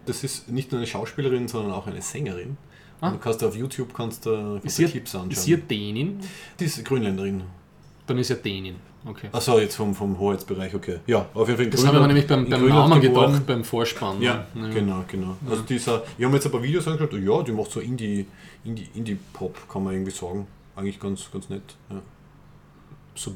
[0.06, 2.58] Das ist nicht nur eine Schauspielerin, sondern auch eine Sängerin.
[3.02, 3.10] Ah.
[3.12, 5.32] Du kannst auf YouTube kannst du Ist sie, Clips anschauen.
[5.32, 6.20] ist sie Dänin?
[6.60, 7.44] die ist Grünländerin.
[8.08, 8.76] Dann ist eine Dänin.
[9.08, 9.30] Okay.
[9.32, 11.00] Achso, jetzt vom, vom Hoheitsbereich, okay.
[11.06, 13.32] Ja, auf jeden Fall Das habe ich mir nämlich beim, beim Namen geboren.
[13.34, 14.20] gedacht, beim Vorspann.
[14.22, 14.70] Ja, ne?
[14.72, 15.36] genau, genau.
[15.50, 18.26] Also dieser, ich habe jetzt ein paar Videos angeschaut, ja, die macht so Indie,
[18.64, 20.48] Indie, Indie-Pop, kann man irgendwie sagen.
[20.76, 21.62] Eigentlich ganz, ganz nett.
[21.90, 22.02] Ja.
[23.16, 23.34] So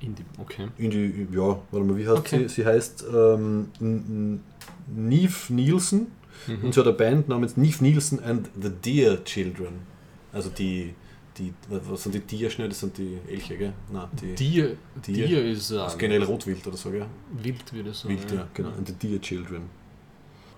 [0.00, 0.68] In die, okay.
[0.78, 2.46] In die, ja, warte mal, wie heißt Okay.
[2.48, 2.54] sie?
[2.62, 4.40] Sie heißt ähm,
[4.86, 6.06] Neve Nielsen
[6.46, 6.66] Mhm.
[6.66, 9.80] und sie hat eine Band namens Neve Nielsen and the Deer Children.
[10.32, 10.94] Also die,
[11.36, 12.68] die was sind die Tierschnell?
[12.68, 13.72] Das sind die Elche, gell?
[13.92, 15.26] Nein, die, Dier, Dier.
[15.26, 17.06] Dier ist, äh, das ist generell Rotwild oder so, gell?
[17.42, 18.14] wild, würde ich sagen.
[18.16, 18.68] Wild, ja, genau.
[18.68, 19.62] And the Deer Children.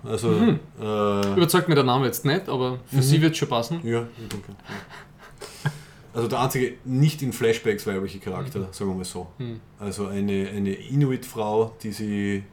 [0.04, 0.60] Also, Mhm.
[0.80, 3.02] äh, Überzeugt mir der Name jetzt nicht, aber für Mhm.
[3.02, 3.80] sie wird es schon passen.
[3.82, 4.52] Ja, ich denke.
[4.52, 5.70] ja.
[6.12, 9.28] Also der einzige nicht in Flashbacks weibliche Charakter, sagen wir mal so.
[9.38, 9.60] Hm.
[9.78, 12.44] Also eine, eine Inuit-Frau, die sie,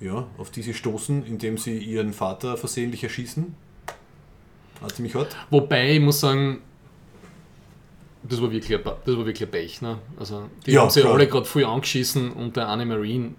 [0.00, 3.54] ja, auf die sie stoßen, indem sie ihren Vater versehentlich erschießen.
[4.80, 5.34] War ziemlich hart.
[5.50, 6.60] Wobei, ich muss sagen,
[8.22, 9.80] das war wirklich, ein das war wirklich ein Pech.
[9.82, 9.98] Ne?
[10.18, 11.14] Also, die Ja, haben sich klar.
[11.14, 13.34] alle gerade voll angeschissen und der Anne Marine,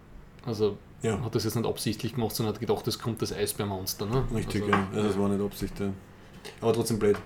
[0.45, 4.05] also Ja, hat das jetzt nicht absichtlich gemacht, sondern hat gedacht, es kommt das Eisbärmonster.
[4.07, 4.23] Ne?
[4.33, 4.87] richtig, also, ja.
[4.95, 5.03] ja.
[5.03, 5.89] Das war nicht Absicht, ja.
[6.61, 7.17] Aber trotzdem blöd.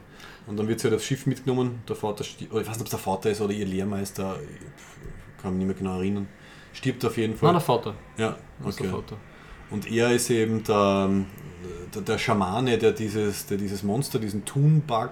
[0.50, 1.82] Und dann wird sie halt aufs Schiff mitgenommen.
[1.88, 4.38] Der Vater stirbt, oder ich weiß nicht, ob es der Vater ist oder ihr Lehrmeister,
[4.42, 6.28] ich kann mich nicht mehr genau erinnern.
[6.74, 7.48] Stirbt auf jeden Fall.
[7.48, 7.96] Nein, der Vater.
[8.18, 8.38] ja,
[8.68, 8.96] ist der okay.
[8.96, 9.18] Vater.
[9.70, 11.10] Und er ist eben der,
[11.94, 15.12] der, der Schamane, der dieses, der dieses Monster, diesen Thunbug,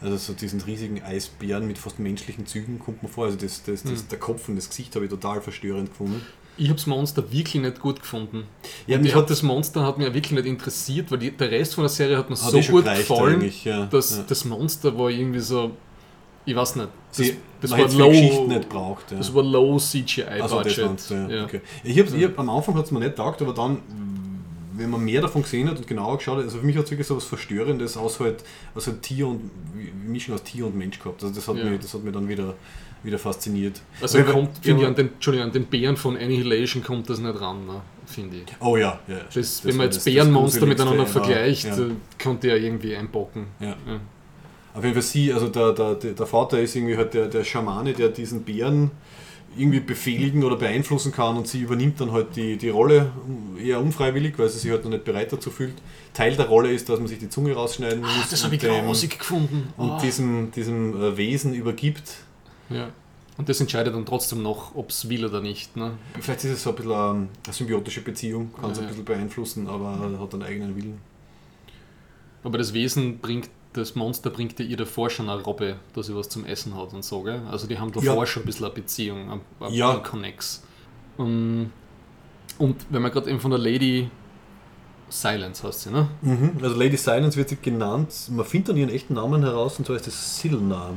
[0.00, 3.26] also so diesen riesigen Eisbären mit fast menschlichen Zügen, kommt mir vor.
[3.26, 4.08] Also das, das, das, Mhm.
[4.10, 6.22] der Kopf und das Gesicht habe ich total verstörend gefunden.
[6.58, 8.44] Ich habe das Monster wirklich nicht gut gefunden.
[8.86, 11.82] Ja, mich hat das Monster hat mir wirklich nicht interessiert, weil die, der Rest von
[11.82, 13.86] der Serie hat mir hat so gut gefallen, ja.
[13.86, 14.24] dass ja.
[14.26, 15.72] das Monster war irgendwie so,
[16.46, 19.10] ich weiß nicht, das, Sie, das war low, nicht braucht.
[19.10, 19.18] Ja.
[19.18, 21.10] das war low CGI Also Budget.
[21.10, 21.44] ja.
[21.44, 21.60] Okay.
[21.84, 23.82] Ich hab's, ich hab, am Anfang hat es mir nicht taugt, aber dann,
[24.74, 26.90] wenn man mehr davon gesehen hat und genauer geschaut hat, also für mich hat es
[26.90, 28.44] wirklich so was Verstörendes aus halt,
[28.74, 29.50] aus halt Tier und
[30.06, 31.22] Mischung aus Tier und Mensch gehabt.
[31.22, 31.64] Also das hat, Ja.
[31.64, 32.54] mich, das hat mich dann wieder,
[33.02, 33.80] wieder fasziniert.
[34.00, 37.18] Also Aber- kommt, finde ich, an den, Entschuldigung, an den Bären von Annihilation kommt das
[37.20, 38.44] nicht ran, ne, finde ich.
[38.60, 39.16] Oh ja, ja.
[39.18, 41.76] Das, das wenn man jetzt Bärenmonster miteinander vergleicht, ja.
[41.78, 41.90] äh,
[42.22, 43.46] konnte er irgendwie einbocken.
[43.60, 43.68] Ja.
[43.86, 44.00] Ja.
[44.74, 47.92] Auf jeden Fall sie, also der, der, der Vater ist irgendwie halt der, der Schamane,
[47.94, 48.90] der diesen Bären
[49.58, 53.10] irgendwie befehligen oder beeinflussen kann und sie übernimmt dann halt die, die Rolle
[53.58, 55.72] eher unfreiwillig, weil sie sich halt noch nicht bereit dazu fühlt.
[56.12, 58.60] Teil der Rolle ist, dass man sich die Zunge rausschneiden muss Ah, das habe ich
[58.60, 59.72] grausig gefunden.
[59.78, 59.98] und Oh.
[60.02, 62.02] diesem, diesem äh, Wesen übergibt.
[62.70, 62.88] Ja.
[63.38, 65.76] Und das entscheidet dann trotzdem noch, ob es will oder nicht.
[65.76, 65.92] Ne?
[66.20, 69.04] Vielleicht ist es so ein bisschen ähm, eine symbiotische Beziehung, kann es Ja, ein bisschen
[69.04, 70.98] beeinflussen, aber hat einen eigenen Willen.
[72.42, 76.14] Aber das Wesen bringt, das Monster bringt ja ihr davor schon eine Robbe, dass sie
[76.16, 77.42] was zum Essen hat und so, gell?
[77.50, 78.26] Also die haben davor Ja.
[78.26, 79.96] schon ein bisschen eine Beziehung, ein, ein Ja.
[79.96, 80.62] Connex.
[81.18, 81.70] Um,
[82.58, 84.08] und wenn man gerade eben von der Lady
[85.08, 86.08] Silence heißt sie, ne?
[86.62, 89.96] Also Lady Silence wird sie genannt, man findet dann ihren echten Namen heraus und zwar
[89.96, 90.90] ist das Silna,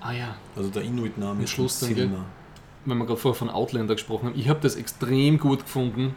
[0.00, 2.24] Ah ja, also der Inuit-Name Am ist Schluss dann, Silna.
[2.84, 6.14] wenn wir gerade vorher von Outlander gesprochen haben, ich habe das extrem gut gefunden,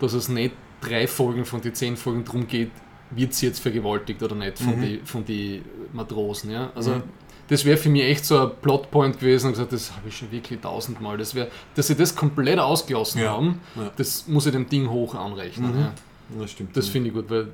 [0.00, 2.70] dass es nicht drei Folgen von den zehn Folgen darum geht,
[3.10, 4.82] wird sie jetzt vergewaltigt oder nicht von Mhm.
[4.82, 5.62] die von die
[5.92, 6.50] Matrosen.
[6.50, 6.70] Ja?
[6.74, 7.02] Also Mhm.
[7.48, 10.30] das wäre für mich echt so ein Plotpoint gewesen und gesagt, das habe ich schon
[10.32, 11.16] wirklich tausendmal.
[11.18, 13.32] Das wäre, dass sie das komplett ausgelassen Ja.
[13.32, 13.90] haben, Ja.
[13.96, 15.74] das muss ich dem Ding hoch anrechnen.
[15.74, 15.80] Mhm.
[15.80, 15.92] Ja.
[16.40, 16.74] Das stimmt.
[16.76, 17.48] Das finde ich gut, weil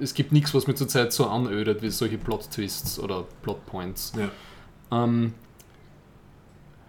[0.00, 4.12] es gibt nichts, was mir zurzeit so anödet wie solche Plot-Twists oder Plotpoints.
[4.18, 4.30] ja.
[4.90, 5.32] Ähm,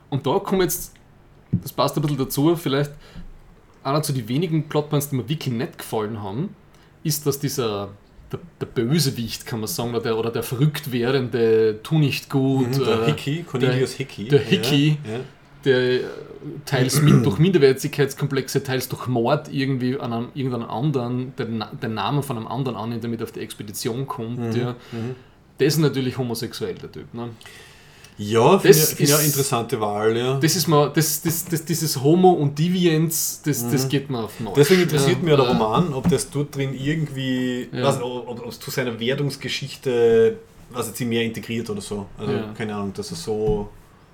[0.10, 0.94] und da kommt jetzt,
[1.52, 2.92] das passt ein bisschen dazu, vielleicht
[3.84, 6.56] einer zu den wenigen Plotpoints, die mir wirklich nicht gefallen haben,
[7.04, 7.90] ist, dass dieser,
[8.32, 12.68] der, der Bösewicht, kann man sagen, oder der, oder der verrückt werdende, tu nicht gut,
[12.78, 14.28] Mhm, der äh, Hickey, Cornelius Hickey.
[14.28, 14.98] der Hickey.
[15.06, 15.20] Ja, ja.
[15.66, 16.00] der
[16.66, 22.24] teils mit, durch Minderwertigkeitskomplexe, teils durch Mord irgendwie an einem, irgendeinen anderen, den, den Namen
[22.24, 24.40] von einem anderen annimmt, damit auf die Expedition kommt.
[24.40, 24.76] Mhm, Ja.
[25.58, 27.12] Das ist natürlich homosexuell, der Typ.
[27.14, 27.30] Ne?
[28.20, 30.40] Ja, finde ich, find eine interessante Wahl, ja.
[30.40, 34.36] Das ist mal, das, das, das, dieses Homo und Deviance, das, das geht mir auf
[34.38, 34.48] den.
[34.48, 34.52] Mhm.
[34.56, 37.84] Deswegen interessiert Ja, mich ja der äh, Roman, ob das dort drin irgendwie, Ja.
[37.84, 40.38] weiß, ob, es zu seiner Wertungsgeschichte,
[40.72, 42.08] was jetzt sie mehr integriert oder so.
[42.18, 42.54] Also Ja.
[42.58, 43.70] keine Ahnung, dass es so.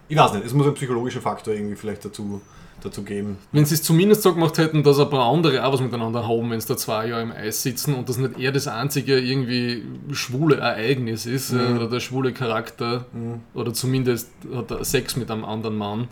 [0.10, 2.42] Ich weiß nicht, es muss einen psychologischen Faktor irgendwie vielleicht dazu,
[2.84, 3.38] dazu geben.
[3.52, 6.50] Wenn sie es zumindest so gemacht hätten, dass ein paar andere auch was miteinander haben,
[6.52, 9.84] wenn sie da zwei Jahre im Eis sitzen und das nicht eher das einzige irgendwie
[10.12, 11.60] schwule Ereignis ist Mhm.
[11.60, 13.06] äh, oder der schwule Charakter
[13.54, 16.08] oder zumindest hat er Sex mit einem anderen Mann,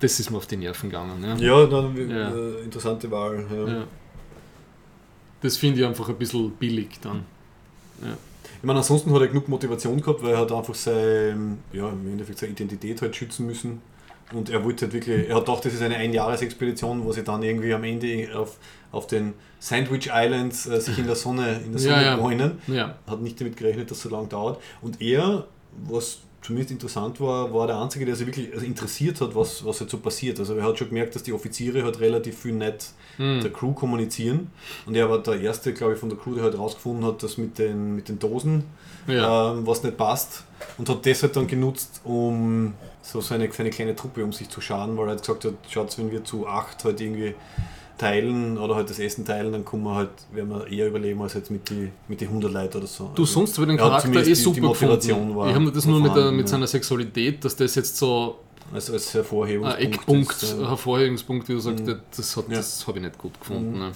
[0.00, 1.22] das ist mir auf die Nerven gegangen.
[1.22, 1.34] Ja.
[1.34, 1.40] Mhm.
[1.40, 2.34] Ja, dann Ja.
[2.34, 3.44] Äh, interessante Wahl.
[3.66, 3.84] Ja.
[5.40, 7.24] Das finde ich einfach ein bisschen billig dann.
[8.00, 12.06] Ich meine, ansonsten hat er genug Motivation gehabt, weil er hat einfach sein, ja, im
[12.12, 13.80] Endeffekt seine Identität halt schützen müssen.
[14.34, 17.42] Und er wollte halt wirklich, er hat gedacht, das ist eine Einjahresexpedition, wo sie dann
[17.42, 18.56] irgendwie am Ende auf,
[18.90, 22.58] auf den Sandwich Islands äh, sich in der Sonne, in der Sonne Ja, bräunen.
[22.66, 22.96] Ja.
[23.06, 24.60] Hat nicht damit gerechnet, dass es so lange dauert.
[24.80, 25.46] Und er,
[25.86, 29.78] was zumindest interessant war, war der Einzige, der sich wirklich also interessiert hat, was, was
[29.78, 30.40] jetzt so passiert.
[30.40, 33.42] Also er hat schon gemerkt, dass die Offiziere halt relativ viel nicht Hm.
[33.42, 34.50] der Crew kommunizieren.
[34.86, 37.36] Und er war der Erste, glaube ich, von der Crew, der halt rausgefunden hat, dass
[37.36, 38.64] mit den, mit den Dosen
[39.06, 39.52] Ja.
[39.52, 40.44] ähm, was nicht passt.
[40.78, 44.60] Und hat das halt dann genutzt, um so seine, seine kleine Truppe um sich zu
[44.60, 47.34] schauen, weil er halt gesagt hat, schaut, wenn wir zu acht halt irgendwie
[47.98, 51.34] teilen oder halt das Essen teilen, dann kommen wir halt, werden wir eher überleben als
[51.34, 53.10] jetzt mit die, mit die 100 Leuten oder so.
[53.14, 55.36] Du, Also, sonst ich den er Charakter eh die- super die Motivation gefunden.
[55.36, 56.46] war- ich habe das nur mit, der, mit ja.
[56.46, 58.38] seiner Sexualität, dass das jetzt so
[58.72, 59.94] als, als ein Hervorhebungspunkt.
[59.94, 60.68] Eckpunkt, ist, ein ja.
[60.68, 62.00] Hervorhebungspunkt, wie du sagst, Mhm.
[62.16, 62.56] das, hat- Ja.
[62.56, 63.72] das habe ich nicht gut gefunden.
[63.74, 63.78] Mhm.
[63.80, 63.92] Ne.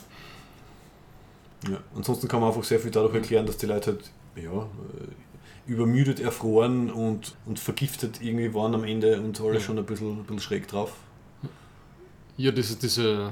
[1.70, 1.78] Ja.
[1.96, 6.20] Ansonsten kann man einfach sehr viel dadurch erklären, dass die Leute halt ja, äh, übermüdet,
[6.20, 10.40] erfroren und, und vergiftet irgendwie waren am Ende und alle schon ein bisschen, ein bisschen
[10.40, 10.92] schräg drauf.
[12.36, 13.30] Ja, diese, diese äh,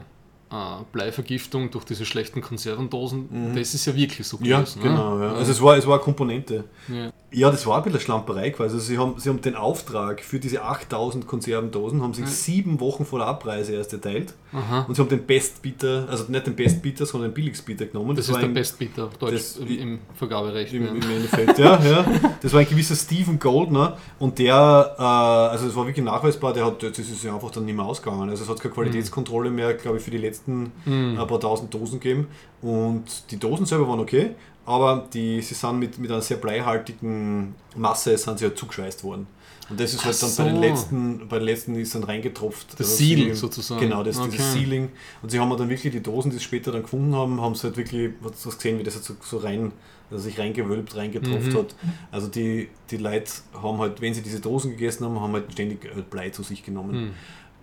[0.92, 3.56] Bleivergiftung durch diese schlechten Konservendosen, Mhm.
[3.56, 4.82] das ist ja wirklich so Ja, gewesen.
[4.82, 5.16] genau.
[5.16, 5.24] Ne?
[5.26, 5.32] Ja.
[5.34, 6.64] Also es war, es war eine Komponente.
[6.88, 7.10] ja.
[7.36, 8.74] Ja, das war ein bisschen Schlamperei quasi.
[8.76, 12.30] Also sie, haben, sie haben den Auftrag für diese 8000 Konservendosen haben sich Ja.
[12.30, 14.84] sieben Wochen vor der Abreise erst erteilt Aha.
[14.86, 18.14] und sie haben den Bestbieter, also nicht den Bestbieter, sondern den Billigstbieter genommen.
[18.14, 20.74] Das, ist war der ein- Bestbieter Deutsch das- im, Vergaberecht.
[20.74, 20.86] Im.
[20.86, 22.04] Im Endeffekt, ja, ja.
[22.40, 26.66] Das war ein gewisser Stephen Goldner und der, äh, also es war wirklich nachweisbar, der
[26.66, 28.30] hat, das ist ja einfach dann nicht mehr ausgegangen.
[28.30, 31.16] Also es hat keine Qualitätskontrolle mehr, glaube ich, für die letzten Mhm.
[31.18, 32.28] ein paar tausend Dosen gegeben.
[32.62, 34.30] Und die Dosen selber waren okay,
[34.66, 39.26] aber die, sie sind mit, mit einer sehr bleihaltigen Masse sind sie halt zugeschweißt worden.
[39.70, 40.60] Und das ist halt Ach dann bei den so.
[40.62, 42.74] letzten, bei den letzten ist dann reingetropft.
[42.78, 43.80] Das Also Seal sie- sozusagen.
[43.80, 44.28] Genau, das, Okay.
[44.32, 44.90] dieses Sealing.
[45.22, 47.64] Und sie haben dann wirklich die Dosen, die sie später dann gefunden haben, haben sie
[47.68, 49.72] halt wirklich, was was gesehen, wie das halt so, so rein,
[50.10, 51.56] also sich reingewölbt, reingetropft Mhm.
[51.56, 51.74] hat.
[52.12, 55.84] Also die, die Leute haben halt, wenn sie diese Dosen gegessen haben, haben halt ständig
[55.86, 56.92] äh, Blei zu sich genommen.
[56.94, 57.10] Hm.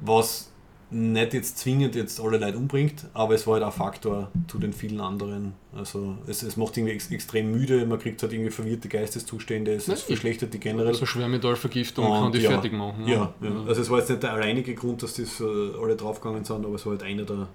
[0.04, 0.51] Was
[0.92, 4.74] nicht jetzt zwingend jetzt alle Leute umbringt, aber es war halt ein Faktor zu den
[4.74, 5.54] vielen anderen.
[5.74, 9.88] Also es, es macht irgendwie ex extrem müde, man kriegt halt irgendwie verwirrte Geisteszustände, es,
[9.88, 10.94] es verschlechtert die generell.
[10.94, 13.08] So Schwermetallvergiftung Und kann die ja, fertig machen.
[13.08, 13.64] Ja, ja.
[13.68, 15.46] also es war jetzt nicht der alleinige Grund, dass das äh,
[15.82, 17.48] alle draufgegangen sind, aber es war halt einer der,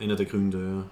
[0.00, 0.58] einer der Gründe.
[0.58, 0.84] Ja.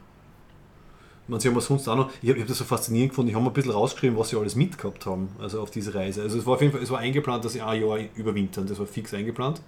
[1.26, 3.44] Man, sie haben sonst auch noch, ich habe hab das so faszinierend gefunden, ich habe
[3.44, 6.22] ein bisschen rausgeschrieben, was sie alles mitgehabt haben, also auf diese Reise.
[6.22, 8.78] Also es war auf jeden Fall, es war eingeplant, dass sie ein Jahr überwintern, das
[8.78, 9.62] war fix eingeplant.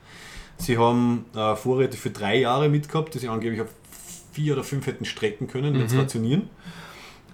[0.59, 3.69] Sie haben äh, Vorräte für drei Jahre mitgehabt, die sie angeblich auf
[4.33, 6.01] vier oder fünf hätten strecken können, wenn sie Mhm.
[6.03, 6.43] rationieren.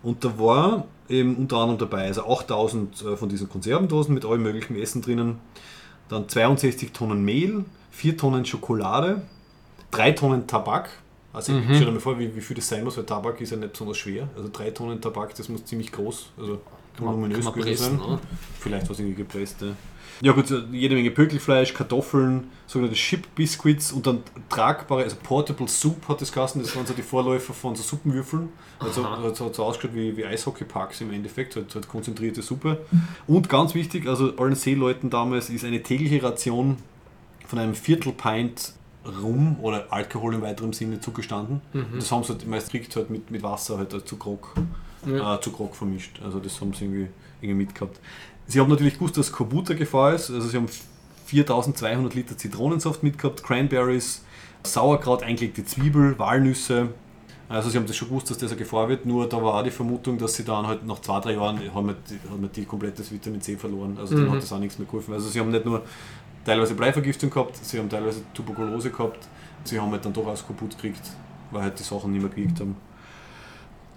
[0.03, 4.43] Und da war eben unter anderem dabei, also 8000 äh, von diesen Konservendosen mit allem
[4.43, 5.39] möglichen Essen drinnen,
[6.09, 9.23] dann 62 Tonnen Mehl, 4 Tonnen Schokolade,
[9.91, 10.91] 3 Tonnen Tabak.
[11.33, 11.63] Also Mhm.
[11.75, 13.73] stell dir mal vor, wie, wie viel das sein muss, weil Tabak ist ja nicht
[13.73, 14.29] besonders schwer.
[14.37, 16.61] Also 3 Tonnen Tabak, das muss ziemlich groß, also
[16.97, 18.09] Kann man, voluminös kann man gewesen pressen, sein.
[18.09, 18.21] oder?
[18.59, 19.63] Vielleicht was irgendwie gepresst.
[19.63, 19.69] Ja.
[20.23, 26.09] Ja gut, jede Menge Pökelfleisch, Kartoffeln, sogenannte Ship Biscuits und dann tragbare, also Portable Soup
[26.09, 28.51] hat das geheißen, das waren so die Vorläufer von so Suppenwürfeln.
[28.79, 32.79] Also hat so, so ausgeschaut wie, wie Eishockeyparks im Endeffekt, halt, halt konzentrierte Suppe.
[33.27, 36.77] Und ganz wichtig, also allen Seeleuten damals ist eine tägliche Ration
[37.47, 38.75] von einem Viertel Pint
[39.23, 41.63] Rum oder Alkohol im weiteren Sinne zugestanden.
[41.73, 41.87] Mhm.
[41.97, 44.55] Das haben sie halt meist kriegt halt mit, mit Wasser halt als zu Grog
[45.07, 45.37] Ja.
[45.37, 46.21] äh, zu Grog vermischt.
[46.23, 47.09] Also das haben sie irgendwie,
[47.41, 47.99] irgendwie mitgehabt.
[48.51, 50.31] Sie haben natürlich gewusst, dass Kombucha-Gefahr ist.
[50.31, 50.67] Also sie haben
[51.27, 54.25] 4200 Liter Zitronensaft mitgehabt, Cranberries,
[54.65, 56.89] Sauerkraut, eingelegte Zwiebel, Walnüsse.
[57.49, 59.63] Also sie haben das schon gewusst, dass das eine Gefahr wird, nur da war auch
[59.63, 62.49] die Vermutung, dass sie dann halt nach zwei, drei Jahren haben wir die, haben wir
[62.49, 63.97] die komplettes Vitamin C verloren.
[64.01, 64.33] Also dann Mhm.
[64.33, 65.15] hat das auch nichts mehr geholfen.
[65.15, 65.83] Also sie haben nicht nur
[66.45, 69.29] teilweise Bleivergiftung gehabt, sie haben teilweise Tuberkulose gehabt,
[69.65, 71.03] sie haben halt dann doch aus kaputt gekriegt,
[71.53, 72.77] weil halt die Sachen nicht mehr gewirkt haben.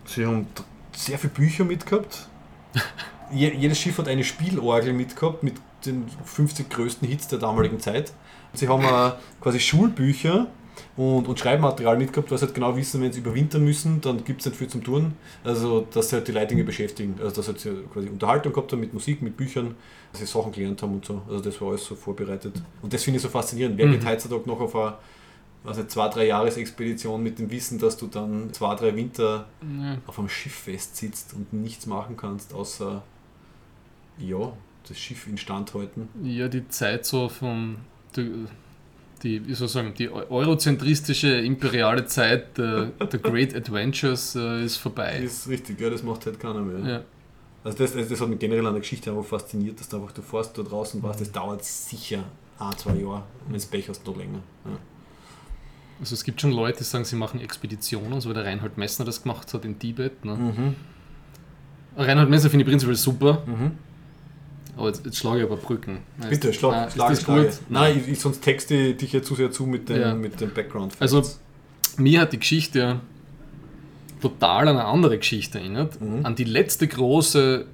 [0.05, 0.47] Sie haben
[0.95, 2.27] sehr viele Bücher mitgehabt.
[3.31, 5.55] Je, jedes Schiff hat eine Spielorgel mitgehabt mit
[5.85, 8.13] den 50 größten Hits der damaligen Zeit.
[8.53, 10.47] Sie haben auch quasi Schulbücher
[10.95, 14.45] und, und Schreibmaterial mitgehabt, was halt genau wissen, wenn sie überwintern müssen, dann gibt es
[14.47, 15.13] nicht viel zum Tun.
[15.43, 17.15] Also, dass sie halt die irgendwie beschäftigen.
[17.21, 19.75] Also, dass halt sie quasi Unterhaltung gehabt haben mit Musik, mit Büchern,
[20.11, 21.21] dass sie Sachen gelernt haben und so.
[21.27, 22.61] Also, das war alles so vorbereitet.
[22.81, 23.77] Und das finde ich so faszinierend.
[23.77, 23.91] Wer Mhm.
[23.93, 24.93] geht heutzutage noch auf eine
[25.65, 29.47] nicht, zwei, drei Jahresexpedition mit dem Wissen, dass du dann zwei, drei Winter
[29.81, 29.97] Ja.
[30.07, 33.01] auf einem Schiff festsitzt und nichts machen kannst, außer
[34.17, 34.53] ja,
[34.87, 36.09] das Schiff instand halten.
[36.23, 37.77] Ja, die Zeit so von
[39.23, 44.77] die, wie soll ich sagen, die eurozentristische imperiale Zeit der, der Great Adventures äh, ist
[44.77, 45.21] vorbei.
[45.23, 46.89] Das ist richtig, ja, das macht halt keiner mehr.
[46.95, 47.01] Ja.
[47.63, 50.21] Also das, das hat mich generell an der Geschichte einfach fasziniert, dass du einfach, du
[50.21, 52.25] fährst da draußen warst, das dauert sicher
[52.59, 54.39] ein, zwei Jahre, wenn es Pech hast, noch länger.
[54.65, 54.77] Ja.
[56.01, 59.05] Also es gibt schon Leute, die sagen, sie machen Expeditionen, so wie der Reinhold Messner
[59.05, 60.25] das gemacht hat in Tibet.
[60.25, 60.35] Ne?
[60.35, 60.75] Mhm.
[61.95, 63.71] Reinhold Messner finde ich prinzipiell super, Mhm.
[64.77, 65.99] Aber jetzt, jetzt schlage ich aber Brücken.
[66.29, 67.45] Bitte, Nein, schlag, ist schlag, schlag.
[67.49, 67.59] gut?
[67.69, 70.13] Nein, ich, ich, sonst texte ich dich ja zu sehr zu mit dem, Ja.
[70.13, 70.95] mit dem Background.
[70.99, 71.21] Also
[71.97, 72.99] mir hat die Geschichte
[74.21, 75.99] total an eine andere Geschichte erinnert.
[76.01, 76.25] Mhm.
[76.25, 77.65] An die letzte große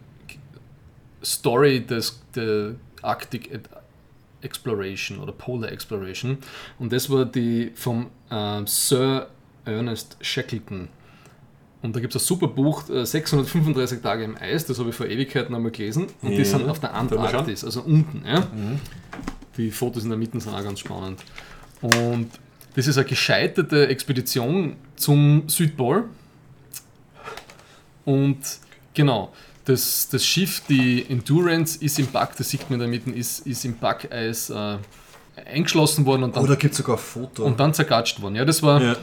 [1.24, 3.50] Story des, der Arctic
[4.42, 6.38] Exploration oder Polar Exploration.
[6.80, 9.28] Und das war die vom ähm, Sir
[9.66, 10.88] Ernest Shackleton.
[11.82, 14.96] Und da gibt es ein super Buch, äh, 635 Tage im Eis, das habe ich
[14.96, 16.08] vor Ewigkeiten einmal gelesen.
[16.22, 16.46] Und die Ja.
[16.46, 18.24] sind auf der Antarktis, also unten.
[18.28, 18.48] Ja?
[19.58, 21.20] Die Fotos in der Mitte sind auch ganz spannend.
[21.82, 22.28] Und
[22.76, 26.06] das ist eine gescheiterte Expedition zum Südpol.
[28.06, 28.40] Und
[28.94, 29.32] genau,
[29.66, 33.46] das, das Schiff, die Endurance, ist im Pack, das sieht man in der Mitte, ist,
[33.46, 34.78] ist im Packeis äh,
[35.46, 37.44] eingeschlossen worden und dann, Oh, da gibt es sogar ein Foto.
[37.46, 38.36] und dann zergatscht worden.
[38.36, 38.96] Ja, das war ja.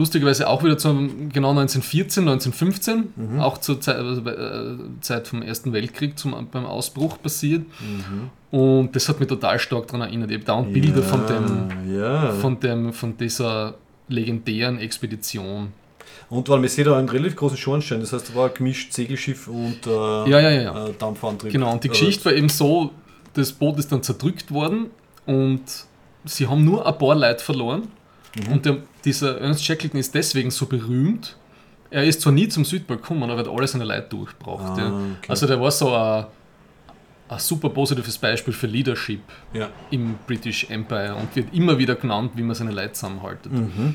[0.00, 3.40] Lustigerweise auch wieder zum, genau 1914, 1915, Mhm.
[3.40, 7.62] auch zur Zeit, also bei, äh, Zeit vom Ersten Weltkrieg zum, beim Ausbruch passiert.
[7.62, 8.30] Mhm.
[8.58, 10.30] Und das hat mich total stark daran erinnert.
[10.30, 12.32] Ich habe dauernd Bilder von, dem, Ja.
[12.32, 13.74] von, dem, von dieser
[14.08, 15.68] legendären Expedition.
[16.28, 19.46] Und weil man sieht da einen relativ großen Schornstein, das heißt, da war gemischt Segelschiff
[19.48, 20.86] und äh, Ja, ja, ja, ja.
[20.86, 21.52] Äh, Dampfantrieb.
[21.52, 22.90] Genau, und die Geschichte war eben so,
[23.34, 24.86] das Boot ist dann zerdrückt worden
[25.26, 25.62] und
[26.24, 27.82] sie haben nur ein paar Leute verloren.
[28.36, 28.52] Mhm.
[28.52, 31.36] Und der, dieser Ernst Shackleton ist deswegen so berühmt.
[31.90, 34.80] Er ist zwar nie zum Südpol gekommen, aber er hat alle seine Leute durchgebracht.
[34.80, 34.86] Ah,
[35.18, 35.26] okay.
[35.28, 36.26] Also der war so ein,
[37.28, 39.68] ein super positives Beispiel für Leadership Ja.
[39.90, 43.50] im British Empire und wird immer wieder genannt, wie man seine Leute zusammenhaltet.
[43.52, 43.94] Mhm.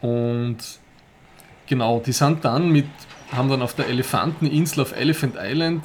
[0.00, 0.56] Und
[1.66, 2.86] genau, die sind dann mit,
[3.32, 5.84] haben dann auf der Elefanteninsel auf Elephant Island,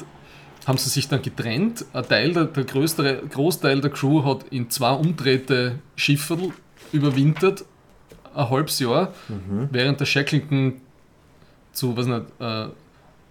[0.66, 1.86] haben sie sich dann getrennt.
[1.94, 6.53] Ein Teil der, der größere, Großteil der Crew hat in zwei umdrehte Schifferl
[6.91, 7.66] überwintert,
[8.36, 9.14] ein halbes Jahr,
[9.72, 10.74] während der Shackleton
[11.74, 12.66] zu, was nicht, äh,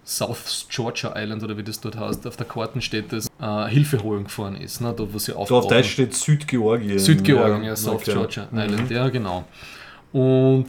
[0.07, 4.03] South Georgia Island oder wie das dort heißt, auf der Karten steht das, äh, Hilfe
[4.03, 5.67] holen gefahren ist, ne, dort wo sie So auf.
[5.67, 6.99] Deutsch steht Südgeorgien.
[6.99, 8.11] Südgeorgien, ja, South okay.
[8.13, 8.59] Georgia Mhm.
[8.59, 9.45] Island, ja, genau.
[10.13, 10.65] Und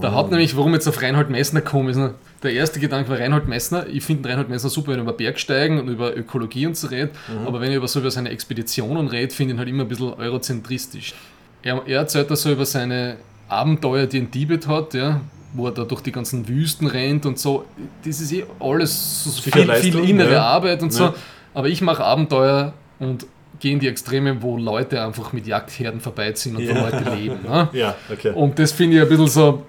[0.00, 3.18] da hat nämlich, warum jetzt auf Reinhold Messner gekommen ist, ne, der erste Gedanke war
[3.18, 3.86] Reinhold Messner.
[3.88, 7.12] Ich finde Reinhold Messner super, wenn er über Bergsteigen und über Ökologie und so redet,
[7.28, 7.46] Mhm.
[7.46, 9.88] aber wenn er über so über seine Expeditionen redet, finde ich ihn halt immer ein
[9.88, 11.14] bisschen eurozentristisch.
[11.62, 13.18] Er, er erzählt da so über seine
[13.52, 15.20] Abenteuer, die er in Tibet hat, ja,
[15.54, 17.64] wo er da durch die ganzen Wüsten rennt und so.
[18.04, 20.42] Das ist eh alles so viel, Leistung, viel innere ja.
[20.42, 21.04] Arbeit und so.
[21.04, 21.14] Ja.
[21.54, 23.26] Aber ich mache Abenteuer und
[23.60, 26.74] gehe in die Extreme, wo Leute einfach mit Jagdherden vorbeiziehen und Ja.
[26.74, 27.42] wo Leute leben.
[27.42, 27.68] Ne?
[27.72, 28.32] Ja, okay.
[28.34, 29.62] Und das finde ich ein bisschen so,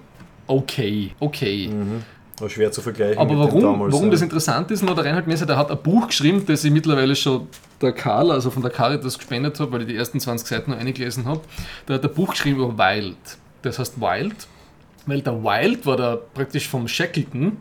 [0.46, 1.70] okay, okay.
[2.40, 3.18] Aber schwer zu vergleichen.
[3.18, 4.12] Aber warum, damals, warum ja.
[4.12, 7.14] das interessant ist, noch der Reinhard Messer, der hat ein Buch geschrieben, das ich mittlerweile
[7.14, 7.46] schon
[7.80, 10.78] der Karl, also von der Caritas gespendet habe, weil ich die ersten 20 Seiten noch
[10.78, 11.42] eingelesen habe.
[11.86, 13.16] Der hat ein Buch geschrieben über Wild.
[13.64, 14.46] Das heißt Wild,
[15.06, 17.56] weil der Wild war da praktisch vom Shackleton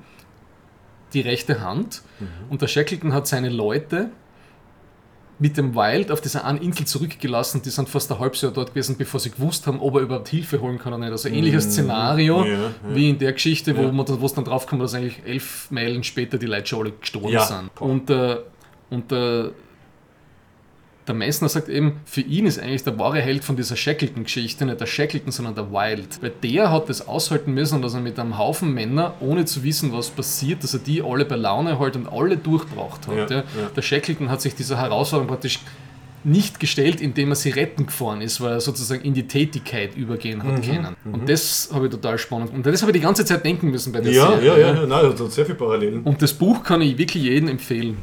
[1.13, 2.01] die rechte Hand
[2.49, 4.09] und der Shackleton hat seine Leute
[5.39, 7.61] mit dem Wild auf dieser einen Insel zurückgelassen.
[7.63, 10.29] Die sind fast ein halbes Jahr dort gewesen, bevor sie gewusst haben, ob er überhaupt
[10.29, 11.11] Hilfe holen kann oder nicht.
[11.11, 12.71] Also ähnliches Szenario ja, ja.
[12.89, 13.91] wie in der Geschichte, wo Ja.
[13.91, 16.91] man dann, wo es dann draufkommt, dass eigentlich elf Meilen später die Leute schon alle
[16.91, 17.69] gestorben sind.
[17.81, 18.37] Und, äh,
[18.89, 19.49] und äh,
[21.07, 24.79] der Messner sagt eben, für ihn ist eigentlich der wahre Held von dieser Shackleton-Geschichte nicht
[24.79, 26.21] der Shackleton, sondern der Wild.
[26.21, 29.91] Weil der hat das aushalten müssen, dass er mit einem Haufen Männer, ohne zu wissen,
[29.91, 33.29] was passiert, dass er die alle bei Laune hält und alle durchbraucht hat.
[33.29, 33.43] Ja, Ja.
[33.75, 35.59] Der Shackleton hat sich dieser Herausforderung praktisch
[36.25, 40.39] nicht gestellt, indem er sie retten gefahren ist, weil er sozusagen in die Tätigkeit übergehen
[40.39, 40.87] Mhm, hat können.
[41.11, 42.53] Und das habe ich total spannend.
[42.53, 44.47] Und das habe ich die ganze Zeit denken müssen bei der Ja, Serie.
[44.47, 46.01] ja, ja, ja, nein, das hat sehr viele Parallelen.
[46.03, 47.97] Und das Buch kann ich wirklich jedem empfehlen.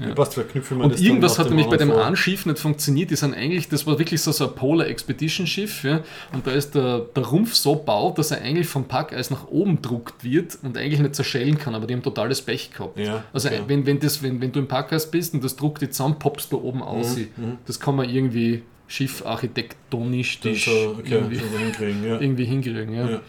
[0.00, 0.14] Ja.
[0.14, 3.10] Passt, verknüpfen wir Und irgendwas hat nämlich bei dem einen Schiff nicht funktioniert.
[3.10, 5.84] Die sind eigentlich, das war wirklich so, so ein Polar Expedition Schiff.
[5.84, 6.00] Ja?
[6.32, 9.82] Und da ist der, der Rumpf so baut, dass er eigentlich vom Packeis nach oben
[9.82, 11.74] druckt wird und eigentlich nicht zerschellen kann.
[11.74, 12.98] Aber die haben totales Pech gehabt.
[12.98, 13.60] Ja, also ja.
[13.66, 16.52] wenn, wenn, das, wenn, wenn du im Packeis bist und das druckt dich zusammen, poppst
[16.52, 17.16] du oben aus.
[17.16, 17.28] Mhm,
[17.66, 22.18] Das kann man irgendwie schiffarchitektonisch so, okay, irgendwie, so hinkriegen, ja.
[22.20, 22.92] irgendwie hinkriegen.
[22.94, 23.08] Ja.
[23.10, 23.20] Ja.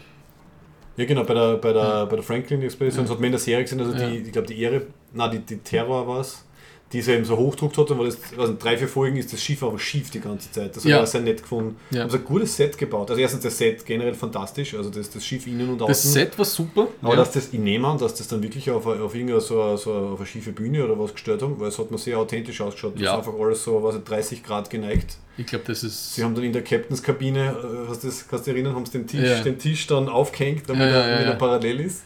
[0.96, 3.38] Ja, genau, bei der, bei der, bei der Franklin Expedition, das hat man in der
[3.38, 4.08] Serie gesehen, also Ja.
[4.10, 4.82] die, ich glaube, die Ehre,
[5.14, 6.44] nein, die, die Terror war es,
[6.92, 9.40] die sie eben so hochdruckt hat, und war das, also drei, vier Folgen ist das
[9.40, 10.74] Schiff aber schief die ganze Zeit.
[10.74, 10.96] Das Ja.
[10.96, 11.76] habe ich sehr nett gefunden.
[11.90, 12.02] Ja.
[12.02, 13.08] Haben sie ein gutes Set gebaut.
[13.10, 15.88] Also erstens das Set generell fantastisch, also das, das Schiff innen und außen.
[15.88, 16.88] Das Set war super.
[17.00, 17.16] Aber ja.
[17.16, 19.92] dass das, ich nehme an, dass das dann wirklich auf, auf irgendeine so, eine- so
[19.92, 22.60] eine- auf eine schiefe Bühne oder was gestellt haben, weil es hat mir sehr authentisch
[22.60, 22.94] ausgeschaut.
[22.96, 23.12] Das Ja.
[23.12, 25.16] ist einfach alles so was 30 Grad geneigt.
[25.38, 26.16] ich glaube, das ist.
[26.16, 28.92] Sie haben dann in der Captains Kabine, äh, das, kannst du dich erinnern, haben sie
[28.98, 31.36] den Tisch, den Tisch dann aufgehängt, damit er wieder ja.
[31.36, 32.02] parallel ist.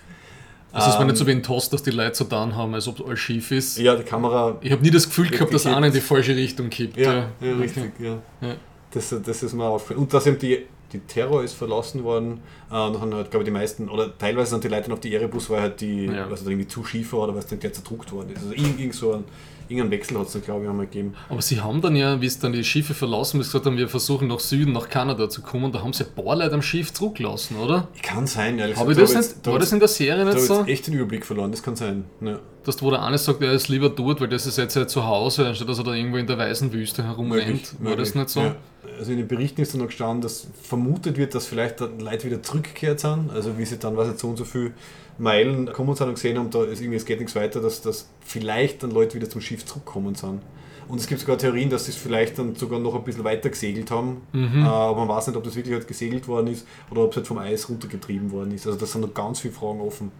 [0.74, 2.74] Also es war Ähm, nicht so wie ein Toast, dass die Leute so da haben,
[2.74, 3.78] als ob alles schief ist.
[3.78, 4.58] Ja, die Kamera.
[4.60, 6.96] Ich habe nie das Gefühl gehabt, dass einer in die falsche Richtung kippt.
[6.96, 7.52] Ja, ja, Okay.
[7.52, 7.92] richtig.
[8.00, 8.18] Ja.
[8.40, 8.54] Ja.
[8.90, 10.00] Das, das ist mir aufgefallen.
[10.00, 12.40] Und dass eben die, die Terror ist verlassen worden.
[12.70, 14.92] Äh, und dann haben halt, glaube ich, die meisten, oder teilweise sind die Leute dann
[14.92, 16.26] auf die Erebus, weil halt die, Ja.
[16.28, 18.42] also irgendwie zu schief war oder weil es dann gleich zerdruckt worden ist.
[18.42, 19.24] Also irgend, irgend so ein,
[19.68, 21.14] irgendeinen Wechsel hat es dann, glaube ich, einmal gegeben.
[21.28, 23.88] Aber sie haben dann ja, wie es dann die Schiffe verlassen, sie gesagt haben, wir
[23.88, 26.92] versuchen nach Süden, nach Kanada zu kommen, da haben sie ein paar Leute am Schiff
[26.92, 27.88] zurückgelassen, oder?
[28.02, 29.18] Kann sein, ehrlich Habe ich gesagt.
[29.18, 30.58] das Da nicht, war das jetzt- in der Serie nicht habe ich so?
[30.60, 32.04] jetzt echt den Überblick verloren, das kann sein.
[32.20, 32.38] Ja.
[32.64, 35.04] dass wo der eine sagt, er ist lieber dort, weil das ist jetzt ja zu
[35.06, 37.74] Hause, anstatt dass er da irgendwo in der weißen Wüste herumrennt.
[37.80, 38.40] War das nicht so?
[38.40, 38.56] Ja.
[38.98, 42.24] Also in den Berichten ist dann noch gestanden, dass vermutet wird, dass vielleicht dann Leute
[42.26, 44.72] wieder zurückgekehrt sind, also wie sie dann, was jetzt so und so viel
[45.18, 48.08] Meilen kommen sind und gesehen haben, da ist irgendwie, es geht nichts weiter, dass, dass
[48.20, 50.40] vielleicht dann Leute wieder zum Schiff zurückkommen sind.
[50.86, 53.48] Und es gibt sogar Theorien, dass sie es vielleicht dann sogar noch ein bisschen weiter
[53.48, 54.22] gesegelt haben.
[54.32, 54.64] Mhm.
[54.64, 57.16] Äh, aber man weiß nicht, ob das wirklich halt gesegelt worden ist oder ob es
[57.16, 58.66] halt vom Eis runtergetrieben worden ist.
[58.66, 60.12] Also da sind noch ganz viele Fragen offen.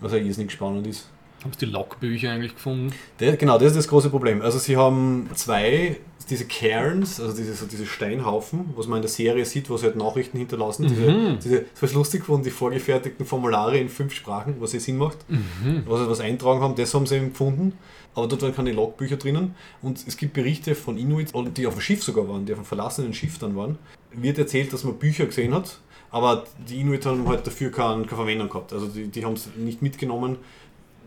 [0.00, 1.08] Was ja irrsinnig spannend ist.
[1.42, 2.92] Haben Sie die Logbücher eigentlich gefunden?
[3.20, 4.42] Der, genau, das ist das große Problem.
[4.42, 5.96] Also sie haben zwei,
[6.28, 9.86] diese Cairns, also diese, so diese Steinhaufen, was man in der Serie sieht, wo sie
[9.86, 10.86] halt Nachrichten hinterlassen.
[10.86, 10.88] Mhm.
[10.88, 14.96] Diese, diese, das war lustig gefunden, die vorgefertigten Formulare in fünf Sprachen, was eh Sinn
[14.98, 15.84] macht, Mhm.
[15.86, 17.72] was sie was eintragen haben, das haben sie eben gefunden.
[18.14, 19.54] Aber dort waren keine Logbücher drinnen.
[19.80, 22.66] Und es gibt Berichte von Inuits, die auf dem Schiff sogar waren, die auf einem
[22.66, 23.78] verlassenen Schiff dann waren.
[24.12, 25.78] Wird erzählt, dass man Bücher gesehen hat,
[26.10, 28.72] aber die Inuit haben halt dafür keine, keine Verwendung gehabt.
[28.72, 30.38] Also die, die haben es nicht mitgenommen.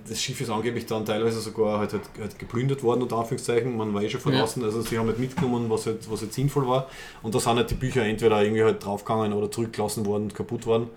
[0.07, 3.75] Das Schiff ist angeblich dann teilweise sogar halt, halt, halt geplündert worden, unter Anführungszeichen.
[3.75, 4.63] Man war eh schon verlassen.
[4.63, 6.89] Also sie haben halt mitgenommen, was halt, was halt sinnvoll war.
[7.21, 10.87] Und da sind halt die Bücher entweder irgendwie halt draufgegangen oder zurückgelassen worden, kaputt worden.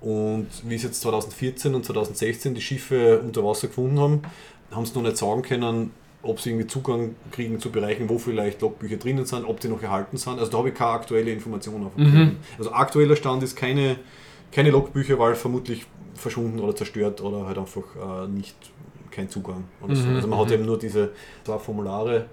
[0.00, 4.22] Und wie es jetzt 2014 und 2016 die Schiffe unter Wasser gefunden haben,
[4.70, 5.90] haben sie noch nicht sagen können,
[6.22, 9.82] ob sie irgendwie Zugang kriegen zu Bereichen, wo vielleicht Logbücher drinnen sind, ob die noch
[9.82, 10.38] erhalten sind.
[10.38, 11.96] Also da habe ich keine aktuelle Information auf.
[11.96, 12.36] Mhm.
[12.58, 13.96] Also aktueller Stand ist keine,
[14.52, 15.86] keine Logbücher, weil vermutlich
[16.16, 18.56] verschwunden oder zerstört oder halt einfach äh, nicht
[19.10, 19.64] kein Zugang.
[19.82, 20.02] Oder so.
[20.04, 20.54] Mhm, Also man hat mhm.
[20.54, 21.10] eben nur diese
[21.44, 22.26] zwei Formulare,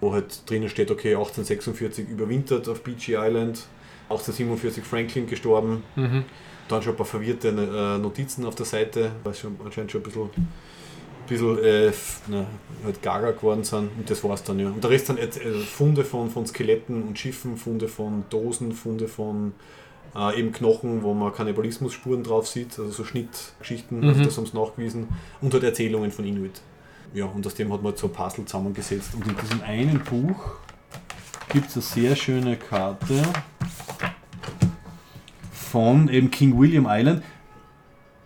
[0.00, 3.66] wo halt drinnen steht, okay, 1846 überwintert auf Beachy Island,
[4.08, 6.24] 1847 Franklin gestorben, Mhm.
[6.68, 10.04] dann schon ein paar verwirrte äh, Notizen auf der Seite, weil schon anscheinend schon ein
[10.04, 10.30] bisschen,
[11.28, 11.92] bisschen äh,
[12.28, 12.46] na,
[12.84, 14.68] halt gaga geworden sind und das war's dann ja.
[14.68, 18.72] Und der Rest sind jetzt, äh, Funde von, von Skeletten und Schiffen, Funde von Dosen,
[18.72, 19.52] Funde von
[20.16, 24.22] äh, eben Knochen, wo man Kannibalismusspuren drauf sieht, also so Schnittgeschichten, Mhm.
[24.24, 25.08] das haben sie nachgewiesen
[25.40, 26.60] und halt Erzählungen von Inuit.
[27.14, 29.14] Ja, und aus dem hat man so ein Puzzle zusammengesetzt.
[29.14, 30.54] Und in diesem einen Buch
[31.50, 33.22] gibt es eine sehr schöne Karte
[35.50, 37.22] von eben King William Island.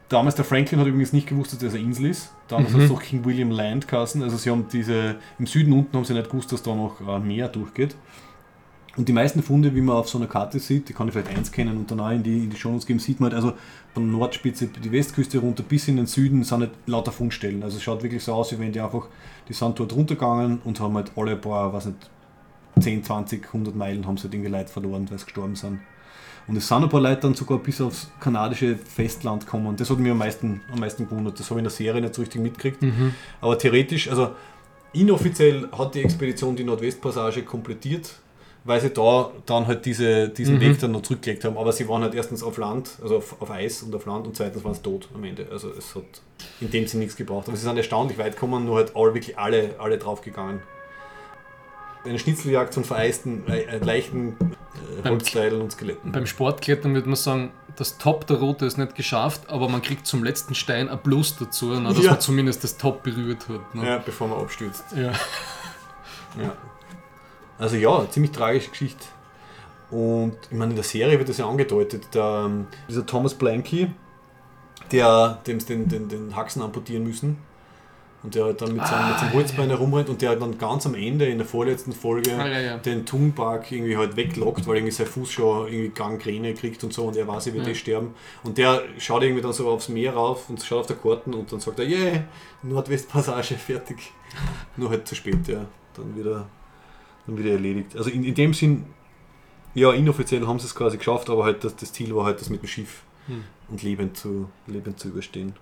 [0.09, 2.33] Damals der Franklin hat übrigens nicht gewusst, dass das eine Insel ist.
[2.49, 2.75] Damals Mhm.
[2.77, 4.23] hat es doch King William Land geheißen.
[4.23, 7.27] Also sie haben diese, im Süden unten haben sie nicht gewusst, dass da noch ein
[7.27, 7.97] Meer durchgeht.
[8.97, 11.36] Und die meisten Funde, wie man auf so einer Karte sieht, die kann ich vielleicht
[11.36, 13.56] eins kennen und dann auch in die, in die Shownotes geben, sieht man halt, also
[13.93, 17.62] von der Nordspitze, die Westküste runter bis in den Süden sind halt lauter Fundstellen.
[17.62, 19.09] Also es schaut wirklich so aus, wie wenn die einfach,
[19.48, 22.10] die sind dort runtergegangen und haben halt alle paar, was nicht,
[22.81, 25.81] 10, 20, 100 Meilen haben sie halt irgendwie Leute verloren, weil sie gestorben sind.
[26.47, 29.66] Und es sind ein paar Leute dann sogar bis aufs kanadische Festland gekommen.
[29.66, 31.40] Und das hat mich am meisten, am meisten gewundert.
[31.40, 32.82] Das habe ich in der Serie nicht so richtig mitgekriegt.
[32.82, 33.14] Mhm.
[33.40, 34.31] Aber theoretisch, also
[34.93, 38.20] inoffiziell hat die Expedition die Nordwestpassage komplettiert,
[38.66, 40.60] weil sie da dann halt diese, diesen Mhm.
[40.60, 41.56] Weg dann noch zurückgelegt haben.
[41.56, 44.36] Aber sie waren halt erstens auf Land, also auf, auf Eis und auf Land und
[44.36, 45.47] zweitens waren sie tot am Ende.
[45.51, 46.05] Also es hat
[46.60, 47.48] in dem Sinne nichts gebraucht.
[47.48, 50.60] Aber sie sind erstaunlich weit gekommen, nur halt all, wirklich alle, alle draufgegangen.
[52.05, 54.36] Eine Schnitzeljagd von vereisten, äh, äh, leichten
[54.98, 56.12] äh, Beim- Holzteilen und Skeletten.
[56.12, 60.06] Beim Sportklettern würde man sagen, das Top der Route ist nicht geschafft, aber man kriegt
[60.06, 62.12] zum letzten Stein ein Plus dazu, ne, dass Ja.
[62.12, 63.74] man zumindest das Top berührt hat.
[63.74, 63.86] Ne?
[63.86, 64.84] Ja, bevor man abstürzt.
[64.94, 65.12] Ja.
[66.40, 66.52] Ja.
[67.59, 69.05] Also ja, ziemlich tragische Geschichte.
[69.91, 72.09] Und ich meine, in der Serie wird das ja angedeutet.
[72.15, 73.91] Der, ähm, dieser Thomas Blanky,
[74.93, 77.39] der dem den, den, den Haxen amputieren müssen.
[78.23, 80.85] Und der halt dann mit seinem, mit seinem Holzbein herumrennt und der halt dann ganz
[80.85, 82.77] am Ende in der vorletzten Folge Ah, ja, ja.
[82.78, 87.05] den Thunberg irgendwie halt weglockt, weil irgendwie sein Fuß schon irgendwie Gangrene kriegt und so
[87.05, 87.73] und er weiß, er wird Ja.
[87.73, 88.15] eh sterben.
[88.43, 91.53] Und der schaut irgendwie dann so aufs Meer rauf und schaut auf der Karten und
[91.53, 92.24] dann sagt er, yeah,
[92.65, 94.12] Nordwestpassage, fertig.
[94.77, 95.65] Nur halt zu spät, ja.
[95.95, 96.49] Dann wieder,
[97.27, 97.97] dann wieder erledigt.
[97.97, 98.85] Also in, in dem Sinn,
[99.74, 102.51] ja, inoffiziell haben sie es quasi geschafft, aber halt das, das Ziel war halt, das
[102.51, 103.43] mit dem Schiff Hm.
[103.69, 105.53] und lebend zu, lebend zu überstehen.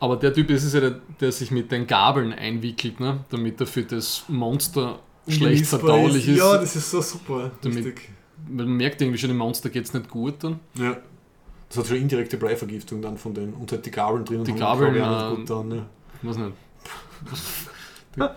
[0.00, 3.24] Aber der Typ ist es ja, der, der sich mit den Gabeln einwickelt, ne?
[3.28, 4.98] damit er für das Monster
[5.28, 6.38] schlecht verdaulich ist.
[6.38, 7.50] Ja, das ist so super.
[7.60, 8.08] Damit- Lustig.
[8.48, 10.58] Man merkt irgendwie schon, dem Monster geht es nicht gut dann.
[10.74, 10.96] Ja.
[11.68, 13.52] Das hat schon indirekte Bleivergiftung dann von den.
[13.54, 14.38] Und halt die Gabeln drin.
[14.40, 15.86] und Die Gabeln, glaube ich, auch nicht ähm, gut dann, ja.
[16.22, 16.54] Ich weiß nicht.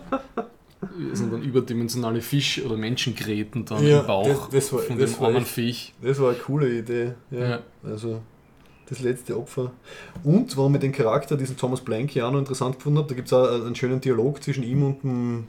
[1.10, 4.98] Das sind dann überdimensionale Fisch- oder Menschengräten dann Ja, im Bauch das- das war- von
[4.98, 5.94] das dem war echt- Viech.
[6.02, 7.12] Das war eine coole Idee.
[7.30, 7.48] Ja.
[7.48, 7.58] Ja.
[7.84, 8.20] Also
[8.88, 9.72] das letzte Opfer.
[10.22, 13.26] Und warum ich den Charakter, diesen Thomas Blanky, auch noch interessant gefunden habe, da gibt
[13.28, 15.44] es auch einen schönen Dialog zwischen ihm und dem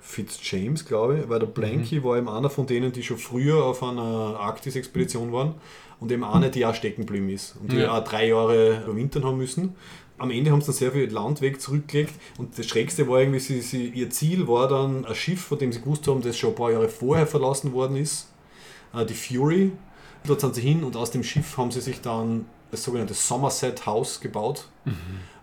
[0.00, 3.82] Fitzjames, glaube ich, weil der Blanky war eben einer von denen, die schon früher auf
[3.82, 5.54] einer Arktis-Expedition waren
[6.00, 7.98] und eben eine, die auch stecken geblieben ist und die Ja.
[7.98, 9.74] auch drei Jahre überwintern haben müssen.
[10.18, 13.60] Am Ende haben sie dann sehr viel Landweg zurückgelegt und das Schrägste war irgendwie, sie,
[13.60, 16.56] sie, ihr Ziel war dann ein Schiff, von dem sie gewusst haben, das schon ein
[16.56, 18.28] paar Jahre vorher verlassen worden ist,
[18.94, 19.72] äh, die Fury.
[20.26, 23.86] Dort sind sie hin und aus dem Schiff haben sie sich dann das sogenannte Somerset
[23.86, 24.68] House gebaut.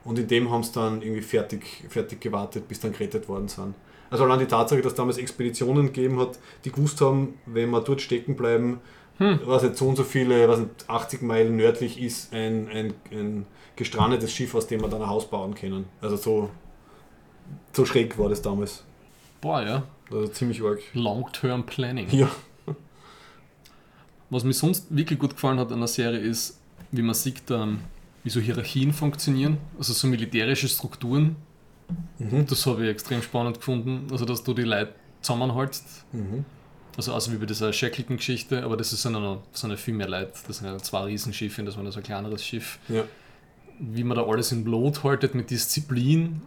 [0.03, 3.73] Und in dem haben sie dann irgendwie fertig, fertig gewartet, bis dann gerettet worden sind.
[4.09, 8.01] Also allein die Tatsache, dass damals Expeditionen gegeben hat, die gewusst haben, wenn wir dort
[8.01, 8.79] stecken bleiben,
[9.17, 9.39] hm.
[9.45, 13.45] was nicht so und so viele, was nicht 80 Meilen nördlich ist, ein, ein, ein
[13.75, 15.85] gestrandetes Schiff, aus dem wir dann ein Haus bauen können.
[16.01, 16.49] Also so,
[17.73, 18.83] so schräg war das damals.
[19.41, 19.83] Boah, ja.
[20.11, 20.79] Also ziemlich arg.
[20.93, 22.09] Long-Term Planning.
[22.11, 22.29] Ja.
[24.29, 26.59] Was mir sonst wirklich gut gefallen hat an der Serie ist,
[26.91, 27.79] wie man sieht, ähm,
[28.23, 31.35] wie so Hierarchien funktionieren, also so militärische Strukturen.
[32.17, 32.47] Mhm.
[32.47, 34.07] Das habe ich extrem spannend gefunden.
[34.11, 36.05] Also, dass du die Leute zusammenhältst.
[36.11, 36.43] Mhm.
[36.97, 40.07] Also, außer wie bei dieser Shackleton-Geschichte, aber das sind ja noch sind ja viel mehr
[40.07, 40.33] Leute.
[40.47, 42.79] Das sind ja zwei Riesenschiffe, das war ja so ein kleineres Schiff.
[42.89, 43.03] Ja.
[43.79, 46.41] Wie man da alles in Blut haltet mit Disziplin.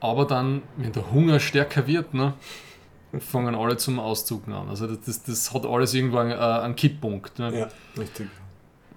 [0.00, 2.32] Aber dann, wenn der Hunger stärker wird, ne,
[3.18, 4.68] fangen alle zum Auszugen an.
[4.68, 7.38] Also, das, das, hat alles irgendwann äh, einen Kipppunkt.
[7.38, 7.58] Ne?
[7.60, 7.68] ja,
[7.98, 8.28] richtig.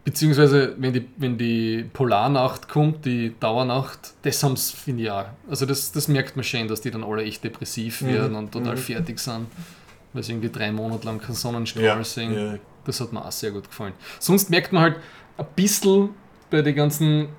[0.05, 5.25] Beziehungsweise, wenn die, wenn die Polarnacht kommt, die Dauernacht, das haben sie, finde ich auch.
[5.49, 8.07] Also das, das merkt man schön, dass die dann alle echt depressiv Mhm.
[8.07, 8.79] werden und total Mhm.
[8.79, 9.47] fertig sind,
[10.11, 12.33] weil sie irgendwie drei Monate lang keinen Sonnenstrahl Ja, sehen.
[12.33, 12.55] ja.
[12.83, 13.93] Das hat mir auch sehr gut gefallen.
[14.19, 14.95] Sonst merkt man halt
[15.37, 16.09] ein bisschen
[16.53, 17.29] bei den ganzen,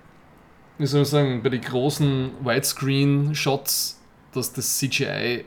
[0.77, 4.01] wie soll ich sagen, bei den großen Widescreen-Shots,
[4.33, 5.45] dass das CGI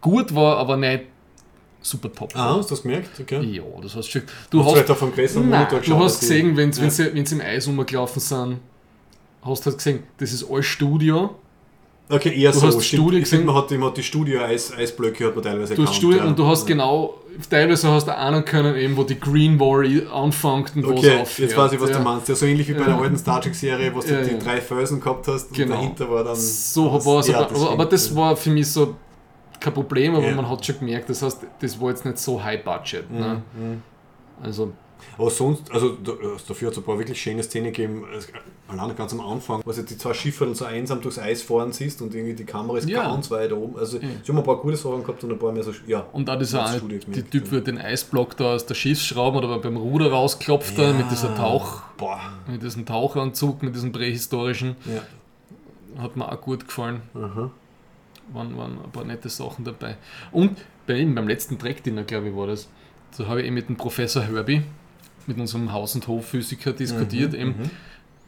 [0.00, 1.04] gut war, aber nicht
[1.80, 3.20] super top Ah, hast du das gemerkt?
[3.20, 3.40] Okay.
[3.42, 6.20] Ja, das hast du Du Du hast hast auf größeren Nein, Monitor du geschaut, hast
[6.22, 6.90] dass die- gesehen, wenn Ja.
[6.90, 8.58] sie wenn's im Eis rumgelaufen sind,
[9.42, 11.36] hast du halt gesehen, das ist alles Studio.
[12.10, 12.66] Okay, eher Du so.
[12.68, 13.02] hast stimmt.
[13.02, 15.96] Studie Ich finde, man hat, man hat die Studio-Eisblöcke hat man teilweise Du hast erkannt,
[15.96, 16.24] Studio ja.
[16.24, 16.74] und du hast Ja.
[16.74, 17.14] genau,
[17.50, 21.20] teilweise hast du ahnen können, eben, wo die Green Wall anfängt und wo es Okay,
[21.20, 21.38] aufhört.
[21.38, 21.98] jetzt weiß ich, was ja.
[21.98, 22.28] du meinst.
[22.28, 25.28] Ja, so ähnlich wie bei der alten Star Trek-Serie, wo du die drei Felsen gehabt
[25.28, 25.74] hast Genau.
[25.74, 26.36] und dahinter war dann.
[26.36, 28.96] So das- war es, aber, aber, aber das war für mich so
[29.60, 32.62] kein Problem, aber man hat schon gemerkt, das heißt, das war jetzt nicht so high
[32.64, 33.10] budget.
[33.10, 33.42] Ne?
[33.54, 33.82] Mhm.
[34.42, 34.72] Also,
[35.16, 36.12] Aber sonst, also da-
[36.46, 38.04] dafür hat es ein paar wirklich schöne Szenen gegeben.
[38.68, 42.02] Alleine ganz am Anfang, was jetzt die zwei Schiffe so einsam durchs Eis fahren siehst
[42.02, 43.02] und irgendwie die Kamera ist Ja.
[43.08, 43.78] ganz weit oben.
[43.78, 44.08] Also, Ja.
[44.22, 45.72] ich habe ein paar gute Sachen gehabt und ein paar mehr so.
[45.86, 47.50] Ja, und auch dieser eine, die Typ ja.
[47.52, 51.80] wird den Eisblock da aus der Schiffsschraube oder beim Ruder rausklopft, da, mit dieser Tauch,
[51.96, 52.20] Boah.
[52.46, 54.76] mit diesem Tauchanzug, mit diesem prähistorischen.
[54.84, 56.02] Ja.
[56.02, 57.00] Hat mir auch gut gefallen.
[57.14, 57.50] Aha.
[58.32, 59.96] Waren, waren ein paar nette Sachen dabei.
[60.32, 62.68] Und bei ihm, beim letzten Track-Dinner, glaube ich, war das,
[63.16, 64.62] da habe ich eben mit dem Professor Herbie,
[65.28, 67.32] mit unserem Haus- und Hofphysiker diskutiert.
[67.32, 67.70] Mhm, eben.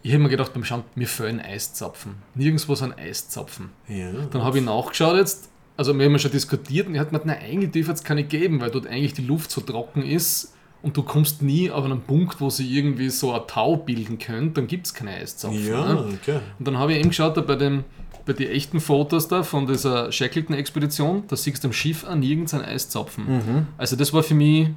[0.02, 2.14] Ich habe mir gedacht, beim Schauen, mir fehlen Eiszapfen.
[2.34, 3.70] Nirgendwo sind Eiszapfen.
[3.88, 4.12] Ja.
[4.30, 7.40] Dann habe ich nachgeschaut jetzt, also wir haben schon diskutiert und er hat mir gesagt,
[7.40, 10.96] nein, eigentlich darf es keine geben, weil dort eigentlich die Luft so trocken ist und
[10.96, 14.66] du kommst nie auf einen Punkt, wo sie irgendwie so ein Tau bilden könnt, dann
[14.66, 15.66] gibt es keine Eiszapfen.
[15.66, 16.14] Ja, ne?
[16.14, 16.40] okay.
[16.58, 17.84] Und dann habe ich eben geschaut, da bei, dem,
[18.24, 22.54] bei den echten Fotos da von dieser Shackleton-Expedition, da siehst du am Schiff auch nirgends
[22.54, 23.24] ein Eiszapfen.
[23.26, 23.66] Mhm.
[23.76, 24.68] Also das war für mich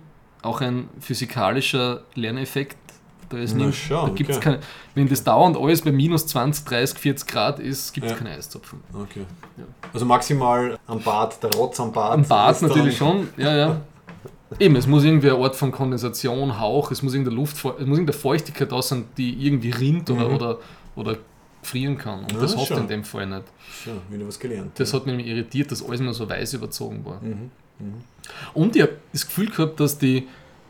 [0.43, 2.77] auch ein physikalischer Lerneffekt.
[3.29, 4.43] Da ist Na nie, schau, da gibt's okay.
[4.43, 4.59] keine,
[4.93, 8.17] wenn das dauernd alles bei minus 20, 30, 40 Grad ist, gibt es Ja.
[8.17, 8.79] keine Eiszapfen.
[8.93, 9.25] okay.
[9.91, 12.11] Also maximal am Bad, der Rotz am Bad.
[12.11, 13.81] Am Bad natürlich schon, ja, ja.
[14.59, 17.73] Eben, es muss irgendwie ein Ort von Kondensation, Hauch, es muss irgendeine Luft, es muss
[17.79, 20.35] irgendeine Feuchtigkeit da sein, die irgendwie rinnt oder, Mhm.
[20.35, 20.57] oder,
[20.95, 21.17] oder
[21.63, 22.19] frieren kann.
[22.19, 22.77] Und Ja, das schon.
[22.77, 23.43] in dem Fall nicht.
[23.85, 24.79] Ja, wieder was gelernt.
[24.79, 27.19] Das hat mich nämlich irritiert, dass alles immer so weiß überzogen war.
[27.21, 27.49] Mhm.
[28.53, 30.27] Und ich habe das Gefühl gehabt, dass, die,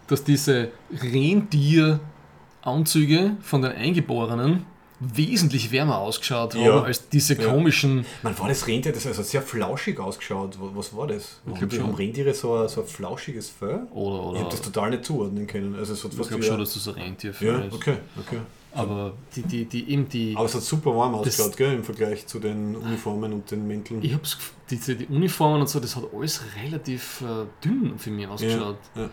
[0.07, 4.65] dass diese Rentieranzüge von den Eingeborenen
[4.99, 6.73] wesentlich wärmer ausgeschaut Ja.
[6.75, 7.49] haben als diese Ja.
[7.51, 8.05] komischen.
[8.21, 10.57] Man war das Rentier, das hat sehr flauschig ausgeschaut.
[10.59, 11.41] Was, war das?
[11.45, 11.87] die- schon.
[11.87, 13.81] haben Rentiere so ein, so ein flauschiges Fell?
[13.91, 15.75] Oder, Ich oder habe das total nicht zuordnen können.
[15.75, 17.73] Also es hat ich glaube schon, dass das ein Rentier Ja, ist.
[17.73, 18.37] okay, okay.
[18.75, 20.33] Aber die, die, die, eben die.
[20.35, 24.01] Aber es hat super warm ausgeschaut, gell, im Vergleich zu den Uniformen und den Mänteln.
[24.03, 24.37] Ich hab's,
[24.69, 28.77] diese, die Uniformen und so, das hat alles relativ äh, dünn für mich ausgeschaut.
[28.95, 29.09] ja.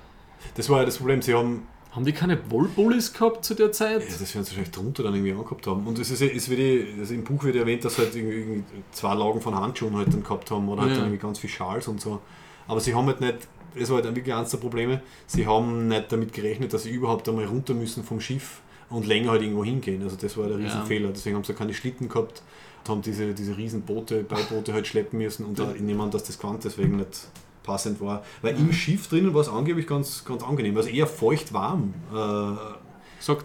[0.55, 4.01] Das war ja das Problem, sie haben, Haben die keine Wollbullis gehabt zu der Zeit?
[4.03, 5.87] ja, das werden sie wahrscheinlich drunter dann irgendwie angehabt haben.
[5.87, 8.65] Und es ist, es wird, eh- also im Buch wird erwähnt, dass sie halt irgendwie,
[8.93, 10.97] zwei Lagen von Handschuhen halt dann gehabt haben oder halt Ja.
[10.99, 12.21] dann irgendwie ganz viel Schals und so.
[12.67, 13.37] Aber sie haben halt nicht,
[13.79, 17.29] das war halt wirklich eines der Probleme, sie haben nicht damit gerechnet, dass sie überhaupt
[17.29, 20.03] einmal runter müssen vom Schiff und länger halt irgendwo hingehen.
[20.03, 20.65] Also das war der Ja.
[20.67, 21.09] Riesenfehler.
[21.11, 22.43] Deswegen haben sie keine Schlitten gehabt
[22.85, 26.25] und haben diese, diese riesen Boote, Beiboote halt schleppen müssen und da, nehme an, dass
[26.25, 27.29] das Quant deswegen nicht
[27.63, 28.25] passend war.
[28.43, 31.95] Weil im Schiff drinnen war es angeblich ganz, ganz angenehm, also eher feucht warm.
[32.13, 32.17] Äh,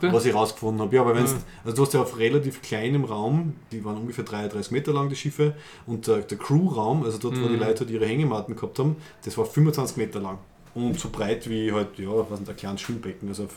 [0.09, 0.95] was ich rausgefunden habe.
[0.95, 1.37] Ja, aber wenn's, Ja.
[1.65, 5.17] also du hast ja auf relativ kleinem Raum, die waren ungefähr 33 Meter lang, die
[5.17, 5.53] Schiffe,
[5.85, 7.59] und der, der Crew-Raum, also dort, wo die Mhm.
[7.59, 8.95] Leute halt ihre Hängematten gehabt haben,
[9.25, 10.37] das war 25 Meter lang.
[10.75, 13.27] Und so breit wie halt, ja, was ein kleines Schwimmbecken.
[13.27, 13.47] Also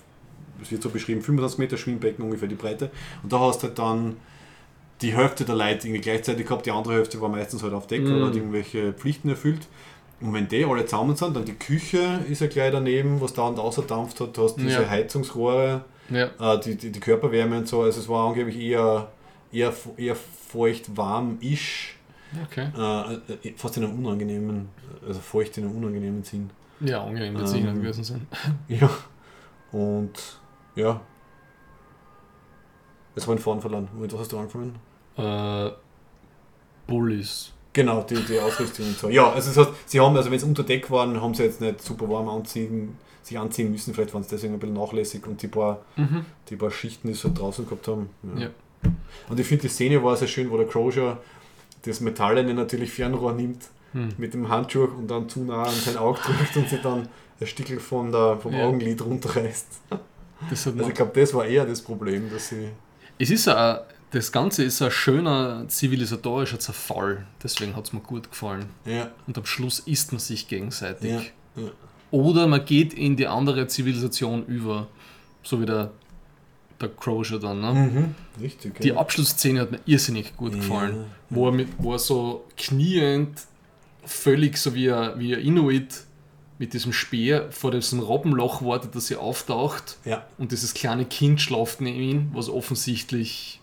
[0.62, 2.90] es wird so beschrieben, 25 Meter Schwimmbecken ungefähr die Breite.
[3.22, 4.16] Und da hast du halt dann
[5.02, 8.02] die Hälfte der Leute irgendwie gleichzeitig gehabt, die andere Hälfte war meistens halt auf Deck
[8.02, 8.16] Mhm.
[8.16, 9.68] oder hat irgendwelche Pflichten erfüllt.
[10.20, 13.42] Und wenn die alle zusammen sind, dann die Küche ist ja gleich daneben, was da
[13.46, 14.88] und außerdampft hat, du hast diese Ja.
[14.88, 16.30] Heizungsrohre, Ja.
[16.54, 17.82] äh, die, die, die Körperwärme und so.
[17.82, 19.08] Also es war angeblich eher
[19.52, 21.94] eher, eher feucht warm ist.
[22.50, 22.68] Okay.
[22.76, 23.14] Äh,
[23.48, 24.68] äh, fast in einem unangenehmen,
[25.06, 26.50] also feucht in einem unangenehmen Sinn.
[26.80, 28.26] Ja, angenehm wird Ähm, gewesen sein.
[28.68, 28.90] Ja.
[29.72, 30.10] Und
[30.78, 31.00] ja.
[33.14, 33.88] Jetzt habe ich den Faden verloren.
[33.98, 34.76] Mit was hast du angefangen?
[35.16, 35.70] Äh,
[36.86, 37.52] Bullies.
[37.72, 39.08] Genau, die, die Ausrüstung und so.
[39.08, 41.60] Ja, also das heißt, sie haben, also wenn sie unter Deck waren, haben sie jetzt
[41.60, 45.42] nicht super warm anziehen, sich anziehen müssen, vielleicht waren sie deswegen ein bisschen nachlässig und
[45.42, 46.24] die paar, Mhm.
[46.48, 48.08] die paar Schichten, die sie halt draußen gehabt haben.
[48.36, 48.48] Ja.
[49.28, 51.18] Und ich finde die Szene war sehr schön, wo der Crozier
[51.82, 54.10] das Metallene natürlich Fernrohr nimmt Hm.
[54.18, 57.08] mit dem Handschuh und dann zu nah an sein Auge drückt und sich dann
[57.40, 58.66] ein Stückel von der, vom Ja.
[58.66, 59.66] Augenlid runterreißt.
[60.50, 62.70] Also ich glaube, das war eher das Problem, dass sie.
[63.18, 63.78] es ist ein,
[64.10, 67.26] das Ganze ist ein schöner zivilisatorischer Zerfall.
[67.42, 68.66] Deswegen hat es mir gut gefallen.
[68.84, 71.10] Ja, Und am Schluss isst man sich gegenseitig.
[71.10, 71.20] ja,
[71.56, 71.70] ja.
[72.10, 74.86] Oder man geht in die andere Zivilisation über.
[75.42, 75.90] So wie der,
[76.80, 77.60] der Crozier dann.
[77.60, 77.72] Ne?
[77.74, 78.14] Mhm.
[78.40, 78.80] Richtig.
[78.80, 78.92] Die.
[78.94, 81.04] Abschlussszene hat mir irrsinnig gut gefallen.
[81.28, 83.42] Wo, er mit, wo er so kniend,
[84.06, 86.04] völlig so wie ein, wie ein Inuit
[86.58, 89.96] mit diesem Speer vor diesem Robbenloch wartet, dass er auftaucht.
[90.04, 93.60] Ja, Und dieses kleine Kind schlaft neben ihm, was offensichtlich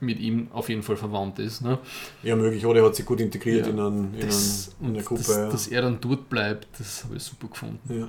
[0.00, 1.60] mit ihm auf jeden Fall verwandt ist.
[1.62, 1.78] Ne?
[2.22, 2.64] ja, möglich.
[2.66, 3.72] Oder er hat sich gut integriert Ja.
[3.72, 5.22] in, einen, in, Das, einen, in eine Gruppe.
[5.22, 5.48] das, ja.
[5.50, 7.80] dass er dann dort bleibt, das habe ich super gefunden.
[8.00, 8.08] Ja.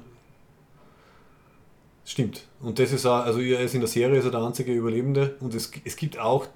[2.06, 2.44] Stimmt.
[2.60, 5.36] Und das ist auch, also er ist in der Serie ist er der einzige Überlebende
[5.40, 6.48] und es, es gibt auch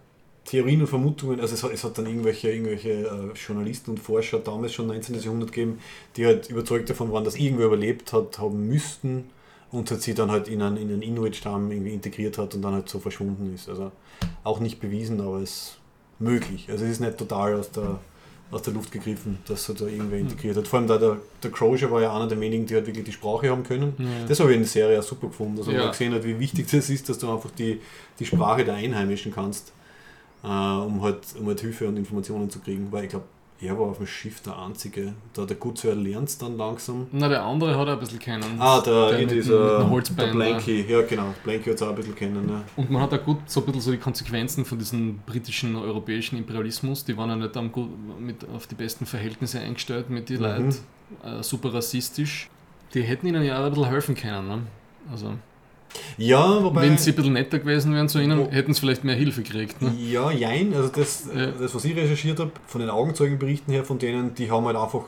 [0.45, 4.39] Theorien und Vermutungen, also es hat, es hat dann irgendwelche, irgendwelche äh, Journalisten und Forscher
[4.39, 5.15] damals schon 19.
[5.21, 5.79] Jahrhundert gegeben,
[6.17, 9.25] die halt überzeugt davon waren, dass irgendwer überlebt hat, haben müssten
[9.71, 12.73] und hat sie dann halt in einen, in einen Inuit-Stamm irgendwie integriert hat und dann
[12.73, 13.69] halt so verschwunden ist.
[13.69, 13.91] Also
[14.43, 15.77] auch nicht bewiesen, aber es ist
[16.19, 16.67] möglich.
[16.69, 17.99] Also es ist nicht total aus der,
[18.51, 20.67] aus der Luft gegriffen, dass er da irgendwer integriert hat.
[20.67, 23.11] Vor allem da der, der Crozier war ja einer der wenigen, die halt wirklich die
[23.13, 23.93] Sprache haben können.
[23.97, 24.25] Ja.
[24.27, 25.89] Das habe ich in der Serie auch super gefunden, dass man Ja.
[25.89, 27.79] gesehen hat, wie wichtig das ist, dass du einfach die,
[28.19, 29.71] die Sprache der Einheimischen kannst,
[30.43, 32.91] äh, um, halt, um halt Hilfe und Informationen zu kriegen.
[32.91, 33.25] Weil ich glaube,
[33.61, 35.13] er war auf dem Schiff der Einzige.
[35.33, 37.07] Da der Gutsherr lernt es dann langsam.
[37.13, 38.43] Na, der andere hat er ein bisschen kennen.
[38.59, 40.27] Ah, der, Der mit dieser, mit der.
[40.33, 40.81] Blanky.
[40.89, 41.33] Ja, genau.
[41.45, 42.45] Blanky hat es auch ein bisschen kennen.
[42.45, 42.61] Ne?
[42.75, 46.37] Und man hat auch gut so ein bisschen so die Konsequenzen von diesem britischen europäischen
[46.37, 47.89] Imperialismus, die waren ja nicht am gut,
[48.19, 50.43] mit, auf die besten Verhältnisse eingestellt mit den Mhm.
[50.43, 50.69] Leuten,
[51.23, 52.49] äh, super rassistisch.
[52.93, 54.47] Die hätten ihnen ja auch ein bisschen helfen können.
[54.47, 54.61] Ne?
[55.09, 55.35] Also,
[56.17, 56.81] Ja, wobei.
[56.83, 59.81] wenn sie ein bisschen netter gewesen wären zu ihnen, hätten sie vielleicht mehr Hilfe gekriegt.
[59.81, 59.93] Ne?
[59.99, 60.73] Ja, jein.
[60.73, 61.47] Also das, Ja.
[61.47, 65.03] das, was ich recherchiert habe, von den Augenzeugenberichten her, von denen, die haben halt einfach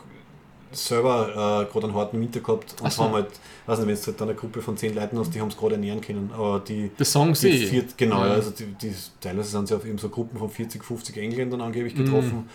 [0.72, 1.30] selber
[1.68, 3.04] äh, gerade einen harten Winter gehabt und so.
[3.06, 3.28] haben halt,
[3.66, 5.56] weiß nicht, wenn du halt dann eine Gruppe von zehn Leuten hast, die haben es
[5.58, 6.32] gerade ernähren können.
[6.36, 7.66] Aber die, Das sagen die sie.
[7.66, 8.34] vier, genau, Ja.
[8.34, 11.96] also die, die, teilweise sind sie auf eben so Gruppen von 40, 50 Engländern angeblich
[11.96, 12.04] Mhm.
[12.06, 12.50] getroffen.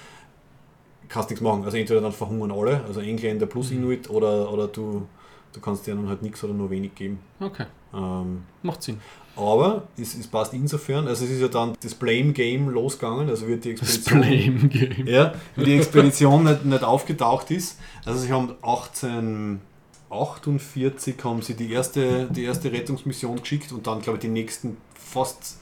[1.08, 1.64] Kannst nichts machen.
[1.64, 3.78] Also entweder dann verhungern alle, also Engländer plus Mhm.
[3.78, 5.06] Inuit, oder, oder du,
[5.54, 7.18] du kannst denen halt nichts oder nur wenig geben.
[7.40, 9.00] Okay, Ähm, macht Sinn.
[9.36, 13.46] aber es, es passt insofern, also es ist ja dann das Blame Game losgegangen, also
[13.48, 15.06] wird die Das Expedition, Blame Game.
[15.06, 17.78] ja, wie die Expedition nicht, nicht aufgetaucht ist.
[18.04, 24.18] Also sie haben 1848 haben sie die erste, die erste Rettungsmission geschickt und dann glaube
[24.18, 25.58] ich die nächsten fast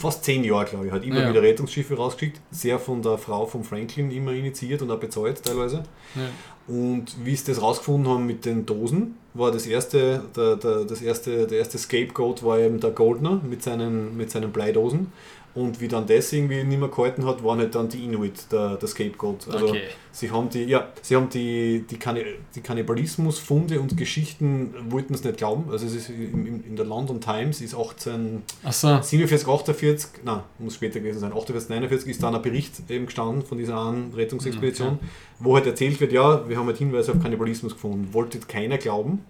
[0.00, 1.30] fast zehn Jahre, glaube ich, hat immer Ja.
[1.30, 2.40] wieder Rettungsschiffe rausgeschickt.
[2.50, 5.82] Sehr von der Frau von Franklin immer initiiert und auch bezahlt teilweise.
[6.16, 6.74] Ja.
[6.74, 11.02] Und wie sie das rausgefunden haben mit den Dosen, war das erste, der, der, das
[11.02, 15.12] erste, der erste Scapegoat war eben der Goldner mit seinen, mit seinen Bleidosen.
[15.52, 18.76] Und wie dann das irgendwie nicht mehr gehalten hat, waren halt dann die Inuit der,
[18.76, 19.48] der Scapegoat.
[19.50, 19.82] Also Okay.
[20.12, 22.24] sie haben die, ja, sie haben die, die, Kanni
[22.54, 25.70] die Kannibalismusfunde und Geschichten wollten es nicht glauben.
[25.70, 30.74] Also es ist in, in der London Times ist 18 Achso, 47, 48, nein, muss
[30.76, 35.00] später gewesen sein, 48, 49 ist dann ein Bericht eben gestanden von dieser einen Rettungsexpedition,
[35.40, 38.12] wo halt erzählt wird, ja, wir haben halt Hinweise auf Kannibalismus gefunden.
[38.12, 39.24] Wollte keiner glauben.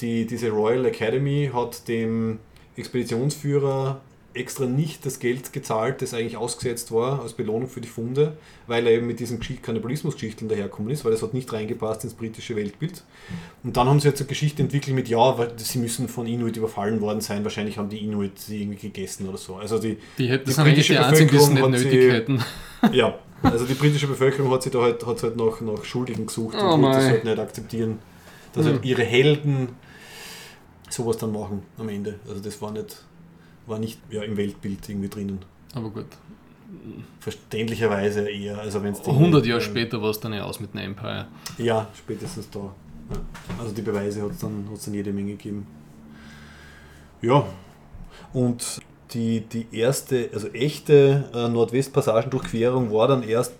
[0.00, 2.38] Die, diese Royal Academy hat dem
[2.76, 4.00] Expeditionsführer
[4.34, 8.36] extra nicht das Geld gezahlt, das eigentlich ausgesetzt war als Belohnung für die Funde,
[8.66, 12.14] weil er eben mit diesen Geschicht- Kannibalismusgeschichten daherkommen ist, weil das hat nicht reingepasst ins
[12.14, 13.02] britische Weltbild.
[13.64, 16.56] Und dann haben sie jetzt eine Geschichte entwickelt mit, ja, weil sie müssen von Inuit
[16.56, 19.56] überfallen worden sein, wahrscheinlich haben die Inuit sie irgendwie gegessen oder so.
[19.56, 22.38] Also die, die hätten Die britische die Bevölkerung hat nötig sie-
[22.96, 26.56] ja, also die britische Bevölkerung hat sich da halt, hat halt nach, nach Schuldigen gesucht
[26.60, 27.98] Oh und wollte das halt nicht akzeptieren,
[28.52, 28.72] dass Hm.
[28.74, 29.70] halt ihre Helden
[30.90, 32.18] sowas dann machen am Ende.
[32.28, 33.04] Also das war nicht,
[33.68, 35.38] war nicht ja, im Weltbild irgendwie drinnen.
[35.74, 36.06] Aber gut.
[37.20, 38.58] Verständlicherweise eher.
[38.58, 41.26] Also wenn's die- 100 Jahre später war es dann ja aus mit einem Empire.
[41.58, 42.60] Ja, spätestens da.
[42.60, 43.16] Ja.
[43.58, 45.66] Also die Beweise hat es dann, hat's dann jede Menge gegeben.
[47.22, 47.44] Ja,
[48.32, 48.80] und
[49.12, 53.54] die, die erste, also echte äh, Nordwestpassagendurchquerung war dann erst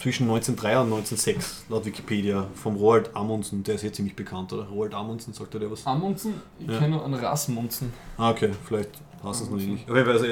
[0.00, 3.64] zwischen 1903 und 1906, laut Wikipedia, vom Roald Amundsen.
[3.64, 4.64] Der ist jetzt ziemlich bekannt, oder?
[4.64, 5.86] Roald Amundsen, sagt er dir was?
[5.86, 6.34] Amundsen?
[6.60, 6.78] Ich Ja.
[6.78, 7.92] kenne nur einen Rasmunzen.
[8.18, 8.90] Ah, okay, vielleicht
[9.22, 9.88] hast du es noch nicht.
[9.88, 10.26] Aber also,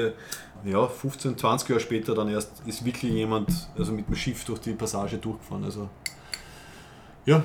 [0.65, 4.59] ja, 15, 20 Jahre später dann erst ist wirklich jemand also mit dem Schiff durch
[4.59, 5.63] die Passage durchgefahren.
[5.63, 5.89] Also,
[7.25, 7.43] ja,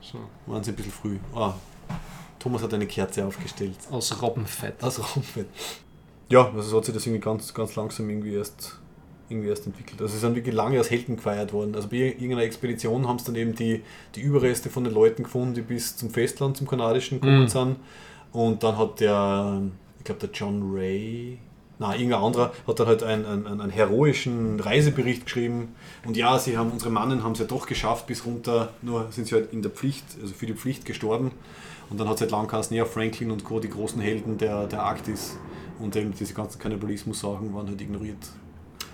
[0.00, 0.18] So.
[0.46, 1.18] waren sie ein bisschen früh.
[1.34, 1.54] Ah,
[2.38, 3.76] Thomas hat eine Kerze aufgestellt.
[3.90, 4.82] Aus Robbenfett.
[4.82, 5.46] Aus Raumfett.
[6.28, 8.78] Ja, also so hat sich das irgendwie ganz, ganz langsam irgendwie erst,
[9.28, 10.00] irgendwie erst entwickelt.
[10.00, 11.74] Also sie sind wirklich lange als Helden gefeiert worden.
[11.74, 13.82] Also bei irgendeiner Expedition haben sie dann eben die,
[14.14, 17.48] die Überreste von den Leuten gefunden, die bis zum Festland, zum kanadischen gekommen Mhm.
[17.48, 17.76] sind.
[18.32, 19.62] Und dann hat der,
[20.06, 21.38] glaube der John Ray,
[21.78, 25.74] na irgendein anderer, hat dann halt einen, einen, einen heroischen Reisebericht geschrieben.
[26.06, 29.26] Und ja, sie haben, unsere Mannen haben es ja doch geschafft bis runter, nur sind
[29.26, 31.32] sie halt in der Pflicht, also für die Pflicht gestorben.
[31.90, 34.66] Und dann hat es halt lang geheißen, ja, Franklin und Co., die großen Helden der,
[34.66, 35.36] der Arktis.
[35.78, 38.16] Und eben diese ganzen Kannibalismus-Sachen waren halt ignoriert.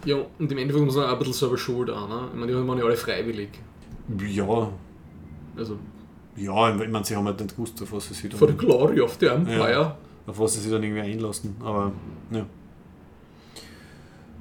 [0.05, 2.09] Ja, und im Endeffekt muss man auch ein bisschen selber schuld an.
[2.09, 2.29] Ne?
[2.33, 3.51] Ich meine, die waren ja alle freiwillig.
[4.19, 4.71] Ja,
[5.57, 5.79] Also
[6.37, 9.01] ja, ich meine, sie haben halt nicht gewusst, auf was sie sich for the glory
[9.01, 9.97] of the empire.
[10.27, 11.57] Auf was sie sich dann irgendwie einlassen.
[11.61, 11.93] Aber,
[12.31, 12.47] ja.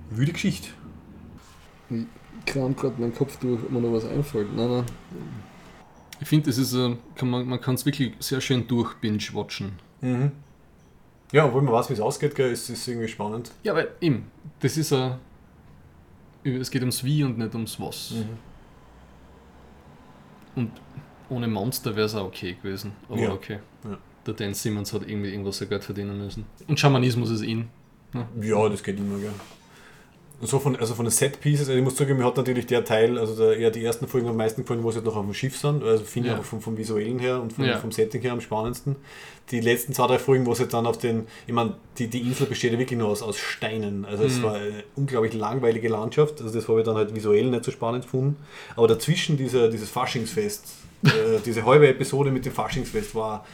[0.10, 0.70] Wüde Geschichte.
[1.90, 2.06] Ich
[2.46, 4.56] kram gerade meinen Kopf durch, ob mir noch was einfällt.
[4.56, 4.86] Nein, nein.
[6.20, 9.74] Ich finde, das ist, äh, kann man man kann es wirklich sehr schön durch binge-watchen.
[10.02, 10.32] Mhm.
[11.32, 13.52] Ja, obwohl man weiß, wie es ausgeht, gell, ist es irgendwie spannend.
[13.64, 14.30] Ja, weil eben,
[14.60, 15.16] das ist ein.
[16.44, 18.12] Es geht ums Wie und nicht ums Was.
[18.12, 18.26] Mhm.
[20.56, 20.72] Und
[21.30, 22.92] ohne Monster wäre es auch okay gewesen.
[23.08, 23.32] Aber Ja.
[23.32, 23.60] okay.
[23.86, 23.98] Ja.
[24.26, 26.46] Der Dan Simmons hat irgendwie irgendwas sein Geld verdienen müssen.
[26.68, 27.68] Und Schamanismus ist in.
[28.42, 29.32] Ja, das geht immer, gell.
[30.42, 32.84] Und so von, also von den Set-Pieces, also ich muss sagen, mir hat natürlich der
[32.84, 35.24] Teil, also der, eher die ersten Folgen am meisten gefallen, wo sie halt noch auf
[35.24, 35.84] dem Schiff sind.
[35.84, 36.40] Also finde ich Ja.
[36.40, 37.78] auch vom, vom Visuellen her und vom, Ja.
[37.78, 38.96] vom Setting her am spannendsten.
[39.52, 42.48] Die letzten zwei, drei Folgen, wo sie dann auf den, ich meine, die, die Insel
[42.48, 44.04] besteht ja wirklich nur aus, aus Steinen.
[44.04, 44.44] Also es Mhm.
[44.44, 46.42] war eine unglaublich langweilige Landschaft.
[46.42, 48.38] Also das habe ich dann halt visuell nicht so spannend gefunden.
[48.76, 50.66] Aber dazwischen dieser, dieses Faschingsfest,
[51.06, 53.46] äh, diese halbe Episode mit dem Faschingsfest war,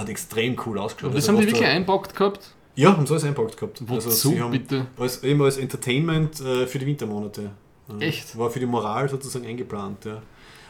[0.00, 1.10] hat extrem cool ausgeschaut.
[1.10, 2.54] Aber das Also haben die wirklich da- einpackt gehabt.
[2.74, 3.82] ja, haben sie alles einpackt gehabt.
[3.86, 4.86] Wozu, sie haben bitte?
[4.98, 7.50] Als, eben als Entertainment äh, für die Wintermonate.
[7.88, 7.98] Ja.
[8.06, 8.36] Echt?
[8.38, 10.22] War für die Moral sozusagen eingeplant, ja.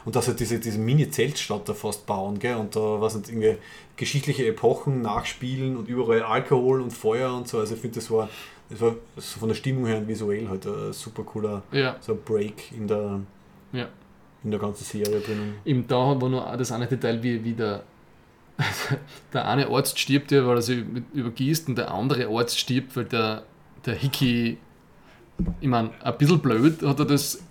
[0.05, 2.55] Und dass halt diese, diese Mini-Zeltstadt da fast bauen, gell?
[2.55, 3.57] Und da was nicht irgendwie
[3.97, 7.59] geschichtliche Epochen nachspielen und überall Alkohol und Feuer und so.
[7.59, 8.29] Also ich finde, das war,
[8.69, 11.97] das war so von der Stimmung her und visuell halt ein super cooler Ja.
[11.99, 13.19] so Break in der,
[13.73, 13.87] Ja.
[14.43, 15.55] in der ganzen Serie drinnen.
[15.65, 17.83] Im da war nur das eine Detail, wie, wie der,
[19.33, 20.83] der eine Arzt stirbt, ja, weil er sich
[21.13, 23.43] übergießt und der andere Arzt stirbt, weil der,
[23.85, 24.57] der Hickey,
[25.61, 27.41] ich meine, ein bisschen blöd hat er das.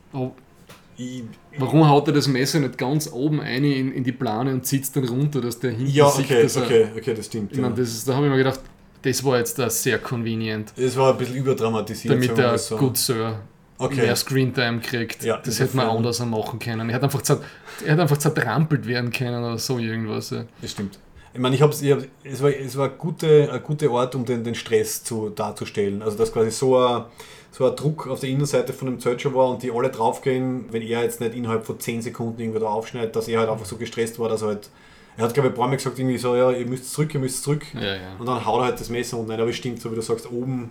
[1.59, 4.83] Warum haut er das Messer nicht ganz oben ein in, in die Plane und zieht
[4.83, 6.63] es dann runter, dass der hinten ja, sieht, okay, dass er.
[6.65, 7.53] okay, okay, das stimmt.
[7.53, 7.63] Ich ja.
[7.63, 8.61] meine, das ist, da habe ich mir gedacht,
[9.03, 12.15] das war jetzt da sehr convenient, es war ein bisschen überdramatisiert.
[12.15, 12.77] damit der so.
[12.77, 13.41] Good Sir
[13.79, 14.03] okay.
[14.03, 15.23] mehr Screentime kriegt.
[15.25, 16.89] Ja, das hätte man insofern- anders machen können.
[16.91, 17.41] Er hat einfach, zer,
[17.85, 20.31] er hat einfach zertrampelt werden können oder so irgendwas.
[20.31, 20.45] Ja.
[20.61, 20.99] Das stimmt.
[21.35, 24.15] Ich meine, ich hab's, ich hab, es war, es war ein guter ein guter Ort,
[24.15, 26.03] um den, den Stress zu, darzustellen.
[26.03, 27.05] Also, dass quasi so ein,
[27.51, 30.65] so ein Druck auf der Innenseite von dem Zelt schon war und die alle draufgehen,
[30.71, 33.67] wenn er jetzt nicht innerhalb von 10 Sekunden irgendwo da aufschneidet, dass er halt einfach
[33.67, 34.71] so gestresst war, dass er halt.
[35.19, 37.19] Er hat, glaube ich, ein paar Mal gesagt, irgendwie so, ja, ihr müsst zurück, ihr
[37.19, 37.63] müsst zurück.
[37.75, 38.17] Ja, ja.
[38.21, 39.41] Und dann haut er halt das Messer unten rein.
[39.41, 40.71] Aber es stimmt, so wie du sagst, oben,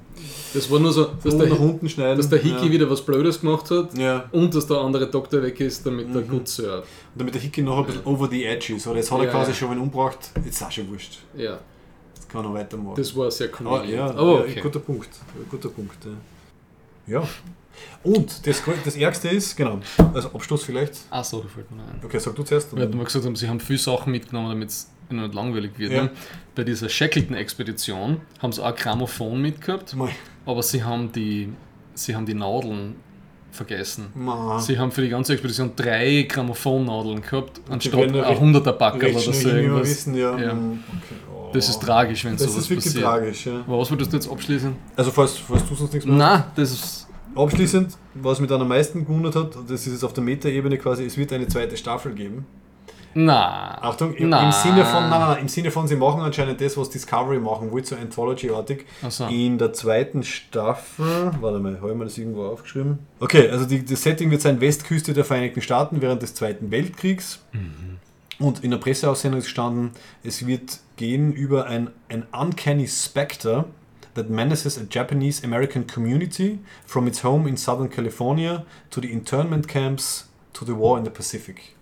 [0.53, 2.15] Das war nur so, dass der, nach unten schneiden.
[2.18, 2.72] dass der Hickey ja.
[2.72, 6.22] wieder was Blödes gemacht hat Ja, und dass der andere Doktor weg ist, damit der
[6.22, 6.30] Mhm.
[6.30, 6.78] Good Sir.
[6.78, 6.86] und
[7.19, 8.88] damit der Hickey noch ein bisschen over the edge ist.
[8.88, 9.56] Oder jetzt hat er quasi ja.
[9.57, 11.19] schon einen umgebracht, jetzt ist auch schon wurscht.
[11.36, 11.60] Ja,
[12.15, 12.95] Jetzt kann er weitermachen.
[12.95, 13.91] das war sehr Ah, convenient.
[13.98, 14.61] ja, Aber ja, okay.
[14.61, 15.10] guter Punkt.
[15.52, 15.98] Guter Punkt.
[17.06, 17.22] Ja.
[18.04, 19.80] Und das, das Ärgste ist, genau,
[20.14, 20.94] als Abschluss vielleicht.
[21.10, 21.99] Ach so, da fällt mir noch ein.
[22.04, 22.76] Okay, sag du zuerst.
[22.76, 25.91] Wir gesagt haben, sie haben viele Sachen mitgenommen, damit es ihnen nicht langweilig wird.
[25.94, 26.04] Ja.
[26.04, 26.12] Ne?
[26.56, 30.10] Bei dieser Shackleton-Expedition haben sie auch ein Grammophon mitgehabt, Mal.
[30.45, 31.49] aber sie haben die,
[31.94, 32.95] sie haben die Nadeln
[33.52, 34.08] vergessen.
[34.14, 34.60] Ma.
[34.60, 39.20] Sie haben für die ganze Expedition drei Grammophonnadeln gehabt, anstatt ein recht- 100er Backerl oder
[39.34, 39.90] so irgendwas.
[39.90, 40.38] wissen, ja.
[40.38, 40.54] Ja.
[40.54, 41.16] mm, Okay.
[41.34, 41.49] Oh.
[41.54, 43.04] Das ist tragisch, wenn Das sowas ist wirklich passiert.
[43.06, 43.62] tragisch, ja.
[43.66, 44.76] Aber was würdest du jetzt abschließen?
[44.95, 47.07] Also, falls, falls du sonst nichts mehr Nein, das ist.
[47.38, 51.05] Abschließend, was mich dann am meisten gewundert hat, das ist jetzt auf der Meta-Ebene quasi,
[51.05, 52.45] es wird eine zweite Staffel geben.
[53.19, 53.81] Na.
[53.81, 54.45] Achtung, im, Nein.
[54.45, 57.39] im Sinne von, nein, nein, nein, im Sinne von, sie machen anscheinend das, was Discovery
[57.39, 58.85] machen wollte, so Anthology-artig.
[59.01, 59.27] Achso.
[59.27, 62.99] In der zweiten Staffel, warte mal, habe ich mir das irgendwo aufgeschrieben?
[63.19, 67.43] Okay, also die, das Setting wird sein Westküste der Vereinigten Staaten während des Zweiten Weltkriegs.
[68.39, 69.91] Und in der Presseaussendung ist gestanden,
[70.23, 73.65] es wird gehen über ein, ein uncanny specter
[74.18, 79.68] that menaces a Japanese American community from its home in Southern California to the internment
[79.68, 81.76] camps to the war in the Pacific.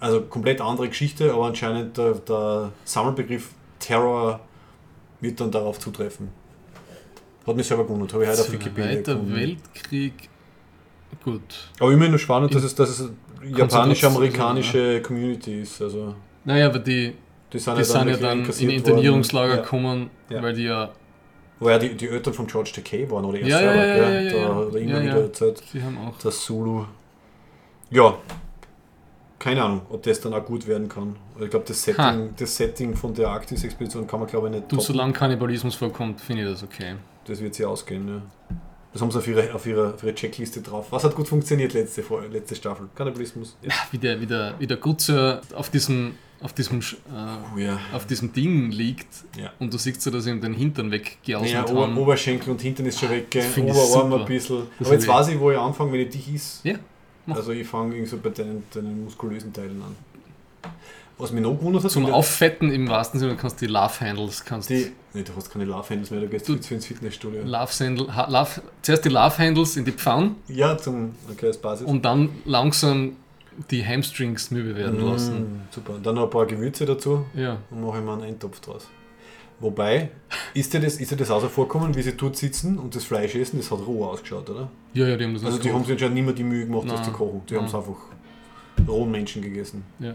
[0.00, 4.40] Also komplett andere Geschichte, aber anscheinend der, der Sammelbegriff Terror
[5.20, 6.28] wird dann darauf zutreffen.
[7.46, 9.30] Hat mich selber gewundert, habe ich heute auf Wikipedia Zweiter.
[9.30, 10.28] Weltkrieg
[11.24, 11.70] gut.
[11.80, 13.10] Aber immer noch spannend, dass es, dass es
[13.44, 15.80] japanisch-amerikanische Community ist.
[15.82, 17.14] Also, Naja, aber die,
[17.52, 19.62] die sind die sind ja dann in Internierungslager worden.
[19.62, 20.42] gekommen, Ja.
[20.42, 20.90] weil die ja,
[21.60, 24.20] Wo ja die, die Eltern von George Takei waren, oder er Ja, ja, ja, ja,
[24.20, 24.54] ja, Da ja.
[24.54, 25.22] hat er immer Ja, wieder ja.
[25.22, 26.18] erzählt, die haben auch.
[26.18, 26.84] dass Zulu.
[27.90, 28.16] Ja,
[29.38, 31.16] keine Ahnung, ob das dann auch gut werden kann.
[31.40, 31.82] Ich glaube, das.
[31.82, 34.84] Setting, das Setting von der Arktis-Expedition kann man, glaube ich, nicht Du, toppen.
[34.86, 36.96] solange Kannibalismus vorkommt, finde ich das okay.
[37.24, 38.22] Das wird sie ausgehen, ja.
[38.92, 40.86] Das haben sie auf ihre, auf ihre, auf ihre Checkliste drauf.
[40.90, 42.02] Was hat gut funktioniert letzte,
[42.32, 42.88] letzte Staffel?
[42.94, 43.56] Kannibalismus.
[43.62, 43.70] Ja.
[43.92, 47.78] Wie der, wie der, wie der Gutzer auf diesem, auf diesem, Sch- äh, Oh, ja.
[47.92, 49.52] auf diesem Ding liegt Ja.
[49.58, 51.76] und du siehst so, dass ihm den Hintern weggeausnet Ja, haben.
[51.96, 54.62] Ober Oberschenkel und Hintern ist schon weg, finde ich Oberarm ein bisschen.
[54.78, 56.60] Das Aber jetzt weiß ich, wo ich anfange, wenn ich dich is.
[56.62, 56.74] Ja,
[57.26, 57.36] mach.
[57.36, 59.96] Also ich fange irgendwie so bei deinen, deinen muskulösen Teilen an.
[61.20, 64.44] Was mich noch gewundert hat, Zum Auffetten im wahrsten Sinne, du kannst die Love Handles,
[64.44, 67.42] kannst die, nee, du hast keine Love Handles mehr, du gehst Du- zu ins Fitnessstudio.
[67.42, 71.58] Love Handle, ha, Love, zuerst die Love Handles in die Pfanne Ja, zum okay, als
[71.58, 71.84] Basis.
[71.88, 73.16] und dann langsam
[73.70, 75.34] die Hamstrings müde werden lassen.
[75.40, 75.94] Mm, super.
[75.94, 77.58] Und dann noch ein paar Gewürze dazu Ja.
[77.70, 78.88] und mache ich mir einen Eintopf draus.
[79.60, 80.10] Wobei,
[80.54, 83.02] ist dir das, ist dir das auch so vorkommen, wie sie dort sitzen und das
[83.04, 83.58] Fleisch essen?
[83.58, 84.70] Das hat roh ausgeschaut, oder?
[84.94, 86.84] ja, ja, die haben das Also die haben sich anscheinend nicht mehr die Mühe gemacht,
[86.86, 87.04] das Nein.
[87.04, 87.42] zu kochen.
[87.50, 87.96] Die haben es einfach
[88.86, 89.82] rohen Menschen gegessen.
[89.98, 90.14] Ja.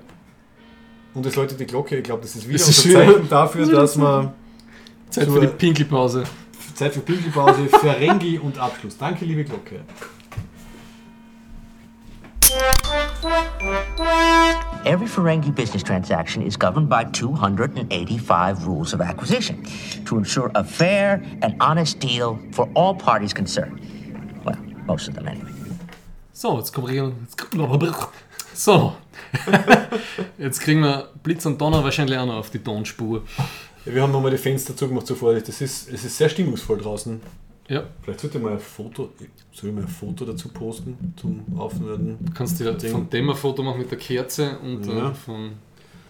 [1.13, 3.97] Und es läutet die Glocke, ich glaube, das ist wieder Das ist Zeichen dafür, dass
[3.97, 4.33] wir
[5.09, 6.23] Zeit für die Pinkelpause.
[6.73, 8.97] Zeit für Pinkelpause, Ferengi und Abschluss.
[8.97, 9.81] Danke, liebe Glocke.
[14.85, 19.63] Every Ferengi business transaction is governed by 285 rules of acquisition
[20.05, 23.79] to ensure a fair and honest deal for all parties concerned.
[24.43, 25.49] Well, most of them anyway.
[26.33, 26.75] So, jetzt.
[26.75, 27.97] Jetzt kommt-
[28.53, 28.93] So.
[30.37, 33.23] Jetzt kriegen wir Blitz und Donner wahrscheinlich auch noch auf die Tonspur.
[33.85, 35.33] Ja, wir haben nochmal die Fenster zugemacht zuvor.
[35.33, 37.19] Das ist, es ist sehr stimmungsvoll draußen.
[37.69, 39.09] Ja, Vielleicht sollte ich mal ein Foto,
[39.53, 42.17] soll ich mal ein Foto dazu posten zum Aufnörden.
[42.19, 45.11] du kannst dir von dem ein Foto machen mit der Kerze und Ja.
[45.11, 45.51] äh, von.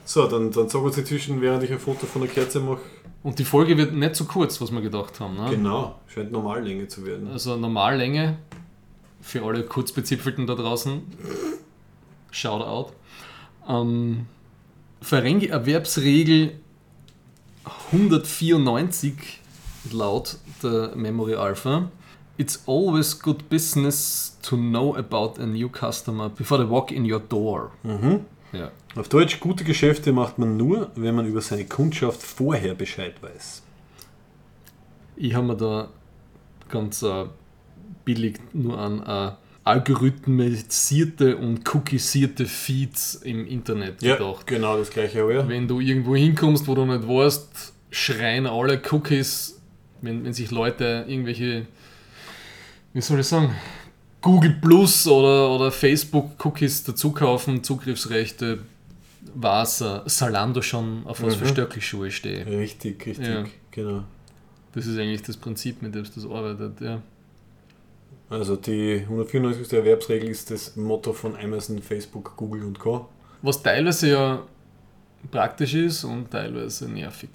[0.05, 2.81] So, dann, dann sag uns dazwischen, während ich ein Foto von der Kerze mache.
[3.21, 5.35] Und die Folge wird nicht so kurz, was wir gedacht haben.
[5.35, 5.47] Ne?
[5.51, 7.27] Genau, scheint Normallänge zu werden.
[7.31, 8.37] Also Normallänge
[9.21, 11.01] für alle Kurzbezipfelten da draußen.
[12.31, 12.91] Shoutout.
[13.69, 14.25] Ähm,
[15.01, 16.55] Ferengi Erwerbsregel
[17.91, 19.39] 194
[19.91, 21.89] laut der Memory Alpha.
[22.37, 27.19] It's always good business to know about a new customer before they walk in your
[27.19, 27.71] door.
[28.51, 28.71] Ja.
[28.95, 33.63] Auf Deutsch, gute Geschäfte macht man nur, wenn man über seine Kundschaft vorher Bescheid weiß.
[35.15, 35.89] Ich habe mir da
[36.69, 37.25] ganz äh,
[38.05, 39.31] billig nur an äh,
[39.63, 44.45] algorithmisierte und cookiesierte Feeds im Internet gedacht.
[44.45, 45.47] genau das gleiche ich.
[45.47, 49.61] Wenn du irgendwo hinkommst, wo du nicht weißt, schreien alle Cookies,
[50.03, 51.65] wenn, wenn sich Leute irgendwelche,
[52.93, 53.55] wie soll ich sagen,
[54.21, 58.59] Google Plus oder, oder Facebook Cookies dazu kaufen, Zugriffsrechte,
[59.41, 59.65] äh,
[60.05, 62.45] Salando schon, auf was für Stöckelschuhe stehe.
[62.45, 63.43] Richtig, richtig, Ja.
[63.71, 64.03] genau.
[64.73, 66.81] Das ist eigentlich das Prinzip, mit dem das arbeitet.
[66.81, 67.01] Ja.
[68.29, 69.71] Also die 194.
[69.73, 73.07] Erwerbsregel ist das Motto von Amazon, Facebook, Google und Co.
[73.41, 74.43] Was teilweise ja
[75.29, 77.29] praktisch ist und teilweise nervig.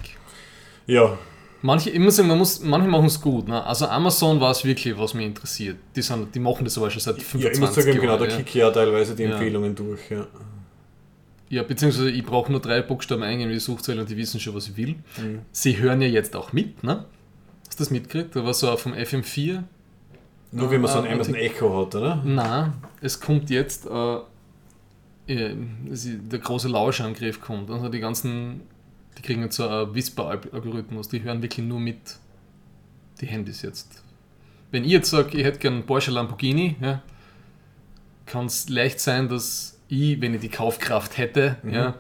[0.87, 1.19] Ja,
[1.61, 3.49] Manche, muss sagen, man muss, manche machen es gut.
[3.49, 3.65] Ne?
[3.65, 5.77] Also Amazon war es wirklich, was mich interessiert.
[5.97, 8.01] Die, sind, die machen das aber schon seit ja 25 ich muss sagen, Jahren.
[8.01, 8.37] genau, da ja.
[8.37, 9.31] kicke ich ja teilweise die Ja.
[9.33, 10.09] Empfehlungen durch.
[10.11, 10.27] Ja.
[11.49, 14.55] ja, beziehungsweise ich brauche nur drei Buchstaben eingeben in die Suchzeile und die wissen schon,
[14.55, 14.97] was ich will.
[15.21, 15.41] Mhm.
[15.51, 17.05] Sie hören ja jetzt auch mit, ne?
[17.67, 18.37] Hast du das mitgekriegt?
[18.37, 19.63] Da war so vom FM4.
[20.53, 22.23] Nur wenn man so ein Ah, Amazon Echo hat, oder?
[22.25, 22.73] Na,
[23.03, 24.17] es kommt jetzt, äh,
[25.27, 27.71] äh, der große Lauschangriff kommt.
[27.71, 28.63] Also die ganzen,
[29.19, 31.99] die kriegen jetzt so einen Whisper-Algorithmus, die hören wirklich nur mit
[33.21, 34.03] die Handys jetzt.
[34.71, 37.03] Wenn ich jetzt sage, ich hätte gern einen Porsche Lamborghini, ja,
[38.27, 41.73] kann es leicht sein, dass ich, wenn ich die Kaufkraft hätte, Mhm.
[41.75, 41.95] ja,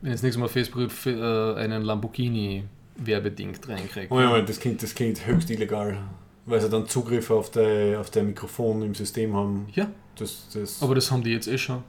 [0.00, 2.64] wenn ich das nächste Mal Facebook äh, einen Lamborghini
[2.96, 4.06] Werbeding reinkriege.
[4.12, 5.98] Oh ja, das klingt, das klingt höchst illegal.
[6.46, 9.66] Weil sie dann Zugriff auf dein auf der Mikrofon im System haben.
[9.74, 11.82] Ja, Das, das, aber das haben die jetzt eh schon.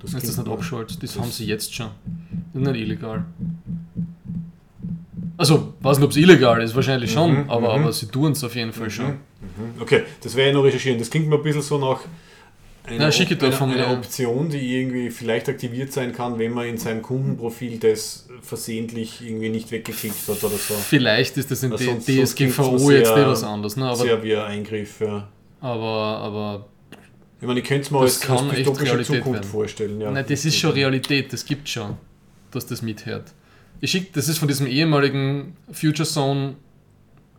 [0.00, 1.88] Das du das nicht abschaltest, das, das- haben sie jetzt schon.
[2.54, 3.24] Das ist nicht illegal.
[5.38, 7.82] Also, weiß nicht, ob es illegal ist, wahrscheinlich schon, Mhm, aber, mhm.
[7.84, 9.06] aber sie tun es auf jeden Fall schon.
[9.06, 9.80] Mhm.
[9.80, 10.98] Okay, das werde ich noch recherchieren.
[10.98, 12.00] Das klingt mir ein bisschen so nach
[12.84, 13.88] einer, Na, einer mir.
[13.98, 19.50] Option, die irgendwie vielleicht aktiviert sein kann, wenn man in seinem Kundenprofil das versehentlich irgendwie
[19.50, 20.74] nicht weggeklickt hat oder so.
[20.74, 23.84] Vielleicht ist das in DSGVO jetzt sehr- eh was anderes, ne?
[23.86, 25.28] aber, Sehr wie ein Eingriff, ja.
[25.60, 25.86] aber,
[26.18, 26.66] aber
[27.40, 29.44] Ich meine, ich könnte es mir Das als, kann als dystopische Zukunft werden.
[29.44, 30.00] vorstellen.
[30.00, 30.10] Ja.
[30.10, 31.96] nein, das ist schon Realität, das gibt schon,
[32.50, 33.32] dass das mithört.
[33.80, 36.56] Ich schick, das ist von diesem ehemaligen Future Zone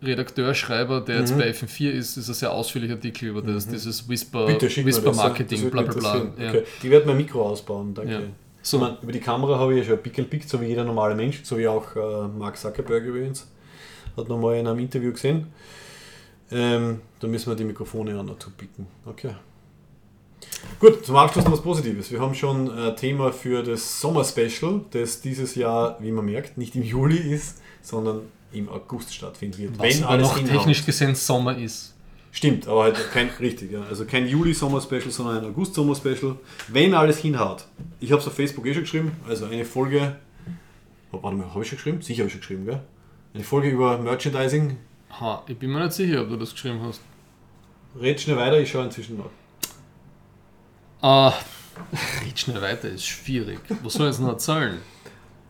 [0.04, 4.08] Redakteur, Schreiber, der jetzt bei FM4 ist, ist ein sehr ausführlicher Artikel über das, dieses
[4.08, 5.18] Whisper, Whisper das.
[5.18, 6.22] Marketing, Das bla würde bla bla.
[6.22, 6.44] interessieren.
[6.44, 6.50] Ja.
[6.62, 6.64] Okay.
[6.84, 8.12] Ich werde mein Mikro ausbauen, danke.
[8.12, 8.20] Ja.
[8.20, 8.26] So.
[8.62, 8.78] So.
[8.78, 10.84] Ich mein, über die Kamera habe ich ja schon ein Pickel pickt, so wie jeder
[10.84, 13.48] normale Mensch, so wie auch äh, Mark Zuckerberg übrigens.
[14.16, 15.48] Hat noch mal in einem Interview gesehen.
[16.52, 18.86] Ähm, da müssen wir die Mikrofone auch noch zupicken.
[19.06, 19.32] Okay.
[20.80, 22.12] Gut, zum Abschluss noch was Positives.
[22.12, 26.76] Wir haben schon ein Thema für das Sommer-Special, das dieses Jahr, wie man merkt, nicht
[26.76, 28.22] im Juli ist, sondern
[28.52, 29.80] im August stattfinden wird.
[29.80, 31.96] Was aber noch technisch gesehen Sommer ist.
[32.32, 33.82] Stimmt, aber halt kein richtig, ja.
[33.90, 36.36] Also kein Juli-Sommer-Special, sondern ein August-Sommer-Special.
[36.68, 37.66] Wenn alles hinhaut.
[38.00, 40.18] Ich habe es auf Facebook eh schon geschrieben, also eine Folge.
[41.12, 42.02] Oh, warte mal, habe ich schon geschrieben?
[42.02, 42.82] Sicher habe ich schon geschrieben, gell?
[43.34, 44.78] Eine Folge über Merchandising.
[45.20, 47.02] Ha, ich bin mir nicht sicher, ob du das geschrieben hast.
[48.00, 49.32] Red schnell weiter, ich schaue inzwischen noch.
[51.02, 51.34] Ah,
[52.26, 53.60] red schnell weiter, ist schwierig.
[53.84, 54.80] Was soll ich jetzt noch erzählen?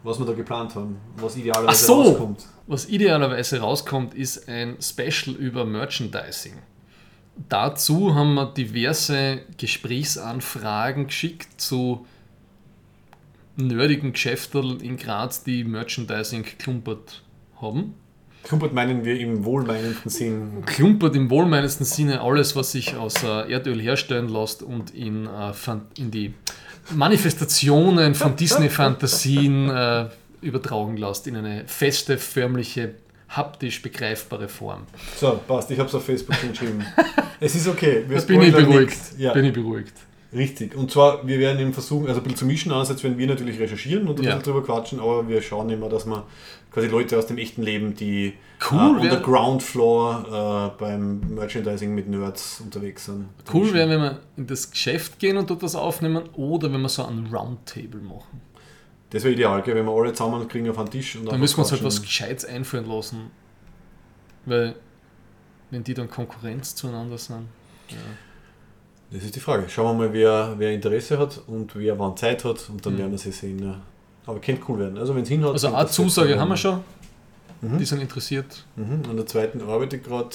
[0.04, 2.02] Was wir da geplant haben, was idealerweise so.
[2.02, 2.46] rauskommt.
[2.68, 6.62] Was idealerweise rauskommt, ist ein Special über Merchandising.
[7.50, 12.06] Dazu haben wir diverse Gesprächsanfragen geschickt zu
[13.56, 17.24] nerdigen Geschäften in Graz, die Merchandising klumpert
[17.62, 17.96] haben.
[18.48, 20.64] Klumpert meinen wir im wohlmeinenden Sinn.
[20.66, 25.52] Klumpert im wohlmeinendsten Sinne alles, was sich aus äh, Erdöl herstellen lässt und in, äh,
[25.98, 26.34] in die
[26.96, 30.06] Manifestationen von Disney-Fantasien äh,
[30.40, 32.96] übertragen lässt, in eine feste, förmliche,
[33.28, 34.84] haptisch begreifbare Form.
[35.18, 36.86] So, passt, ich habe es auf Facebook geschrieben.
[37.42, 38.98] es ist okay, wir bin ich beruhigt.
[39.18, 39.34] Ja.
[39.34, 39.94] Bin ich beruhigt.
[40.34, 40.76] Richtig.
[40.76, 43.60] Und zwar, wir werden eben versuchen, also ein bisschen zu mischen, einerseits werden wir natürlich
[43.60, 44.36] recherchieren und ein Ja.
[44.36, 46.26] bisschen drüber quatschen, aber wir schauen immer, dass wir
[46.72, 48.34] quasi Leute aus dem echten Leben, die
[48.70, 53.28] Cool äh, on the ground floor äh, beim Merchandising mit Nerds unterwegs sind.
[53.54, 56.90] Cool wäre, wenn wir in das Geschäft gehen und dort was aufnehmen oder wenn wir
[56.90, 58.42] so ein Roundtable machen.
[59.12, 59.76] Das wäre ideal, gell?
[59.76, 61.84] wenn wir alle zusammen kriegen auf einen Tisch und Da einfach müssen wir uns halt
[61.84, 62.02] was.
[62.02, 63.32] Gescheites einfallen lassen.
[64.46, 64.76] Weil,
[65.72, 67.46] wenn die dann Konkurrenz zueinander sind.
[69.12, 69.70] Das ist die Frage.
[69.70, 72.98] Schauen wir mal, wer, wer Interesse hat und wer wann Zeit hat und dann Mhm.
[72.98, 73.64] werden wir sie sehen.
[73.64, 73.80] Ja.
[74.26, 74.98] Aber könnte cool werden.
[74.98, 75.54] Also wenn es hinhaut.
[75.54, 76.42] Also eine Zusage werden.
[76.42, 76.80] haben wir schon.
[77.62, 77.78] Mhm.
[77.78, 78.66] Die sind interessiert.
[78.76, 79.04] Mhm.
[79.10, 80.30] An der zweiten arbeite ich gerade.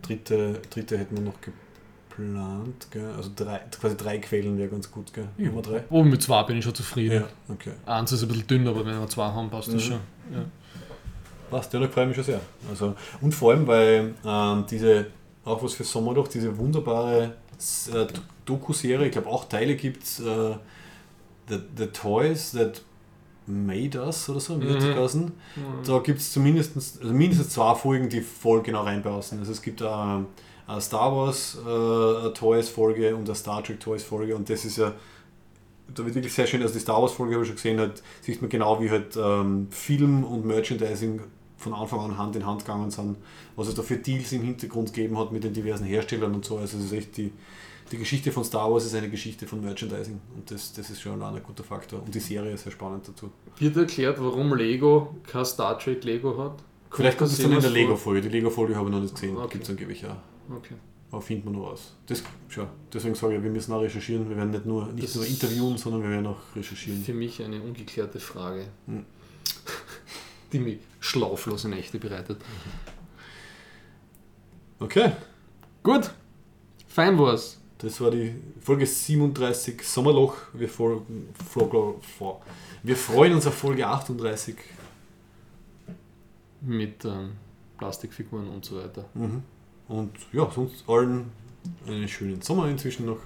[0.00, 2.86] Dritte, dritte hätten wir noch geplant.
[2.90, 3.10] Gell?
[3.16, 5.12] Also drei, quasi drei Quellen wäre ganz gut.
[5.12, 5.28] Gell?
[5.36, 5.84] Nummer drei.
[5.90, 7.22] Oh, mit zwei bin ich schon zufrieden.
[7.22, 7.72] Ja, okay.
[7.84, 9.80] Eins ist ein bisschen dünn, aber wenn wir zwei haben, passt das Mhm.
[9.80, 10.00] schon.
[10.32, 10.44] Ja.
[11.50, 12.40] Passt, ja, da freue ich mich schon sehr.
[12.70, 15.06] Also, und vor allem, weil ähm, diese,
[15.44, 17.34] auch was für Sommer doch, diese wunderbare
[17.92, 18.06] äh,
[18.46, 20.56] Doku-Serie, ich glaube auch Teile gibt es, äh,
[21.48, 22.82] the, the Toys That
[23.46, 24.78] Made Us oder so, die Mhm.
[24.80, 25.32] geheißen?
[25.86, 29.38] Da gibt es zumindest also mindestens zwei Folgen, die voll genau reinpassen.
[29.38, 30.26] Also es gibt eine,
[30.66, 34.76] eine Star Wars äh, Toys Folge und eine Star Trek Toys Folge und das ist
[34.76, 34.92] ja
[35.94, 38.02] da wird wirklich sehr schön, also die Star Wars Folge habe ich schon gesehen, hat,
[38.20, 41.20] sieht man genau wie halt ähm, Film und Merchandising
[41.58, 43.16] von Anfang an Hand in Hand gegangen sind,
[43.56, 46.56] was es da für Deals im Hintergrund gegeben hat mit den diversen Herstellern und so.
[46.58, 47.32] Also es ist echt die,
[47.90, 51.22] die Geschichte von Star Wars ist eine Geschichte von Merchandising und das, das ist schon
[51.22, 53.30] ein guter Faktor und die Serie ist sehr spannend dazu.
[53.58, 56.62] Wird erklärt, warum Lego kein Star Trek Lego hat?
[56.90, 58.22] Vielleicht kommt es dann in der Lego-Folge.
[58.22, 59.36] Die Lego-Folge habe ich noch nicht gesehen.
[59.36, 59.48] Okay.
[59.52, 60.16] Gibt es angeblich auch.
[60.56, 60.74] Okay.
[61.10, 61.94] Aber findet man noch raus.
[62.06, 64.28] Das, schau, deswegen sage ich, wir müssen auch recherchieren.
[64.28, 67.02] Wir werden nicht nur, nicht Das nur interviewen, sondern wir werden auch recherchieren.
[67.02, 69.04] Für mich eine ungeklärte Frage, Hm.
[70.52, 72.40] die mich schlaflose Nächte bereitet.
[74.80, 75.12] Okay,
[75.82, 76.10] Gut,
[76.86, 77.58] fein war's.
[77.78, 80.36] das war die Folge 37 Sommerloch.
[80.52, 81.04] Wir, flo-
[82.82, 84.56] wir freuen uns auf Folge 38.
[86.60, 87.32] Mit ähm,
[87.78, 89.04] Plastikfiguren und so weiter.
[89.14, 89.42] Mhm.
[89.88, 91.30] Und ja, sonst allen
[91.86, 93.18] einen schönen Sommer inzwischen noch.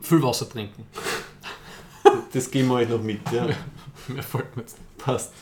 [0.00, 0.86] Viel Wasser trinken.
[2.32, 3.20] Das geben wir euch noch mit.
[3.32, 3.48] Ja.
[4.08, 4.76] Mehr folgt mir jetzt.
[4.98, 5.32] Passt.